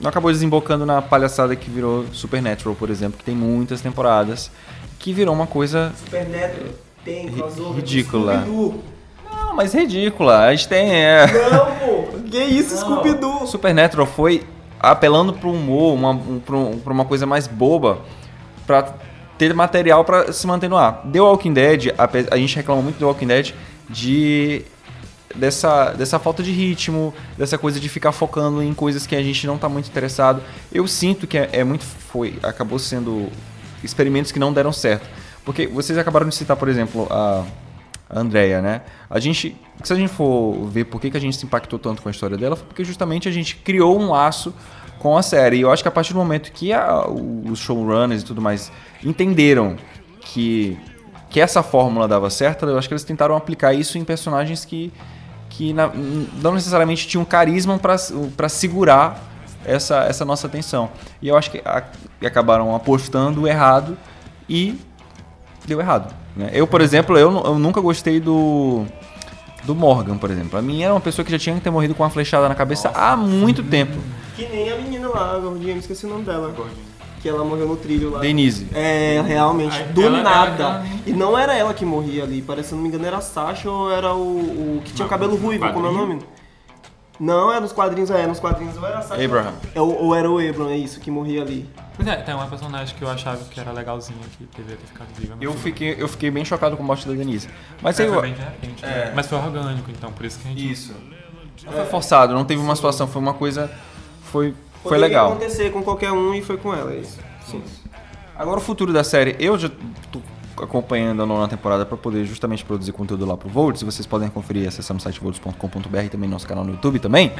não 0.00 0.08
acabou 0.08 0.30
desembocando 0.32 0.84
na 0.84 1.00
palhaçada 1.00 1.54
que 1.56 1.70
virou 1.70 2.04
Supernatural, 2.12 2.74
por 2.74 2.90
exemplo, 2.90 3.18
que 3.18 3.24
tem 3.24 3.34
muitas 3.34 3.80
temporadas, 3.80 4.50
que 4.98 5.12
virou 5.12 5.34
uma 5.34 5.46
coisa 5.46 5.92
Supernatural 6.04 6.68
tem 7.04 7.28
crossover 7.28 7.76
ridícula. 7.76 8.44
Não, 8.46 9.54
mas 9.56 9.74
ridícula. 9.74 10.38
A 10.44 10.50
gente 10.54 10.68
tem. 10.68 10.92
É... 10.94 11.26
Não, 11.50 11.66
pô. 11.76 12.18
Que 12.30 12.38
isso, 12.38 12.76
Scooby-Doo? 12.78 13.46
Supernatural 13.46 14.06
foi 14.06 14.44
apelando 14.78 15.32
pro 15.32 15.50
humor, 15.50 15.94
uma, 15.94 16.10
um, 16.10 16.38
pra, 16.40 16.56
um- 16.56 16.78
pra 16.78 16.92
uma 16.92 17.04
coisa 17.04 17.26
mais 17.26 17.46
boba, 17.46 17.98
pra 18.66 18.94
ter 19.36 19.52
material 19.52 20.04
pra 20.04 20.32
se 20.32 20.46
manter 20.46 20.68
no 20.68 20.76
ar. 20.76 21.02
The 21.12 21.20
Walking 21.20 21.52
Dead, 21.52 21.94
a, 21.98 22.08
a 22.34 22.36
gente 22.36 22.54
reclama 22.56 22.80
muito 22.82 22.98
do 22.98 23.06
Walking 23.06 23.26
Dead 23.26 23.52
de 23.90 24.62
dessa, 25.34 25.92
dessa 25.92 26.18
falta 26.18 26.42
de 26.42 26.50
ritmo, 26.50 27.14
dessa 27.36 27.58
coisa 27.58 27.80
de 27.80 27.88
ficar 27.88 28.12
focando 28.12 28.62
em 28.62 28.72
coisas 28.74 29.06
que 29.06 29.14
a 29.14 29.22
gente 29.22 29.46
não 29.46 29.58
tá 29.58 29.68
muito 29.68 29.88
interessado. 29.88 30.42
Eu 30.72 30.86
sinto 30.86 31.26
que 31.26 31.38
é, 31.38 31.48
é 31.52 31.64
muito. 31.64 31.84
Foi. 31.84 32.38
Acabou 32.42 32.78
sendo 32.78 33.28
experimentos 33.82 34.32
que 34.32 34.38
não 34.38 34.52
deram 34.52 34.72
certo. 34.72 35.08
Porque 35.44 35.66
vocês 35.66 35.98
acabaram 35.98 36.28
de 36.28 36.34
citar, 36.34 36.56
por 36.56 36.68
exemplo, 36.68 37.06
a, 37.10 37.44
a 38.08 38.20
Andrea, 38.20 38.60
né? 38.60 38.82
A 39.10 39.18
gente. 39.18 39.56
Se 39.82 39.92
a 39.92 39.96
gente 39.96 40.12
for 40.12 40.66
ver 40.68 40.84
por 40.84 41.00
que, 41.00 41.10
que 41.10 41.16
a 41.16 41.20
gente 41.20 41.36
se 41.36 41.44
impactou 41.44 41.78
tanto 41.78 42.02
com 42.02 42.08
a 42.08 42.12
história 42.12 42.36
dela, 42.36 42.54
foi 42.54 42.66
porque 42.66 42.84
justamente 42.84 43.28
a 43.28 43.32
gente 43.32 43.56
criou 43.56 43.98
um 43.98 44.10
laço 44.10 44.54
com 44.98 45.16
a 45.18 45.22
série. 45.22 45.56
E 45.56 45.60
eu 45.62 45.72
acho 45.72 45.82
que 45.82 45.88
a 45.88 45.92
partir 45.92 46.12
do 46.12 46.18
momento 46.18 46.52
que 46.52 46.72
a, 46.72 47.06
os 47.08 47.58
showrunners 47.58 48.22
e 48.22 48.24
tudo 48.24 48.40
mais 48.40 48.70
entenderam 49.04 49.76
que 50.20 50.78
que 51.32 51.40
essa 51.40 51.62
fórmula 51.62 52.06
dava 52.06 52.28
certo, 52.28 52.66
eu 52.66 52.78
acho 52.78 52.86
que 52.86 52.92
eles 52.92 53.04
tentaram 53.04 53.34
aplicar 53.34 53.72
isso 53.72 53.96
em 53.96 54.04
personagens 54.04 54.66
que, 54.66 54.92
que 55.52 55.72
na, 55.74 55.90
não 56.42 56.54
necessariamente 56.54 57.06
tinham 57.06 57.24
carisma 57.26 57.78
para 57.78 58.48
segurar 58.48 59.22
essa, 59.64 60.04
essa 60.04 60.24
nossa 60.24 60.46
atenção. 60.46 60.88
E 61.20 61.28
eu 61.28 61.36
acho 61.36 61.50
que 61.50 61.60
a, 61.64 61.84
acabaram 62.24 62.74
apostando 62.74 63.46
errado 63.46 63.96
e 64.48 64.78
deu 65.66 65.78
errado. 65.78 66.12
Né? 66.34 66.50
Eu, 66.54 66.66
por 66.66 66.80
exemplo, 66.80 67.18
eu, 67.18 67.30
eu 67.44 67.58
nunca 67.58 67.80
gostei 67.80 68.18
do 68.18 68.86
do 69.64 69.76
Morgan, 69.76 70.18
por 70.18 70.30
exemplo. 70.30 70.58
A 70.58 70.62
mim 70.62 70.82
era 70.82 70.92
uma 70.92 71.00
pessoa 71.00 71.24
que 71.24 71.30
já 71.30 71.38
tinha 71.38 71.54
que 71.54 71.60
ter 71.60 71.70
morrido 71.70 71.94
com 71.94 72.02
uma 72.02 72.10
flechada 72.10 72.48
na 72.48 72.54
cabeça 72.54 72.88
Nossa. 72.88 73.00
há 73.00 73.16
muito 73.16 73.62
tempo. 73.62 73.96
Que 74.34 74.48
nem 74.48 74.72
a 74.72 74.76
menina 74.76 75.08
lá, 75.08 75.36
a 75.36 75.38
gordinha, 75.38 75.76
esqueci 75.76 76.06
o 76.06 76.08
nome 76.08 76.24
dela. 76.24 76.48
Gordinha 76.48 76.91
que 77.22 77.28
ela 77.28 77.44
morreu 77.44 77.68
no 77.68 77.76
trilho 77.76 78.10
lá. 78.10 78.18
Denise. 78.18 78.66
É, 78.74 79.22
realmente, 79.24 79.80
do 79.84 80.02
ela, 80.02 80.22
nada. 80.22 80.62
Ela, 80.62 80.74
ela, 80.78 80.86
e 81.06 81.12
não 81.12 81.38
era 81.38 81.54
ela 81.54 81.72
que 81.72 81.84
morria 81.84 82.24
ali, 82.24 82.42
parece, 82.42 82.70
se 82.70 82.74
não 82.74 82.82
me 82.82 82.88
engano, 82.88 83.06
era 83.06 83.18
a 83.18 83.20
Sasha 83.20 83.70
ou 83.70 83.90
era 83.92 84.12
o, 84.12 84.78
o 84.78 84.82
que 84.84 84.92
tinha 84.92 85.06
o 85.06 85.08
cabelo 85.08 85.36
ruivo, 85.36 85.72
como 85.72 85.86
é 85.86 85.88
o 85.88 85.92
nome? 85.92 86.18
Não, 87.20 87.52
é 87.52 87.60
nos 87.60 87.70
quadrinhos, 87.70 88.10
é, 88.10 88.26
nos 88.26 88.40
quadrinhos 88.40 88.76
ou 88.76 88.84
era 88.84 88.98
a 88.98 89.02
Sasha. 89.02 89.24
Abraham. 89.24 89.54
É, 89.72 89.80
ou, 89.80 90.06
ou 90.06 90.14
era 90.16 90.28
o 90.28 90.38
Abraham, 90.38 90.70
é 90.70 90.76
isso, 90.76 90.98
que 90.98 91.12
morria 91.12 91.42
ali. 91.42 91.70
Pois 91.94 92.08
é, 92.08 92.16
tem 92.16 92.34
uma 92.34 92.48
personagem 92.48 92.96
que 92.96 93.02
eu 93.02 93.08
achava 93.08 93.44
que 93.44 93.60
era 93.60 93.70
legalzinha 93.70 94.18
que 94.36 94.48
deveria 94.56 94.78
ter 94.78 94.86
ficado 94.86 95.08
viva. 95.16 95.36
Eu 95.40 95.52
fiquei, 95.52 95.94
eu 95.96 96.08
fiquei 96.08 96.28
bem 96.28 96.44
chocado 96.44 96.76
com 96.76 96.82
a 96.82 96.86
morte 96.86 97.06
da 97.06 97.14
Denise. 97.14 97.48
Mas 97.80 98.00
é, 98.00 98.08
eu... 98.08 98.14
foi 98.14 98.22
bem 98.22 98.34
de 98.34 98.40
repente, 98.40 98.84
é. 98.84 98.88
né? 98.88 99.12
Mas 99.14 99.28
foi 99.28 99.38
orgânico, 99.38 99.88
então, 99.92 100.10
por 100.10 100.26
isso 100.26 100.40
que 100.40 100.48
a 100.48 100.50
gente... 100.50 100.72
Isso. 100.72 100.92
Não 101.64 101.72
foi 101.72 101.84
forçado, 101.84 102.34
não 102.34 102.44
teve 102.44 102.60
uma 102.60 102.74
situação, 102.74 103.06
foi 103.06 103.22
uma 103.22 103.34
coisa... 103.34 103.70
Foi, 104.24 104.54
foi 104.82 104.98
legal. 104.98 105.32
acontecer 105.32 105.70
com 105.70 105.82
qualquer 105.82 106.12
um 106.12 106.34
e 106.34 106.42
foi 106.42 106.56
com 106.56 106.74
ela, 106.74 106.92
é 106.92 106.96
isso. 106.96 107.18
Sim. 107.46 107.62
Agora 108.36 108.58
o 108.58 108.62
futuro 108.62 108.92
da 108.92 109.04
série, 109.04 109.36
eu 109.38 109.58
já 109.58 109.70
tô 110.10 110.20
acompanhando 110.60 111.22
a 111.22 111.26
nona 111.26 111.48
temporada 111.48 111.84
para 111.84 111.96
poder 111.96 112.24
justamente 112.24 112.64
produzir 112.64 112.92
conteúdo 112.92 113.24
lá 113.26 113.36
pro 113.36 113.48
Volts. 113.48 113.82
Vocês 113.82 114.06
podem 114.06 114.28
conferir 114.28 114.66
acessando 114.68 114.98
o 114.98 115.02
site 115.02 115.20
volts.com.br 115.20 115.98
e 116.04 116.08
também 116.08 116.28
nosso 116.28 116.46
canal 116.46 116.64
no 116.64 116.72
YouTube 116.72 116.98
também. 116.98 117.32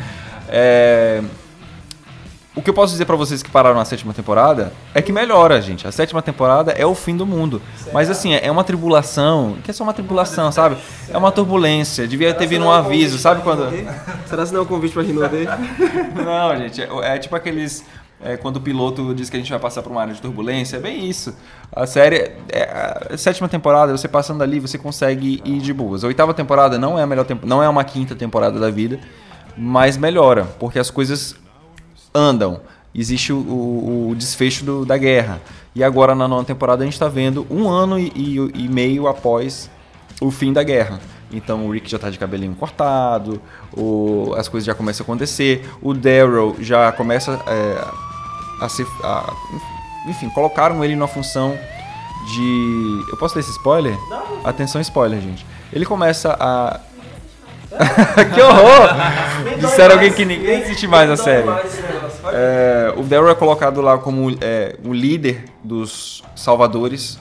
É... 0.49 1.23
O 2.55 2.61
que 2.61 2.69
eu 2.69 2.75
posso 2.75 2.93
dizer 2.93 3.07
para 3.07 3.17
vocês 3.17 3.43
que 3.43 3.51
pararam 3.51 3.77
na 3.77 3.85
sétima 3.87 4.13
temporada 4.13 4.75
é 4.95 5.01
que 5.01 5.11
melhora, 5.11 5.61
gente. 5.63 5.87
A 5.87 5.93
sétima 5.93 6.21
temporada 6.21 6.73
é 6.73 6.85
o 6.85 6.95
fim 6.95 7.17
do 7.17 7.25
mundo. 7.25 7.63
Mas 7.95 8.11
assim, 8.11 8.35
é 8.35 8.51
uma 8.51 8.63
tribulação, 8.63 9.57
que 9.65 9.71
é 9.71 9.75
só 9.75 9.83
uma 9.83 9.95
tribulação, 9.95 10.53
sabe? 10.53 10.77
É 11.09 11.17
uma 11.17 11.33
turbulência. 11.33 12.07
Devia 12.07 12.35
ter 12.35 12.47
vindo 12.47 12.67
um 12.67 12.71
aviso, 12.71 13.19
sabe 13.19 13.41
quando. 13.41 13.71
Será 14.29 14.45
que 14.45 14.53
não 14.53 14.61
é 14.61 14.63
um 14.65 14.67
convite 14.67 14.93
pra 14.93 15.03
Rinode? 15.03 15.49
não, 16.15 16.57
gente. 16.59 16.83
É, 16.83 17.15
é 17.15 17.19
tipo 17.19 17.35
aqueles 17.35 17.87
é, 18.23 18.37
quando 18.37 18.57
o 18.57 18.61
piloto 18.61 19.15
diz 19.15 19.31
que 19.31 19.37
a 19.37 19.41
gente 19.41 19.51
vai 19.51 19.59
passar 19.59 19.83
por 19.83 19.91
uma 19.91 20.03
área 20.03 20.13
de 20.13 20.21
turbulência. 20.21 20.77
É 20.77 20.81
bem 20.81 21.09
isso. 21.09 21.35
A 21.75 21.87
série, 21.87 22.33
é, 22.51 23.09
a 23.11 23.17
sétima 23.17 23.49
temporada, 23.49 23.97
você 23.97 24.07
passando 24.07 24.43
ali, 24.43 24.61
você 24.61 24.77
consegue 24.77 25.43
ir 25.43 25.59
de 25.59 25.73
boas. 25.73 26.05
A 26.05 26.07
oitava 26.07 26.35
temporada 26.35 26.79
não 26.79 26.99
é 26.99 27.03
a 27.03 27.07
melhor 27.07 27.25
tempo, 27.25 27.47
não 27.47 27.63
é 27.63 27.69
uma 27.69 27.83
quinta 27.83 28.15
temporada 28.15 28.61
da 28.61 28.71
vida, 28.71 29.01
mas 29.57 29.97
melhora, 29.97 30.45
porque 30.59 30.79
as 30.79 30.91
coisas 30.91 31.35
andam. 32.15 32.61
Existe 32.95 33.33
o, 33.33 33.39
o, 33.39 34.11
o 34.11 34.15
desfecho 34.15 34.65
do, 34.65 34.85
da 34.85 34.97
guerra. 34.97 35.41
E 35.75 35.83
agora 35.83 36.15
na 36.15 36.29
nona 36.29 36.45
temporada 36.45 36.83
a 36.83 36.85
gente 36.85 36.95
está 36.95 37.09
vendo 37.09 37.47
um 37.51 37.69
ano 37.69 37.99
e, 37.99 38.13
e, 38.15 38.65
e 38.65 38.69
meio 38.69 39.09
após 39.09 39.71
o 40.21 40.31
fim 40.31 40.53
da 40.53 40.63
guerra. 40.63 41.01
Então 41.33 41.67
o 41.67 41.73
Rick 41.73 41.91
já 41.91 41.99
tá 41.99 42.11
de 42.11 42.19
cabelinho 42.19 42.55
cortado, 42.55 43.41
o, 43.75 44.35
as 44.37 44.49
coisas 44.49 44.67
já 44.67 44.75
começam 44.75 45.03
a 45.03 45.05
acontecer, 45.05 45.67
o 45.81 45.95
Daryl 45.95 46.57
já 46.61 46.93
começa 46.93 47.41
é, 47.47 47.85
a 48.61 48.69
ser. 48.69 48.87
A, 49.03 49.33
enfim, 50.07 50.29
colocaram 50.31 50.85
ele 50.85 50.95
numa 50.95 51.09
função 51.09 51.57
de. 52.35 53.05
Eu 53.11 53.17
posso 53.17 53.35
ler 53.35 53.41
esse 53.41 53.51
spoiler? 53.51 53.97
Não. 54.11 54.23
Atenção, 54.45 54.81
spoiler, 54.81 55.21
gente. 55.21 55.47
Ele 55.73 55.87
começa 55.87 56.37
a. 56.39 56.81
que 58.35 58.41
horror! 58.43 58.91
Disseram 59.59 59.95
alguém 59.95 60.13
que 60.13 60.27
ninguém 60.27 60.63
assiste 60.63 60.87
mais 60.87 61.11
a 61.11 61.17
série. 61.17 61.49
É, 62.31 62.95
o 62.97 63.03
Daryl 63.03 63.31
é 63.31 63.35
colocado 63.35 63.81
lá 63.81 63.99
como 63.99 64.31
é, 64.41 64.77
o 64.85 64.93
líder 64.93 65.45
dos 65.63 66.23
salvadores. 66.37 67.19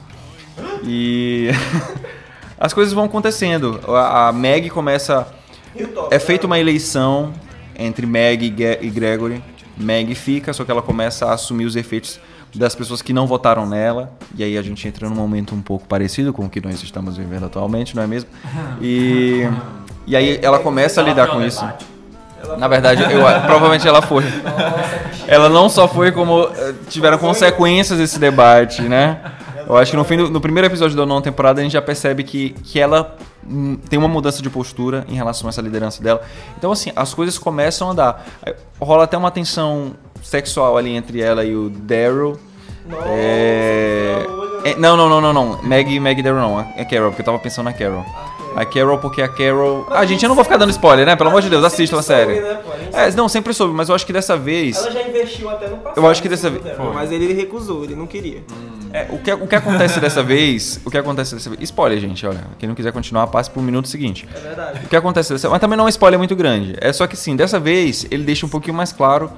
E 0.83 1.49
as 2.59 2.73
coisas 2.73 2.93
vão 2.93 3.05
acontecendo. 3.05 3.79
A, 3.87 4.31
Meg 4.31 4.69
começa. 4.69 5.27
É 6.09 6.19
feita 6.19 6.45
uma 6.45 6.59
eleição 6.59 7.33
entre 7.75 8.05
Meg 8.05 8.45
e 8.81 8.89
Gregory. 8.89 9.41
Meg 9.77 10.13
fica, 10.15 10.53
só 10.53 10.63
que 10.63 10.71
ela 10.71 10.81
começa 10.81 11.27
a 11.27 11.33
assumir 11.33 11.65
os 11.65 11.75
efeitos 11.75 12.19
das 12.53 12.75
pessoas 12.75 13.01
que 13.01 13.13
não 13.13 13.25
votaram 13.25 13.65
nela. 13.65 14.11
E 14.35 14.43
aí 14.43 14.57
a 14.57 14.61
gente 14.61 14.87
entra 14.87 15.09
num 15.09 15.15
momento 15.15 15.55
um 15.55 15.61
pouco 15.61 15.87
parecido 15.87 16.33
com 16.33 16.45
o 16.45 16.49
que 16.49 16.61
nós 16.61 16.83
estamos 16.83 17.17
vivendo 17.17 17.45
atualmente, 17.45 17.95
não 17.95 18.03
é 18.03 18.07
mesmo? 18.07 18.29
E, 18.81 19.43
e 20.05 20.15
aí 20.15 20.39
ela 20.41 20.59
começa 20.59 21.01
a 21.01 21.03
lidar 21.03 21.27
com 21.27 21.41
isso. 21.41 21.65
Na 22.57 22.67
verdade, 22.67 23.03
eu, 23.03 23.21
provavelmente 23.45 23.87
ela 23.87 24.01
foi. 24.01 24.23
Ela 25.27 25.49
não 25.49 25.69
só 25.69 25.87
foi, 25.87 26.11
como 26.11 26.43
eh, 26.43 26.73
tiveram 26.89 27.17
consequências 27.17 27.99
esse 27.99 28.19
debate, 28.19 28.81
né? 28.81 29.19
Eu 29.67 29.77
acho 29.77 29.91
que 29.91 29.97
no, 29.97 30.03
fim 30.03 30.17
do, 30.17 30.29
no 30.29 30.41
primeiro 30.41 30.67
episódio 30.67 30.97
da 30.97 31.05
nona 31.05 31.21
temporada 31.21 31.61
a 31.61 31.63
gente 31.63 31.73
já 31.73 31.81
percebe 31.81 32.23
que, 32.23 32.49
que 32.63 32.79
ela 32.79 33.15
hum, 33.47 33.77
tem 33.89 33.97
uma 33.97 34.07
mudança 34.07 34.41
de 34.41 34.49
postura 34.49 35.05
em 35.07 35.15
relação 35.15 35.47
a 35.47 35.49
essa 35.49 35.61
liderança 35.61 36.03
dela. 36.03 36.21
Então, 36.57 36.71
assim, 36.71 36.91
as 36.95 37.13
coisas 37.13 37.37
começam 37.37 37.87
a 37.87 37.91
andar. 37.91 38.25
Rola 38.79 39.05
até 39.05 39.17
uma 39.17 39.31
tensão 39.31 39.93
sexual 40.21 40.77
ali 40.77 40.95
entre 40.95 41.21
ela 41.21 41.45
e 41.45 41.55
o 41.55 41.69
Daryl. 41.69 42.37
É... 43.05 44.25
É, 44.63 44.75
não, 44.75 44.95
não, 44.95 45.09
não, 45.09 45.21
não, 45.21 45.33
não. 45.33 45.61
Meg, 45.63 45.99
Meg 45.99 46.21
Daryl 46.21 46.39
não. 46.39 46.59
É 46.75 46.85
Carol, 46.85 47.09
porque 47.09 47.21
eu 47.21 47.25
tava 47.25 47.39
pensando 47.39 47.65
na 47.65 47.73
Carol. 47.73 48.05
A 48.55 48.65
Carol, 48.65 48.97
porque 48.97 49.21
a 49.21 49.27
Carol. 49.27 49.87
Ah, 49.89 50.05
gente, 50.05 50.23
eu 50.23 50.27
não 50.27 50.35
vou 50.35 50.43
ficar 50.43 50.57
dando 50.57 50.71
spoiler, 50.71 51.05
né? 51.05 51.15
Pelo 51.15 51.29
amor 51.29 51.41
de 51.41 51.49
Deus, 51.49 51.63
assistam 51.63 51.99
a 51.99 52.01
série. 52.01 52.41
Né, 52.41 52.59
é, 52.93 53.11
não, 53.11 53.29
sempre 53.29 53.53
soube, 53.53 53.73
mas 53.73 53.87
eu 53.87 53.95
acho 53.95 54.05
que 54.05 54.11
dessa 54.11 54.35
vez. 54.35 54.77
Ela 54.77 54.91
já 54.91 55.01
investiu 55.03 55.49
até 55.49 55.67
no 55.67 55.77
passado. 55.77 55.97
Eu 55.97 56.09
acho 56.09 56.21
que 56.21 56.27
dessa 56.27 56.49
vez. 56.49 56.63
Mas 56.93 57.11
ele 57.11 57.33
recusou, 57.33 57.83
ele 57.83 57.95
não 57.95 58.05
queria. 58.05 58.43
Hum. 58.51 58.89
É, 58.93 59.07
o, 59.09 59.17
que, 59.19 59.31
o 59.31 59.47
que 59.47 59.55
acontece 59.55 59.99
dessa 60.01 60.21
vez. 60.21 60.81
O 60.85 60.91
que 60.91 60.97
acontece 60.97 61.33
dessa 61.33 61.49
vez. 61.49 61.61
Spoiler, 61.63 61.97
gente, 61.99 62.25
olha. 62.27 62.43
Quem 62.59 62.67
não 62.67 62.75
quiser 62.75 62.91
continuar, 62.91 63.27
passe 63.27 63.49
pro 63.49 63.61
minuto 63.61 63.87
seguinte. 63.87 64.27
É 64.35 64.39
verdade. 64.39 64.81
O 64.85 64.89
que 64.89 64.95
acontece 64.95 65.31
dessa 65.31 65.49
Mas 65.49 65.59
também 65.61 65.77
não 65.77 65.85
é 65.85 65.87
um 65.87 65.89
spoiler 65.89 66.19
muito 66.19 66.35
grande. 66.35 66.75
É 66.81 66.91
só 66.91 67.07
que 67.07 67.15
sim, 67.15 67.35
dessa 67.35 67.59
vez 67.59 68.05
ele 68.11 68.23
deixa 68.23 68.45
um 68.45 68.49
pouquinho 68.49 68.75
mais 68.75 68.91
claro 68.91 69.31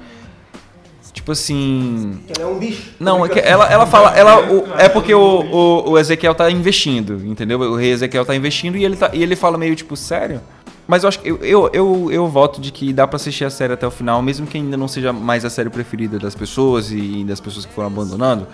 tipo 1.14 1.32
assim. 1.32 2.20
Ela 2.28 2.46
é 2.46 2.52
um 2.52 2.58
bicho. 2.58 2.90
Não, 3.00 3.24
é 3.24 3.30
ela, 3.42 3.66
ela 3.72 3.86
fala. 3.86 4.10
Ela, 4.10 4.52
o, 4.52 4.74
é 4.76 4.88
porque 4.88 5.14
o, 5.14 5.20
o, 5.20 5.90
o, 5.92 5.98
Ezequiel 5.98 6.34
tá 6.34 6.50
investindo, 6.50 7.24
entendeu? 7.24 7.58
O 7.60 7.76
rei 7.76 7.92
Ezequiel 7.92 8.26
tá 8.26 8.34
investindo 8.34 8.76
e 8.76 8.84
ele, 8.84 8.96
tá, 8.96 9.10
e 9.14 9.22
ele 9.22 9.36
fala 9.36 9.56
meio 9.56 9.74
tipo, 9.74 9.96
sério? 9.96 10.40
Mas 10.86 11.02
eu 11.02 11.08
acho 11.08 11.20
que 11.20 11.28
eu, 11.28 11.38
eu, 11.38 11.70
eu, 11.72 12.12
eu 12.12 12.28
voto 12.28 12.60
de 12.60 12.70
que 12.70 12.92
dá 12.92 13.06
para 13.06 13.16
assistir 13.16 13.44
a 13.44 13.50
série 13.50 13.72
até 13.72 13.86
o 13.86 13.90
final, 13.90 14.20
mesmo 14.20 14.46
que 14.46 14.58
ainda 14.58 14.76
não 14.76 14.88
seja 14.88 15.12
mais 15.14 15.44
a 15.44 15.48
série 15.48 15.70
preferida 15.70 16.18
das 16.18 16.34
pessoas 16.34 16.90
e 16.90 17.24
das 17.24 17.40
pessoas 17.40 17.64
que 17.64 17.72
foram 17.72 17.88
abandonando. 17.88 18.46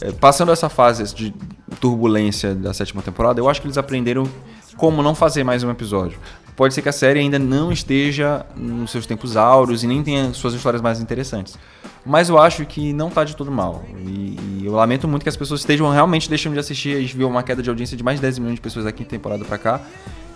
É, 0.00 0.10
passando 0.12 0.52
essa 0.52 0.68
fase 0.70 1.14
de 1.14 1.34
turbulência 1.80 2.54
da 2.54 2.72
sétima 2.72 3.02
temporada, 3.02 3.40
eu 3.40 3.48
acho 3.48 3.60
que 3.60 3.66
eles 3.66 3.76
aprenderam 3.76 4.26
como 4.76 5.02
não 5.02 5.14
fazer 5.14 5.44
mais 5.44 5.62
um 5.62 5.70
episódio. 5.70 6.18
Pode 6.54 6.72
ser 6.72 6.80
que 6.80 6.88
a 6.88 6.92
série 6.92 7.20
ainda 7.20 7.38
não 7.38 7.70
esteja 7.70 8.46
nos 8.56 8.90
seus 8.90 9.04
tempos 9.04 9.36
áureos 9.36 9.84
e 9.84 9.86
nem 9.86 10.02
tenha 10.02 10.32
suas 10.32 10.54
histórias 10.54 10.80
mais 10.80 11.00
interessantes. 11.00 11.58
Mas 12.04 12.28
eu 12.28 12.38
acho 12.38 12.64
que 12.64 12.92
não 12.92 13.10
tá 13.10 13.24
de 13.24 13.36
todo 13.36 13.50
mal. 13.50 13.84
E, 13.98 14.38
e, 14.60 14.62
eu 14.64 14.72
lamento 14.72 15.06
muito 15.06 15.22
que 15.22 15.28
as 15.28 15.36
pessoas 15.36 15.60
estejam 15.60 15.90
realmente 15.90 16.30
deixando 16.30 16.54
de 16.54 16.60
assistir. 16.60 16.96
A 16.96 17.00
gente 17.00 17.14
viu 17.14 17.28
uma 17.28 17.42
queda 17.42 17.62
de 17.62 17.68
audiência 17.68 17.96
de 17.96 18.02
mais 18.02 18.18
de 18.18 18.22
10 18.22 18.38
milhões 18.38 18.54
de 18.54 18.60
pessoas 18.60 18.86
aqui 18.86 19.02
em 19.02 19.06
temporada 19.06 19.44
pra 19.44 19.58
cá. 19.58 19.80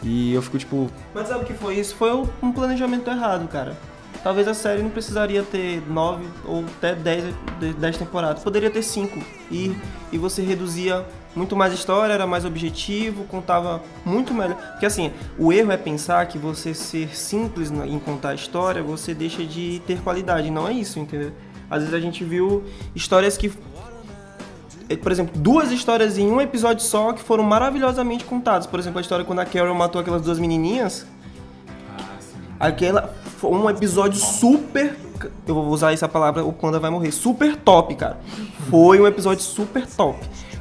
E 0.03 0.34
eu 0.34 0.43
fico 0.43 0.59
tipo. 0.59 0.91
Mas 1.14 1.28
sabe 1.28 1.45
o 1.45 1.47
que 1.47 1.55
foi 1.55 1.76
isso? 1.76 1.95
Foi 1.95 2.12
um 2.43 2.53
planejamento 2.53 3.09
errado, 3.09 3.49
cara. 3.49 3.76
Talvez 4.22 4.47
a 4.47 4.53
série 4.53 4.82
não 4.82 4.91
precisaria 4.91 5.43
ter 5.43 5.82
9 5.88 6.24
ou 6.45 6.64
até 6.76 6.95
10, 6.95 7.34
10 7.78 7.97
temporadas. 7.97 8.43
Poderia 8.43 8.70
ter 8.70 8.82
5. 8.82 9.18
E, 9.51 9.74
e 10.12 10.18
você 10.18 10.43
reduzia 10.43 11.07
muito 11.35 11.55
mais 11.57 11.72
história, 11.72 12.12
era 12.12 12.26
mais 12.26 12.45
objetivo, 12.45 13.24
contava 13.24 13.83
muito 14.05 14.35
melhor. 14.35 14.57
Porque 14.72 14.87
assim, 14.87 15.12
o 15.39 15.53
erro 15.53 15.70
é 15.70 15.76
pensar 15.76 16.26
que 16.26 16.39
você 16.39 16.74
ser 16.74 17.14
simples 17.16 17.70
em 17.70 17.99
contar 17.99 18.31
a 18.31 18.35
história, 18.35 18.83
você 18.83 19.14
deixa 19.14 19.45
de 19.45 19.81
ter 19.87 20.01
qualidade. 20.01 20.51
Não 20.51 20.66
é 20.66 20.72
isso, 20.72 20.99
entendeu? 20.99 21.33
Às 21.70 21.81
vezes 21.81 21.95
a 21.95 22.01
gente 22.01 22.24
viu 22.24 22.64
histórias 22.95 23.37
que. 23.37 23.53
Eh, 24.89 24.97
por 24.97 25.12
exemplo, 25.12 25.41
duas 25.41 25.70
histórias 25.70 26.18
em 26.18 26.31
um 26.31 26.41
episódio 26.41 26.85
só 26.85 27.12
que 27.12 27.22
foram 27.22 27.45
maravilhosamente 27.45 28.24
contadas. 28.24 28.66
Por 28.66 28.81
exemplo, 28.81 28.99
a 28.99 29.03
história 29.03 29.24
quando 29.24 29.39
a 29.39 29.45
Carol 29.45 29.74
matou 29.74 30.01
aquelas 30.01 30.22
duas 30.22 30.39
menininhas. 30.39 31.07
Aquela 32.59 33.14
foi 33.39 33.51
um 33.53 33.70
episódio 33.70 34.18
super. 34.18 34.97
Eu 35.47 35.55
vou 35.55 35.68
usar 35.68 35.93
essa 35.93 36.09
palavra, 36.09 36.45
o 36.45 36.53
Panda 36.53 36.78
vai 36.78 36.91
morrer. 36.91 37.12
Super 37.12 37.57
top, 37.57 37.95
cara. 37.95 38.18
Foi 38.68 39.01
um 39.01 39.07
episódio 39.07 39.43
super 39.45 39.87
top. 39.87 40.18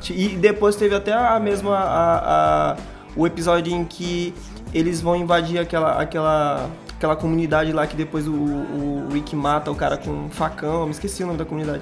E 0.09 0.29
depois 0.29 0.75
teve 0.75 0.95
até 0.95 1.13
a 1.13 1.39
mesma. 1.39 1.75
A, 1.77 2.71
a- 2.73 2.77
o 3.15 3.25
episódio 3.25 3.73
em 3.73 3.83
que 3.83 4.33
eles 4.73 5.01
vão 5.01 5.15
invadir 5.15 5.59
aquela. 5.59 5.99
aquela 6.01 6.69
aquela 6.95 7.15
comunidade 7.15 7.71
lá 7.71 7.87
que 7.87 7.95
depois 7.95 8.27
o, 8.27 8.33
o 8.33 9.07
Rick 9.13 9.33
mata 9.33 9.71
o 9.71 9.75
cara 9.75 9.95
com 9.95 10.09
um 10.11 10.29
facão, 10.29 10.83
me 10.83 10.91
esqueci 10.91 11.23
o 11.23 11.27
nome 11.27 11.39
da 11.39 11.45
comunidade. 11.45 11.81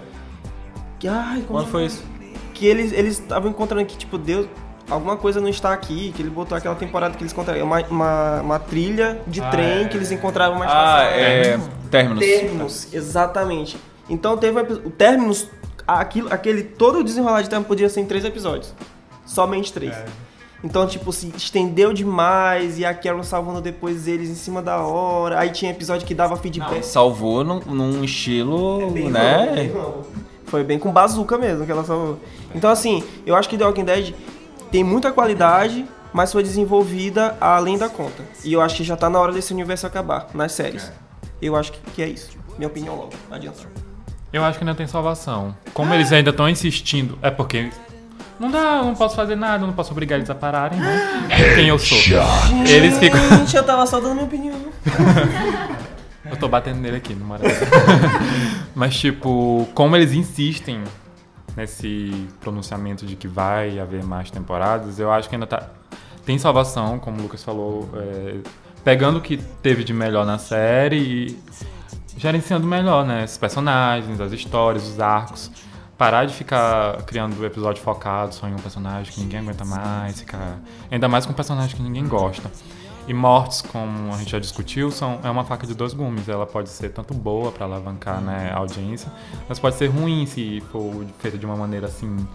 Que, 1.00 1.08
ai, 1.08 1.42
como 1.48 1.60
Quando 1.60 1.72
foi 1.72 1.86
isso? 1.88 2.04
que 2.54 2.68
eles 2.68 2.92
eles 2.94 3.14
estavam 3.20 3.50
encontrando 3.50 3.84
que 3.88 3.98
tipo 3.98 4.16
Deus 4.20 4.48
alguma 4.88 5.18
coisa 5.18 5.42
não 5.42 5.50
está 5.50 5.74
aqui 5.74 6.12
que 6.16 6.22
ele 6.22 6.30
botou 6.30 6.56
aquela 6.56 6.76
temporada 6.76 7.16
que 7.18 7.24
eles 7.24 7.34
encontraram 7.34 7.64
uma, 7.66 7.80
uma, 7.88 8.42
uma 8.42 8.60
trilha 8.60 9.20
de 9.26 9.42
Ah, 9.42 9.50
trem 9.50 9.86
é. 9.86 9.86
que 9.86 9.98
eles 9.98 10.12
encontraram 10.12 10.56
uma 10.56 10.66
Ah, 10.68 11.04
é. 11.06 11.60
Terminus. 11.90 12.20
Terminus, 12.20 12.94
exatamente. 12.94 13.76
Então 14.08 14.38
teve 14.38 14.60
um 14.62 14.64
o 14.86 14.90
Terminus, 14.92 15.48
aquilo, 15.88 16.32
aquele 16.32 16.64
todo 16.64 17.00
o 17.00 17.04
desenrolar 17.04 17.42
de 17.42 17.50
Terminus 17.50 17.68
podia 17.68 17.90
ser 17.90 18.02
em 18.02 18.06
três 18.06 18.26
episódios. 18.26 18.74
Somente 19.26 19.72
três. 19.72 19.94
É. 19.94 20.06
Então, 20.64 20.88
tipo, 20.88 21.14
se 21.14 21.32
estendeu 21.36 21.94
demais 21.94 22.80
e 22.80 22.86
a 22.86 22.94
Carol 22.94 23.24
salvando 23.24 23.62
depois 23.62 24.08
eles 24.08 24.30
em 24.30 24.36
cima 24.36 24.62
da 24.62 24.80
hora. 24.80 25.40
Aí 25.40 25.52
tinha 25.52 25.72
episódio 25.72 26.06
que 26.08 26.16
dava 26.16 26.36
feedback. 26.36 26.84
Salvou 26.84 27.44
num, 27.44 27.60
num 27.60 28.04
estilo, 28.04 28.90
Bem 28.92 29.10
né? 29.10 29.52
bem 29.54 29.70
novo. 29.70 30.08
Foi 30.46 30.64
bem 30.64 30.80
com 30.80 30.92
bazuca 30.92 31.38
mesmo 31.38 31.66
que 31.66 31.72
ela 31.72 31.84
salvou. 31.84 32.20
Então, 32.56 32.70
assim, 32.72 33.04
eu 33.26 33.36
acho 33.36 33.48
que 33.48 33.58
The 33.58 33.66
Walking 33.66 33.84
Dead 33.84 34.16
tem 34.72 34.84
muita 34.84 35.12
qualidade, 35.12 35.86
mas 36.12 36.32
foi 36.32 36.42
desenvolvida 36.42 37.38
além 37.40 37.78
da 37.78 37.90
conta. 37.90 38.24
E 38.44 38.54
eu 38.54 38.62
acho 38.62 38.78
que 38.78 38.84
já 38.84 38.96
tá 38.98 39.10
na 39.10 39.20
hora 39.20 39.32
desse 39.32 39.54
universo 39.54 39.86
acabar, 39.86 40.28
nas 40.34 40.54
séries. 40.54 40.92
Eu 41.42 41.56
acho 41.56 41.72
que, 41.74 41.80
que 41.92 42.02
é 42.02 42.08
isso. 42.08 42.32
Minha 42.58 42.68
opinião 42.68 42.96
logo. 42.96 43.12
Não 43.30 43.36
adianta. 43.36 43.87
Eu 44.32 44.44
acho 44.44 44.58
que 44.58 44.64
ainda 44.64 44.76
tem 44.76 44.88
salvação. 44.88 45.56
Como 45.74 45.94
eles 45.94 46.12
ainda 46.12 46.32
estão 46.32 46.50
insistindo, 46.50 47.18
é 47.22 47.32
porque 47.32 47.70
não 48.40 48.52
dá, 48.52 48.78
eu 48.78 48.86
não 48.86 48.96
posso 48.96 49.16
fazer 49.16 49.36
nada, 49.36 49.64
eu 49.64 49.68
não 49.68 49.74
posso 49.74 49.92
obrigar 49.92 50.18
eles 50.18 50.30
a 50.30 50.36
pararem, 50.36 50.80
né? 50.80 51.28
Quem 51.56 51.70
eu 51.70 51.80
sou? 51.80 51.98
Eles 52.68 52.98
ficam. 52.98 53.20
Gente, 53.40 53.56
eu 53.56 53.64
tava 53.64 53.86
só 53.88 54.00
dando 54.00 54.14
minha 54.14 54.26
opinião. 54.26 54.58
Eu 56.30 56.36
tô 56.36 56.50
batendo 56.50 56.82
nele 56.82 56.98
aqui, 56.98 57.14
no 57.14 57.24
Maravilha. 57.24 57.56
Mas, 58.76 58.98
tipo, 58.98 59.66
como 59.74 59.96
eles 59.96 60.12
insistem 60.12 60.84
nesse 61.56 62.28
pronunciamento 62.42 63.06
de 63.06 63.16
que 63.16 63.30
vai 63.30 63.80
haver 63.80 64.04
mais 64.04 64.30
temporadas, 64.30 65.00
eu 65.00 65.10
acho 65.10 65.30
que 65.30 65.36
ainda 65.36 65.48
tá. 65.48 65.70
Tem 66.26 66.38
salvação, 66.38 67.00
como 67.00 67.18
o 67.18 67.22
Lucas 67.22 67.42
falou, 67.42 67.90
é, 67.96 68.40
pegando 68.84 69.20
o 69.20 69.22
que 69.22 69.38
teve 69.38 69.86
de 69.86 69.94
melhor 69.94 70.26
na 70.26 70.38
série 70.38 70.98
e 70.98 71.40
gerenciando 72.18 72.66
melhor, 72.68 73.06
né? 73.06 73.24
Esses 73.24 73.38
personagens, 73.38 74.20
as 74.20 74.32
histórias, 74.32 74.88
os 74.88 75.00
arcos. 75.00 75.52
Parar 75.98 76.26
de 76.26 76.34
ficar 76.34 77.02
criando 77.04 77.44
episódio 77.44 77.82
focado 77.82 78.36
só 78.36 78.48
em 78.48 78.54
um 78.54 78.58
personagem 78.58 79.12
que 79.12 79.20
ninguém 79.20 79.40
aguenta 79.40 79.66
mais, 79.66 80.20
ficar. 80.20 80.60
Ainda 80.92 81.08
mais 81.08 81.26
com 81.26 81.32
um 81.32 81.36
personagem 81.36 81.76
que 81.76 81.82
ninguém 81.82 82.08
gosta. 82.08 82.52
E 83.08 83.14
mortes, 83.14 83.62
como 83.62 84.14
a 84.14 84.18
gente 84.18 84.32
já 84.32 84.38
discutiu, 84.38 84.92
são, 84.92 85.20
é 85.24 85.30
uma 85.30 85.44
faca 85.46 85.66
de 85.66 85.74
dois 85.74 85.94
gumes. 85.94 86.28
Ela 86.28 86.46
pode 86.46 86.70
ser 86.70 86.90
tanto 86.90 87.14
boa 87.14 87.52
para 87.52 87.66
alavancar 87.66 88.22
né, 88.22 88.52
a 88.54 88.58
audiência, 88.58 89.12
mas 89.48 89.58
pode 89.58 89.76
ser 89.76 89.88
ruim 89.88 90.26
se 90.26 90.62
for 90.72 91.06
feita 91.18 91.38
de 91.38 91.46
uma 91.46 91.56
maneira 91.56 91.88
assim 91.88 92.28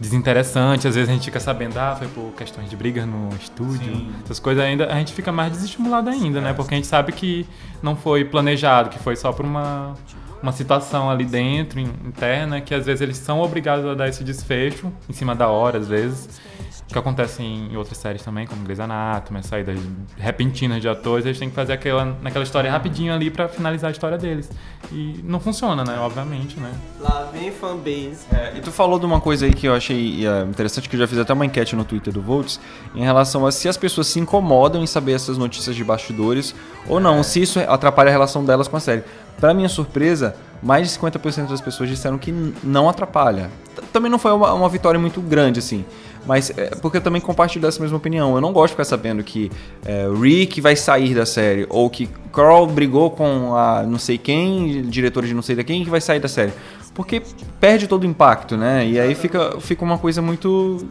desinteressante. 0.00 0.86
Às 0.88 0.94
vezes 0.94 1.08
a 1.08 1.12
gente 1.12 1.24
fica 1.24 1.40
sabendo, 1.40 1.76
ah, 1.78 1.94
foi 1.96 2.08
por 2.08 2.32
questões 2.36 2.68
de 2.70 2.76
brigas 2.76 3.06
no 3.06 3.28
estúdio, 3.40 4.06
essas 4.24 4.38
coisas 4.38 4.62
ainda, 4.64 4.86
a 4.92 4.94
gente 4.98 5.12
fica 5.12 5.30
mais 5.32 5.52
desestimulado 5.52 6.08
ainda, 6.10 6.40
né? 6.40 6.52
Porque 6.52 6.74
a 6.74 6.76
gente 6.76 6.86
sabe 6.86 7.12
que 7.12 7.46
não 7.82 7.94
foi 7.96 8.24
planejado, 8.24 8.88
que 8.90 8.98
foi 8.98 9.16
só 9.16 9.32
por 9.32 9.44
uma 9.44 9.94
uma 10.40 10.52
situação 10.52 11.10
ali 11.10 11.24
dentro, 11.24 11.80
in- 11.80 11.92
interna, 12.06 12.60
que 12.60 12.72
às 12.72 12.86
vezes 12.86 13.00
eles 13.00 13.16
são 13.16 13.40
obrigados 13.40 13.84
a 13.84 13.94
dar 13.94 14.06
esse 14.08 14.22
desfecho 14.22 14.92
em 15.08 15.12
cima 15.12 15.34
da 15.34 15.48
hora, 15.48 15.78
às 15.78 15.88
vezes. 15.88 16.40
Que 16.88 16.98
acontece 16.98 17.42
em 17.42 17.76
outras 17.76 17.98
séries 17.98 18.22
também, 18.22 18.46
como 18.46 18.62
Grey's 18.62 18.80
Anatomy, 18.80 19.42
saídas 19.42 19.78
repentinas 20.16 20.80
de 20.80 20.88
atores, 20.88 21.26
eles 21.26 21.38
têm 21.38 21.50
que 21.50 21.54
fazer 21.54 21.74
aquela, 21.74 22.16
naquela 22.22 22.42
história 22.42 22.70
rapidinho 22.70 23.12
ali 23.12 23.30
pra 23.30 23.46
finalizar 23.46 23.88
a 23.88 23.90
história 23.90 24.16
deles. 24.16 24.50
E 24.90 25.20
não 25.22 25.38
funciona, 25.38 25.84
né? 25.84 25.98
Obviamente, 25.98 26.58
né? 26.58 26.72
Lá 26.98 27.28
vem 27.30 27.52
fanbase. 27.52 28.20
É, 28.32 28.54
e 28.56 28.60
tu 28.62 28.72
falou 28.72 28.98
de 28.98 29.04
uma 29.04 29.20
coisa 29.20 29.44
aí 29.44 29.52
que 29.52 29.66
eu 29.66 29.74
achei 29.74 30.26
é, 30.26 30.42
interessante, 30.44 30.88
que 30.88 30.96
eu 30.96 31.00
já 31.00 31.06
fiz 31.06 31.18
até 31.18 31.32
uma 31.32 31.44
enquete 31.44 31.76
no 31.76 31.84
Twitter 31.84 32.12
do 32.12 32.22
Volts, 32.22 32.58
em 32.94 33.02
relação 33.02 33.44
a 33.44 33.52
se 33.52 33.68
as 33.68 33.76
pessoas 33.76 34.06
se 34.06 34.18
incomodam 34.18 34.82
em 34.82 34.86
saber 34.86 35.12
essas 35.12 35.36
notícias 35.36 35.76
de 35.76 35.84
bastidores 35.84 36.54
ou 36.88 36.98
não, 36.98 37.22
se 37.22 37.42
isso 37.42 37.60
atrapalha 37.60 38.08
a 38.08 38.12
relação 38.12 38.42
delas 38.42 38.66
com 38.66 38.78
a 38.78 38.80
série. 38.80 39.04
Pra 39.38 39.52
minha 39.52 39.68
surpresa, 39.68 40.34
mais 40.62 40.90
de 40.90 40.98
50% 40.98 41.48
das 41.48 41.60
pessoas 41.60 41.88
disseram 41.88 42.18
que 42.18 42.32
não 42.62 42.88
atrapalha. 42.88 43.50
Também 43.92 44.10
não 44.10 44.18
foi 44.18 44.32
uma, 44.32 44.52
uma 44.52 44.68
vitória 44.68 44.98
muito 44.98 45.20
grande, 45.20 45.60
assim. 45.60 45.84
Mas 46.26 46.50
é 46.56 46.70
porque 46.82 46.98
eu 46.98 47.00
também 47.00 47.20
compartilho 47.20 47.62
dessa 47.62 47.80
mesma 47.80 47.96
opinião. 47.96 48.34
Eu 48.34 48.40
não 48.40 48.52
gosto 48.52 48.68
de 48.68 48.72
ficar 48.74 48.84
sabendo 48.84 49.22
que 49.24 49.50
é, 49.84 50.06
Rick 50.20 50.60
vai 50.60 50.76
sair 50.76 51.14
da 51.14 51.24
série, 51.24 51.66
ou 51.70 51.88
que 51.88 52.08
Carl 52.32 52.66
brigou 52.66 53.10
com 53.10 53.54
a 53.54 53.82
não 53.82 53.98
sei 53.98 54.18
quem, 54.18 54.82
diretor 54.82 55.24
de 55.24 55.32
não 55.34 55.42
sei 55.42 55.56
da 55.56 55.64
quem, 55.64 55.84
que 55.84 55.90
vai 55.90 56.00
sair 56.00 56.20
da 56.20 56.28
série. 56.28 56.52
Porque 56.94 57.22
perde 57.60 57.86
todo 57.86 58.02
o 58.02 58.06
impacto, 58.06 58.56
né? 58.56 58.86
E 58.86 58.98
aí 58.98 59.14
fica, 59.14 59.60
fica 59.60 59.84
uma 59.84 59.98
coisa 59.98 60.20
muito. 60.20 60.86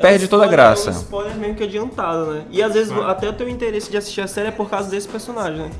Perde 0.00 0.28
toda 0.28 0.44
a 0.44 0.48
graça. 0.48 0.90
É 0.90 0.92
um 0.92 0.96
spoiler 0.96 1.36
meio 1.36 1.54
que 1.54 1.62
adiantado, 1.62 2.26
né? 2.32 2.42
E 2.50 2.62
às 2.62 2.74
vezes 2.74 2.92
até 2.92 3.28
o 3.28 3.32
teu 3.32 3.48
interesse 3.48 3.90
de 3.90 3.96
assistir 3.96 4.20
a 4.20 4.26
série 4.26 4.48
é 4.48 4.50
por 4.50 4.68
causa 4.68 4.90
desse 4.90 5.08
personagem, 5.08 5.58
né? 5.58 5.70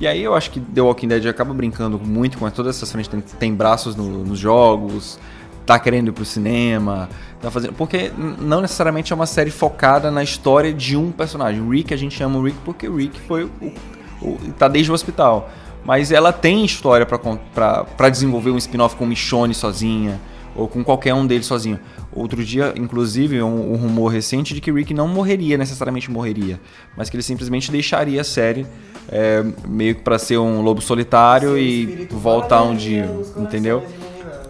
E 0.00 0.06
aí 0.06 0.22
eu 0.22 0.34
acho 0.34 0.50
que 0.50 0.60
The 0.60 0.80
Walking 0.80 1.08
Dead 1.08 1.26
acaba 1.26 1.52
brincando 1.52 1.98
muito 1.98 2.38
com 2.38 2.48
todas 2.50 2.76
essas 2.76 2.90
frentes, 2.90 3.08
tem, 3.10 3.20
tem 3.20 3.54
braços 3.54 3.94
no- 3.94 4.24
nos 4.24 4.38
jogos, 4.38 5.18
tá 5.64 5.78
querendo 5.78 6.08
ir 6.08 6.12
pro 6.12 6.24
cinema, 6.24 7.08
tá 7.40 7.50
fazendo. 7.50 7.72
Porque 7.74 8.12
não 8.38 8.60
necessariamente 8.60 9.12
é 9.12 9.16
uma 9.16 9.26
série 9.26 9.50
focada 9.50 10.10
na 10.10 10.22
história 10.22 10.72
de 10.72 10.96
um 10.96 11.10
personagem. 11.10 11.60
O 11.60 11.70
Rick, 11.70 11.92
a 11.92 11.96
gente 11.96 12.14
chama 12.14 12.38
o 12.38 12.42
Rick 12.44 12.58
porque 12.64 12.88
o 12.88 12.96
Rick 12.96 13.20
foi 13.20 13.44
o. 13.44 13.72
o 14.22 14.38
tá 14.58 14.68
desde 14.68 14.90
o 14.90 14.94
hospital. 14.94 15.50
Mas 15.84 16.10
ela 16.10 16.32
tem 16.32 16.64
história 16.64 17.04
pra 17.04 18.08
desenvolver 18.08 18.50
um 18.50 18.56
spin-off 18.56 18.96
com 18.96 19.04
Michonne 19.04 19.52
sozinha, 19.52 20.18
ou 20.56 20.66
com 20.66 20.82
qualquer 20.82 21.12
um 21.12 21.26
deles 21.26 21.44
sozinho. 21.46 21.78
Outro 22.10 22.42
dia, 22.42 22.72
inclusive, 22.76 23.42
um, 23.42 23.72
um 23.72 23.76
rumor 23.76 24.08
recente 24.08 24.54
de 24.54 24.62
que 24.62 24.72
Rick 24.72 24.94
não 24.94 25.06
morreria, 25.06 25.58
necessariamente 25.58 26.10
morreria, 26.10 26.58
mas 26.96 27.10
que 27.10 27.16
ele 27.16 27.22
simplesmente 27.22 27.70
deixaria 27.70 28.20
a 28.20 28.24
série 28.24 28.66
é, 29.08 29.44
meio 29.68 29.96
que 29.96 30.00
pra 30.00 30.18
ser 30.18 30.38
um 30.38 30.62
lobo 30.62 30.80
solitário 30.80 31.50
Seu 31.50 31.58
e 31.58 32.08
voltar 32.10 32.62
um 32.62 32.74
dia, 32.74 33.10
entendeu? 33.36 33.82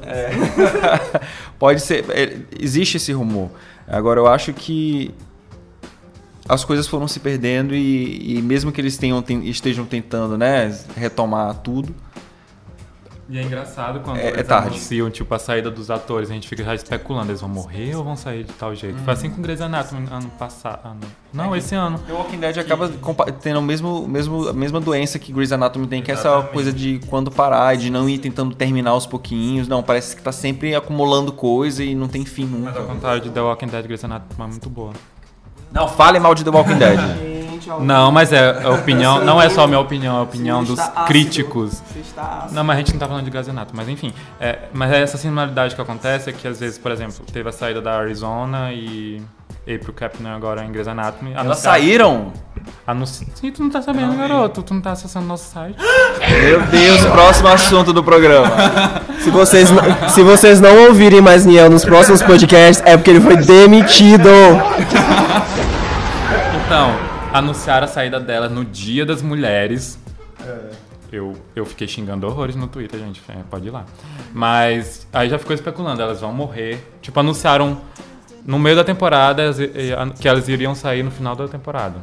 Iluminados. 0.05 1.20
Pode 1.59 1.80
ser, 1.80 2.05
é, 2.11 2.36
existe 2.61 2.96
esse 2.96 3.12
rumor. 3.12 3.50
Agora 3.86 4.18
eu 4.20 4.26
acho 4.26 4.52
que 4.52 5.14
as 6.48 6.64
coisas 6.64 6.86
foram 6.86 7.09
se 7.09 7.20
perdendo 7.20 7.74
e, 7.74 8.36
e 8.38 8.42
mesmo 8.42 8.70
que 8.70 8.80
eles 8.80 8.96
tenham, 8.98 9.22
ten- 9.22 9.44
estejam 9.48 9.84
tentando, 9.86 10.36
né, 10.36 10.76
retomar 10.96 11.55
tudo, 11.57 11.94
E 13.29 13.39
é 13.39 13.43
engraçado 13.43 14.01
quando 14.01 14.18
É- 14.18 14.27
é 14.27 14.31
eles 14.35 14.47
tarde. 14.47 14.68
anunciam, 14.68 15.11
tipo, 15.11 15.35
a 15.35 15.39
saída 15.39 15.70
dos 15.70 15.91
atores, 15.91 16.31
a 16.31 16.35
gente 16.35 16.47
fica 16.47 16.62
já 16.62 16.75
especulando, 16.75 17.31
eles 17.31 17.41
vão 17.41 17.49
morrer 17.49 17.95
ou 17.97 18.05
vão 18.05 18.16
sair 18.16 18.45
de 18.45 18.53
tal 18.53 18.75
jeito. 18.75 18.99
Foi 18.99 19.14
assim 19.14 19.31
com 19.31 19.41
Grey's 19.41 19.61
Anatomy 19.62 20.07
ano 20.11 20.29
passado. 20.39 20.81
ano- 20.85 21.01
Não, 21.33 21.57
esse 21.57 21.75
ano. 21.75 21.99
The 22.01 22.12
Walking 22.12 22.39
Dead 22.39 22.59
acaba 22.59 22.89
compa- 23.01 23.33
tendo 23.33 23.59
o 23.61 23.62
mesmo, 23.62 24.07
mesmo, 24.07 24.49
a 24.49 24.53
mesma 24.53 24.79
doença 24.81 25.18
que 25.18 25.33
Grey's 25.33 25.53
Anatomy 25.53 25.87
tem, 25.87 26.03
que 26.03 26.11
é 26.11 26.14
essa 26.14 26.43
coisa 26.53 26.70
de 26.72 27.01
quando 27.09 27.31
parar, 27.31 27.77
de 27.77 27.89
não 27.91 28.09
ir 28.09 28.18
tentando 28.18 28.55
terminar 28.55 28.91
aos 28.91 29.07
pouquinhos. 29.07 29.66
Não, 29.66 29.83
parece 29.83 30.14
que 30.14 30.22
tá 30.22 30.31
sempre 30.33 30.75
acumulando 30.75 31.33
coisa 31.33 31.83
e 31.83 31.95
não 31.95 32.09
tem 32.09 32.25
fim 32.27 32.45
Mas 32.47 32.61
nunca. 32.61 32.79
ao 32.79 32.87
contrário 32.87 33.22
de 33.22 33.31
The 33.31 33.41
Walking 33.41 33.66
Dead, 33.68 33.85
Grey's 33.87 34.05
Anatomy 34.05 34.43
é 34.43 34.47
muito 34.47 34.68
boa. 34.68 34.93
Não, 35.72 35.89
fale 35.89 36.18
mal 36.20 36.35
de 36.35 36.45
The 36.45 36.51
Walking 36.51 36.77
Dead. 36.79 37.01
Gente, 37.65 37.71
ao- 37.71 37.81
Não, 37.83 38.12
mas 38.12 38.33
é 38.33 38.62
a 38.65 38.71
opinião, 38.75 39.25
não 39.25 39.41
é 39.41 39.49
só 39.49 39.65
a 39.65 39.67
minha 39.67 39.81
opinião, 39.81 40.17
é 40.17 40.19
a 40.19 40.23
opinião 40.23 40.62
dos 40.62 40.79
ácido. 40.79 41.05
críticos. 41.07 41.83
Não, 42.53 42.62
mas 42.62 42.77
a 42.77 42.79
gente 42.79 42.93
não 42.93 42.99
tá 43.01 43.09
falando 43.09 43.31
de 43.31 43.51
Anatomy, 43.51 43.73
mas 43.77 43.89
enfim. 43.89 44.12
É, 44.41 44.59
mas 44.73 44.93
é 44.93 45.03
essa 45.03 45.17
similaridade 45.17 45.75
que 45.75 45.81
acontece 45.81 46.31
é 46.31 46.33
que 46.33 46.47
às 46.47 46.61
vezes, 46.61 46.79
por 46.79 46.93
exemplo, 46.93 47.15
teve 47.33 47.49
a 47.49 47.53
saída 47.53 47.81
da 47.81 47.99
Arizona 47.99 48.73
e 48.73 49.23
April 49.62 49.93
Captain 49.95 50.27
agora 50.29 50.62
em 50.65 50.71
Grey's 50.71 50.87
Anatomy. 50.89 51.33
Elas 51.33 51.65
anunciaram- 51.65 51.81
saíram? 51.81 52.33
Anunci... 52.87 53.27
Sim, 53.35 53.51
tu 53.51 53.62
não 53.62 53.71
tá 53.71 53.81
sabendo, 53.83 54.17
garoto. 54.17 54.62
Tu 54.62 54.75
não 54.75 54.81
tá 54.81 54.93
acessando 54.93 55.27
nosso 55.27 55.51
site. 55.53 55.77
Meu 56.43 56.61
Deus, 56.62 57.05
próximo 57.07 57.49
assunto 57.49 57.93
do 57.93 58.03
programa. 58.05 58.49
Se 59.21 59.31
vocês, 59.31 59.71
não- 59.71 60.09
se 60.09 60.23
vocês 60.23 60.61
não 60.61 60.87
ouvirem 60.89 61.21
mais 61.23 61.47
Niel 61.47 61.71
nos 61.71 61.85
próximos 61.85 62.23
podcasts, 62.23 62.83
é 62.87 62.95
porque 62.97 63.09
ele 63.11 63.21
foi 63.21 63.37
demitido. 63.37 64.29
Então, 66.67 66.93
anunciaram 67.35 67.85
a 67.85 67.89
saída 67.89 68.20
dela 68.20 68.49
no 68.49 68.64
Dia 68.64 69.05
das 69.05 69.20
Mulheres. 69.20 69.99
Eu, 71.11 71.35
eu 71.55 71.66
fiquei 71.66 71.89
xingando 71.89 72.28
horrores 72.28 72.55
no 72.55 72.68
Twitter, 72.68 73.01
gente. 73.01 73.20
é, 73.28 73.43
pode 73.51 73.66
ir 73.66 73.70
lá. 73.70 73.85
Mas 74.32 75.05
aí 75.12 75.28
já 75.28 75.37
ficou 75.37 75.53
especulando, 75.53 76.01
elas 76.01 76.20
vão 76.20 76.32
morrer. 76.32 76.78
Tipo, 77.03 77.18
anunciaram 77.18 77.80
no 78.47 78.57
meio 78.57 78.76
da 78.76 78.85
temporada 78.85 79.51
que 80.20 80.28
elas 80.28 80.49
iriam 80.49 80.76
sair 80.76 81.03
no 81.03 81.11
final 81.11 81.35
da 81.35 81.49
temporada. 81.49 81.97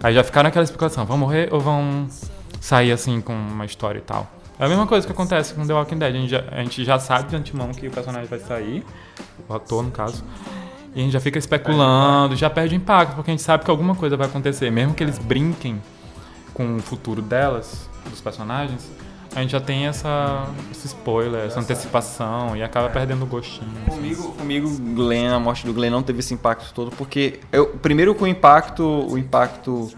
Aí 0.00 0.14
já 0.14 0.22
ficaram 0.22 0.46
naquela 0.46 0.64
especulação, 0.64 1.04
vão 1.04 1.18
morrer 1.18 1.48
ou 1.52 1.60
vão 1.60 2.06
sair 2.60 2.92
assim 2.92 3.20
com 3.20 3.32
uma 3.32 3.64
história 3.64 3.98
e 3.98 4.02
tal. 4.02 4.30
É 4.60 4.64
a 4.64 4.68
mesma 4.68 4.86
coisa 4.86 5.04
que 5.04 5.12
acontece 5.12 5.54
com 5.54 5.66
The 5.66 5.74
Walking 5.74 5.98
Dead. 5.98 6.14
A 6.14 6.18
gente 6.18 6.30
já, 6.30 6.44
a 6.52 6.62
gente 6.62 6.84
já 6.84 6.98
sabe 7.00 7.30
de 7.30 7.36
antemão 7.36 7.72
que 7.72 7.88
o 7.88 7.90
personagem 7.90 8.28
vai 8.28 8.38
sair, 8.38 8.84
o 9.48 9.54
ator 9.54 9.82
no 9.82 9.90
caso. 9.90 10.22
E 10.94 11.00
a 11.00 11.02
gente 11.02 11.12
já 11.12 11.20
fica 11.20 11.38
especulando, 11.38 12.36
já 12.36 12.50
perde 12.50 12.74
impacto, 12.74 13.14
porque 13.14 13.30
a 13.30 13.34
gente 13.34 13.42
sabe 13.42 13.64
que 13.64 13.70
alguma 13.70 13.94
coisa 13.94 14.16
vai 14.16 14.26
acontecer. 14.26 14.70
Mesmo 14.70 14.94
que 14.94 15.02
eles 15.02 15.18
brinquem 15.18 15.80
com 16.52 16.76
o 16.76 16.80
futuro 16.80 17.22
delas, 17.22 17.88
dos 18.10 18.20
personagens, 18.20 18.90
a 19.34 19.40
gente 19.40 19.52
já 19.52 19.60
tem 19.60 19.86
essa, 19.86 20.46
esse 20.70 20.88
spoiler, 20.88 21.46
essa 21.46 21.58
antecipação 21.58 22.54
e 22.54 22.62
acaba 22.62 22.90
perdendo 22.90 23.22
o 23.22 23.26
gostinho. 23.26 23.72
Comigo, 23.88 24.32
comigo, 24.32 24.68
Glenn, 24.94 25.32
a 25.32 25.40
morte 25.40 25.64
do 25.64 25.72
Glenn 25.72 25.90
não 25.90 26.02
teve 26.02 26.20
esse 26.20 26.34
impacto 26.34 26.72
todo, 26.74 26.90
porque 26.90 27.40
eu, 27.50 27.68
primeiro 27.68 28.14
com 28.14 28.24
o 28.24 28.28
impacto, 28.28 28.84
o 28.84 29.16
impacto 29.16 29.90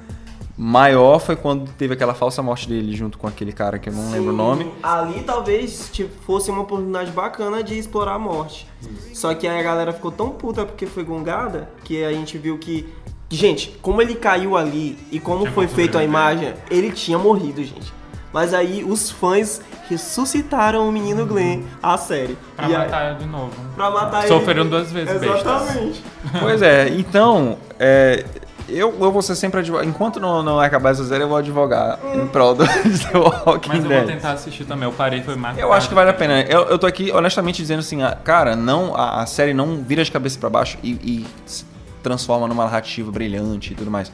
maior 0.56 1.18
foi 1.18 1.34
quando 1.36 1.68
teve 1.72 1.94
aquela 1.94 2.14
falsa 2.14 2.42
morte 2.42 2.68
dele 2.68 2.94
junto 2.94 3.18
com 3.18 3.26
aquele 3.26 3.52
cara 3.52 3.78
que 3.78 3.88
eu 3.88 3.92
não 3.92 4.10
lembro 4.10 4.32
o 4.32 4.36
nome. 4.36 4.70
Ali 4.82 5.22
talvez 5.22 5.88
tipo, 5.92 6.10
fosse 6.24 6.50
uma 6.50 6.62
oportunidade 6.62 7.10
bacana 7.10 7.62
de 7.62 7.78
explorar 7.78 8.14
a 8.14 8.18
morte. 8.18 8.66
Só 9.12 9.34
que 9.34 9.48
aí 9.48 9.58
a 9.58 9.62
galera 9.62 9.92
ficou 9.92 10.12
tão 10.12 10.30
puta 10.30 10.64
porque 10.64 10.86
foi 10.86 11.02
gongada 11.04 11.68
que 11.84 12.04
a 12.04 12.12
gente 12.12 12.38
viu 12.38 12.56
que. 12.58 12.88
Gente, 13.30 13.76
como 13.82 14.00
ele 14.00 14.14
caiu 14.14 14.56
ali 14.56 14.96
e 15.10 15.18
como 15.18 15.40
Tinha 15.40 15.52
foi 15.52 15.66
feita 15.66 15.98
a 15.98 16.00
né? 16.00 16.06
imagem, 16.06 16.54
ele 16.70 16.92
tinha 16.92 17.18
morrido, 17.18 17.64
gente. 17.64 17.92
Mas 18.32 18.52
aí 18.52 18.84
os 18.84 19.10
fãs 19.10 19.60
ressuscitaram 19.88 20.88
o 20.88 20.92
menino 20.92 21.24
Glenn, 21.26 21.62
a 21.82 21.96
série. 21.96 22.36
Pra 22.56 22.68
E 22.68 22.74
aí- 22.74 22.78
matar 22.78 23.14
de 23.16 23.26
novo. 23.26 23.50
pra 23.74 23.90
matar 23.90 24.18
ele. 24.20 24.28
Sofreram 24.28 24.68
duas 24.68 24.92
vezes, 24.92 25.18
bestas. 25.20 25.40
Exatamente. 25.40 26.04
Pois 26.40 26.62
é, 26.62 26.88
então, 26.90 27.56
é, 27.78 28.24
eu, 28.68 28.94
eu 29.00 29.12
vou 29.12 29.22
ser 29.22 29.34
sempre 29.36 29.60
advogado. 29.60 29.88
Enquanto 29.88 30.18
não, 30.18 30.42
não 30.42 30.58
acabar 30.60 30.90
essa 30.90 31.04
série, 31.04 31.24
eu 31.24 31.28
vou 31.28 31.36
advogar 31.36 31.98
em 32.14 32.26
prol 32.26 32.54
do 32.54 32.64
The 32.66 33.18
Walking 33.18 33.68
Mas 33.68 33.84
eu 33.84 33.90
vou 33.90 33.98
Dead. 34.00 34.06
tentar 34.06 34.32
assistir 34.32 34.64
também. 34.64 34.84
Eu 34.84 34.92
parei, 34.92 35.22
foi 35.22 35.36
mais. 35.36 35.58
Eu 35.58 35.72
acho 35.72 35.88
que 35.88 35.94
vale 35.94 36.10
a 36.10 36.14
pena. 36.14 36.42
Eu, 36.42 36.62
eu 36.62 36.78
tô 36.78 36.86
aqui 36.86 37.10
honestamente 37.12 37.56
dizendo 37.56 37.80
assim, 37.80 38.02
ah, 38.02 38.16
cara, 38.24 38.56
não, 38.56 38.94
a, 38.96 39.22
a 39.22 39.26
série 39.26 39.52
não 39.54 39.82
vira 39.82 40.02
de 40.04 40.10
cabeça 40.10 40.38
pra 40.38 40.48
baixo 40.48 40.78
e, 40.82 40.92
e 40.92 41.26
se 41.46 41.64
transforma 42.02 42.46
numa 42.48 42.64
narrativa 42.64 43.10
brilhante 43.10 43.72
e 43.72 43.76
tudo 43.76 43.90
mais. 43.90 44.12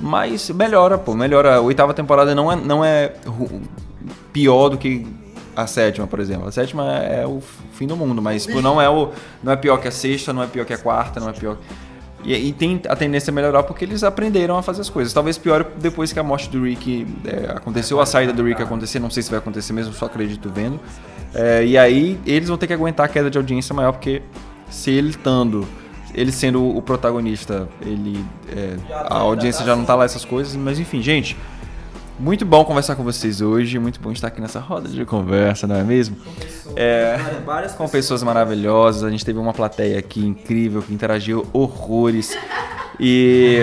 Mas 0.00 0.48
melhora, 0.50 0.96
pô, 0.96 1.14
melhora. 1.14 1.56
A 1.56 1.60
oitava 1.60 1.92
temporada 1.92 2.34
não 2.34 2.50
é, 2.50 2.56
não 2.56 2.84
é 2.84 3.12
pior 4.32 4.70
do 4.70 4.78
que 4.78 5.06
a 5.54 5.66
sétima, 5.66 6.06
por 6.06 6.20
exemplo. 6.20 6.48
A 6.48 6.52
sétima 6.52 6.96
é 6.98 7.26
o 7.26 7.42
fim 7.72 7.86
do 7.86 7.96
mundo, 7.96 8.22
mas 8.22 8.46
pô, 8.46 8.60
não 8.62 8.80
é 8.80 8.88
o 8.88 9.10
não 9.42 9.52
é 9.52 9.56
pior 9.56 9.78
que 9.78 9.88
a 9.88 9.90
sexta, 9.90 10.32
não 10.32 10.42
é 10.42 10.46
pior 10.46 10.64
que 10.64 10.72
a 10.72 10.78
quarta, 10.78 11.20
não 11.20 11.28
é 11.28 11.32
pior. 11.32 11.58
E, 12.24 12.34
e 12.34 12.52
tem 12.52 12.80
a 12.88 12.96
tendência 12.96 13.30
a 13.30 13.34
melhorar 13.34 13.62
porque 13.62 13.84
eles 13.84 14.02
aprenderam 14.02 14.56
a 14.56 14.62
fazer 14.62 14.80
as 14.80 14.90
coisas. 14.90 15.12
Talvez 15.12 15.38
pior 15.38 15.64
depois 15.78 16.12
que 16.12 16.18
a 16.18 16.22
morte 16.22 16.48
do 16.50 16.64
Rick 16.64 17.06
é, 17.24 17.52
aconteceu, 17.52 18.00
a 18.00 18.06
saída 18.06 18.32
do 18.32 18.44
Rick 18.44 18.62
acontecer. 18.62 18.98
Não 18.98 19.10
sei 19.10 19.22
se 19.22 19.30
vai 19.30 19.38
acontecer 19.38 19.72
mesmo, 19.72 19.92
só 19.92 20.06
acredito 20.06 20.50
vendo. 20.50 20.80
É, 21.34 21.64
e 21.64 21.78
aí 21.78 22.18
eles 22.26 22.48
vão 22.48 22.58
ter 22.58 22.66
que 22.66 22.72
aguentar 22.72 23.06
a 23.06 23.08
queda 23.08 23.30
de 23.30 23.38
audiência 23.38 23.74
maior 23.74 23.92
porque 23.92 24.22
se 24.68 24.90
ele 24.90 25.10
estando, 25.10 25.66
ele 26.14 26.32
sendo 26.32 26.76
o 26.76 26.82
protagonista, 26.82 27.68
ele 27.80 28.24
é, 28.48 28.76
a 28.90 29.18
audiência 29.18 29.64
já 29.64 29.74
não 29.74 29.84
tá 29.84 29.94
lá 29.94 30.04
essas 30.04 30.24
coisas. 30.24 30.54
Mas 30.56 30.78
enfim, 30.78 31.00
gente. 31.00 31.36
Muito 32.20 32.44
bom 32.44 32.64
conversar 32.66 32.96
com 32.96 33.02
vocês 33.02 33.40
hoje, 33.40 33.78
muito 33.78 33.98
bom 33.98 34.12
estar 34.12 34.26
aqui 34.28 34.42
nessa 34.42 34.60
roda 34.60 34.88
de 34.88 35.04
conversa, 35.06 35.66
não 35.66 35.76
é 35.76 35.82
mesmo? 35.82 36.16
É, 36.76 37.16
Várias 37.46 37.72
com 37.72 37.88
pessoas 37.88 38.22
maravilhosas, 38.22 39.02
a 39.04 39.10
gente 39.10 39.24
teve 39.24 39.38
uma 39.38 39.54
plateia 39.54 39.98
aqui 39.98 40.20
incrível 40.24 40.82
que 40.82 40.92
interagiu 40.92 41.46
horrores. 41.52 42.36
E 42.98 43.60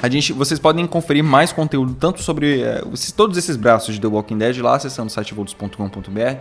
a 0.00 0.08
gente, 0.08 0.32
vocês 0.32 0.60
podem 0.60 0.86
conferir 0.86 1.24
mais 1.24 1.50
conteúdo 1.52 1.94
tanto 1.94 2.22
sobre 2.22 2.60
esses- 2.92 3.10
todos 3.10 3.36
esses 3.36 3.56
braços 3.56 3.96
de 3.96 4.00
The 4.00 4.06
Walking 4.06 4.38
Dead 4.38 4.56
lá 4.58 4.76
acessando 4.76 5.08
o 5.08 5.10
site 5.10 5.34
volts.com.br. 5.34 6.36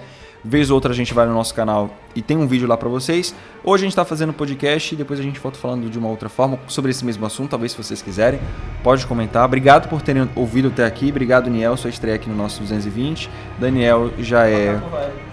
Vez 0.49 0.69
ou 0.69 0.75
outra 0.75 0.93
a 0.93 0.95
gente 0.95 1.13
vai 1.13 1.25
no 1.25 1.33
nosso 1.33 1.53
canal 1.53 1.89
e 2.15 2.21
tem 2.21 2.37
um 2.37 2.47
vídeo 2.47 2.67
lá 2.69 2.77
pra 2.77 2.87
vocês. 2.87 3.35
Hoje 3.65 3.83
a 3.83 3.85
gente 3.85 3.95
tá 3.95 4.05
fazendo 4.05 4.31
podcast 4.31 4.95
e 4.95 4.97
depois 4.97 5.19
a 5.19 5.23
gente 5.23 5.41
volta 5.41 5.59
falando 5.59 5.89
de 5.89 5.99
uma 5.99 6.07
outra 6.07 6.29
forma 6.29 6.57
sobre 6.67 6.89
esse 6.89 7.03
mesmo 7.03 7.25
assunto, 7.25 7.49
talvez 7.49 7.73
se 7.73 7.77
vocês 7.77 8.01
quiserem. 8.01 8.39
Pode 8.81 9.05
comentar. 9.05 9.43
Obrigado 9.43 9.89
por 9.89 10.01
terem 10.01 10.27
ouvido 10.35 10.69
até 10.69 10.85
aqui. 10.85 11.09
Obrigado, 11.09 11.49
Niel, 11.49 11.75
sua 11.75 11.89
estreia 11.89 12.15
aqui 12.15 12.29
no 12.29 12.35
nosso 12.35 12.61
220. 12.61 13.29
Daniel 13.59 14.09
já 14.19 14.47
é 14.47 14.79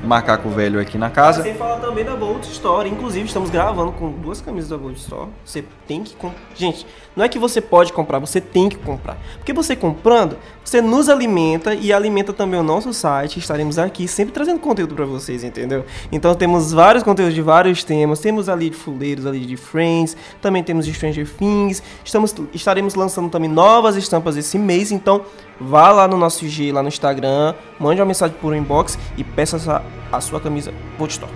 macaco 0.02 0.48
velho 0.48 0.80
aqui 0.80 0.98
na 0.98 1.10
casa. 1.10 1.44
Sem 1.44 1.54
falar 1.54 1.78
também 1.78 2.04
da 2.04 2.16
Volt 2.16 2.44
Store. 2.48 2.88
Inclusive, 2.88 3.26
estamos 3.26 3.50
gravando 3.50 3.92
com 3.92 4.10
duas 4.10 4.40
camisas 4.40 4.70
da 4.70 4.76
Volt 4.76 4.96
Store. 4.96 5.28
Você 5.44 5.64
tem 5.86 6.02
que 6.02 6.16
comprar. 6.16 6.40
Gente, 6.56 6.84
não 7.14 7.24
é 7.24 7.28
que 7.28 7.38
você 7.38 7.60
pode 7.60 7.92
comprar, 7.92 8.18
você 8.18 8.40
tem 8.40 8.68
que 8.68 8.76
comprar. 8.76 9.16
Porque 9.36 9.52
você 9.52 9.76
comprando, 9.76 10.36
você 10.64 10.82
nos 10.82 11.08
alimenta 11.08 11.72
e 11.72 11.92
alimenta 11.92 12.32
também 12.32 12.58
o 12.58 12.64
nosso 12.64 12.92
site. 12.92 13.38
Estaremos 13.38 13.78
aqui 13.78 14.08
sempre 14.08 14.34
trazendo 14.34 14.58
conteúdo 14.58 14.94
pra 15.04 15.12
vocês, 15.12 15.44
entendeu? 15.44 15.84
Então 16.10 16.34
temos 16.34 16.72
vários 16.72 17.02
conteúdos 17.02 17.34
de 17.34 17.42
vários 17.42 17.84
temas. 17.84 18.18
Temos 18.20 18.48
ali 18.48 18.70
de 18.70 18.76
Fuleiros, 18.76 19.26
ali 19.26 19.40
de 19.40 19.56
Friends. 19.56 20.16
Também 20.40 20.62
temos 20.62 20.86
de 20.86 20.92
Stranger 20.92 21.28
Things. 21.28 21.82
Estamos, 22.04 22.34
estaremos 22.52 22.94
lançando 22.94 23.28
também 23.28 23.48
novas 23.48 23.96
estampas 23.96 24.36
esse 24.36 24.58
mês. 24.58 24.90
Então 24.90 25.22
vá 25.60 25.90
lá 25.90 26.08
no 26.08 26.16
nosso 26.16 26.44
IG, 26.44 26.72
lá 26.72 26.82
no 26.82 26.88
Instagram. 26.88 27.54
Mande 27.78 28.00
uma 28.00 28.06
mensagem 28.06 28.36
por 28.40 28.52
um 28.52 28.56
inbox 28.56 28.98
e 29.16 29.24
peça 29.24 29.82
a 30.10 30.20
sua 30.20 30.40
camisa 30.40 30.72
Store. 31.08 31.32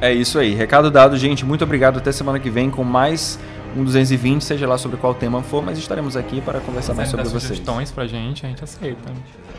É 0.00 0.12
isso 0.12 0.38
aí. 0.38 0.54
Recado 0.54 0.90
dado, 0.90 1.16
gente. 1.16 1.44
Muito 1.44 1.64
obrigado. 1.64 1.98
Até 1.98 2.12
semana 2.12 2.38
que 2.38 2.48
vem 2.48 2.70
com 2.70 2.84
mais 2.84 3.38
um 3.76 3.84
220, 3.84 4.42
seja 4.42 4.66
lá 4.66 4.78
sobre 4.78 4.96
qual 4.96 5.14
tema 5.14 5.42
for, 5.42 5.62
mas 5.62 5.78
estaremos 5.78 6.16
aqui 6.16 6.40
para 6.40 6.60
conversar 6.60 6.94
mais 6.94 7.08
sobre 7.08 7.24
vocês. 7.26 7.42
sugestões 7.42 7.90
pra 7.90 8.06
gente, 8.06 8.44
a 8.44 8.48
gente 8.48 8.64
aceita. 8.64 9.10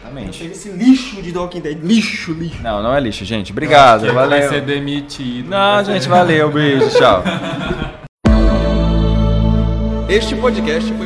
Exatamente. 0.01 0.43
Esse 0.45 0.69
lixo 0.69 1.21
de 1.21 1.37
Walking 1.37 1.61
Dead, 1.61 1.79
lixo, 1.81 2.33
lixo. 2.33 2.61
Não, 2.61 2.81
não 2.81 2.93
é 2.93 2.99
lixo, 2.99 3.23
gente. 3.25 3.51
Obrigado. 3.51 4.05
Ele 4.05 4.13
vai 4.13 4.41
ser 4.41 4.47
Valeu. 4.47 4.65
demitido. 4.65 5.49
Não, 5.49 5.83
gente, 5.83 6.07
valeu. 6.07 6.51
Beijo. 6.51 6.89
Tchau. 6.97 7.23
Este 10.09 10.35
podcast 10.35 10.91
foi 10.93 11.05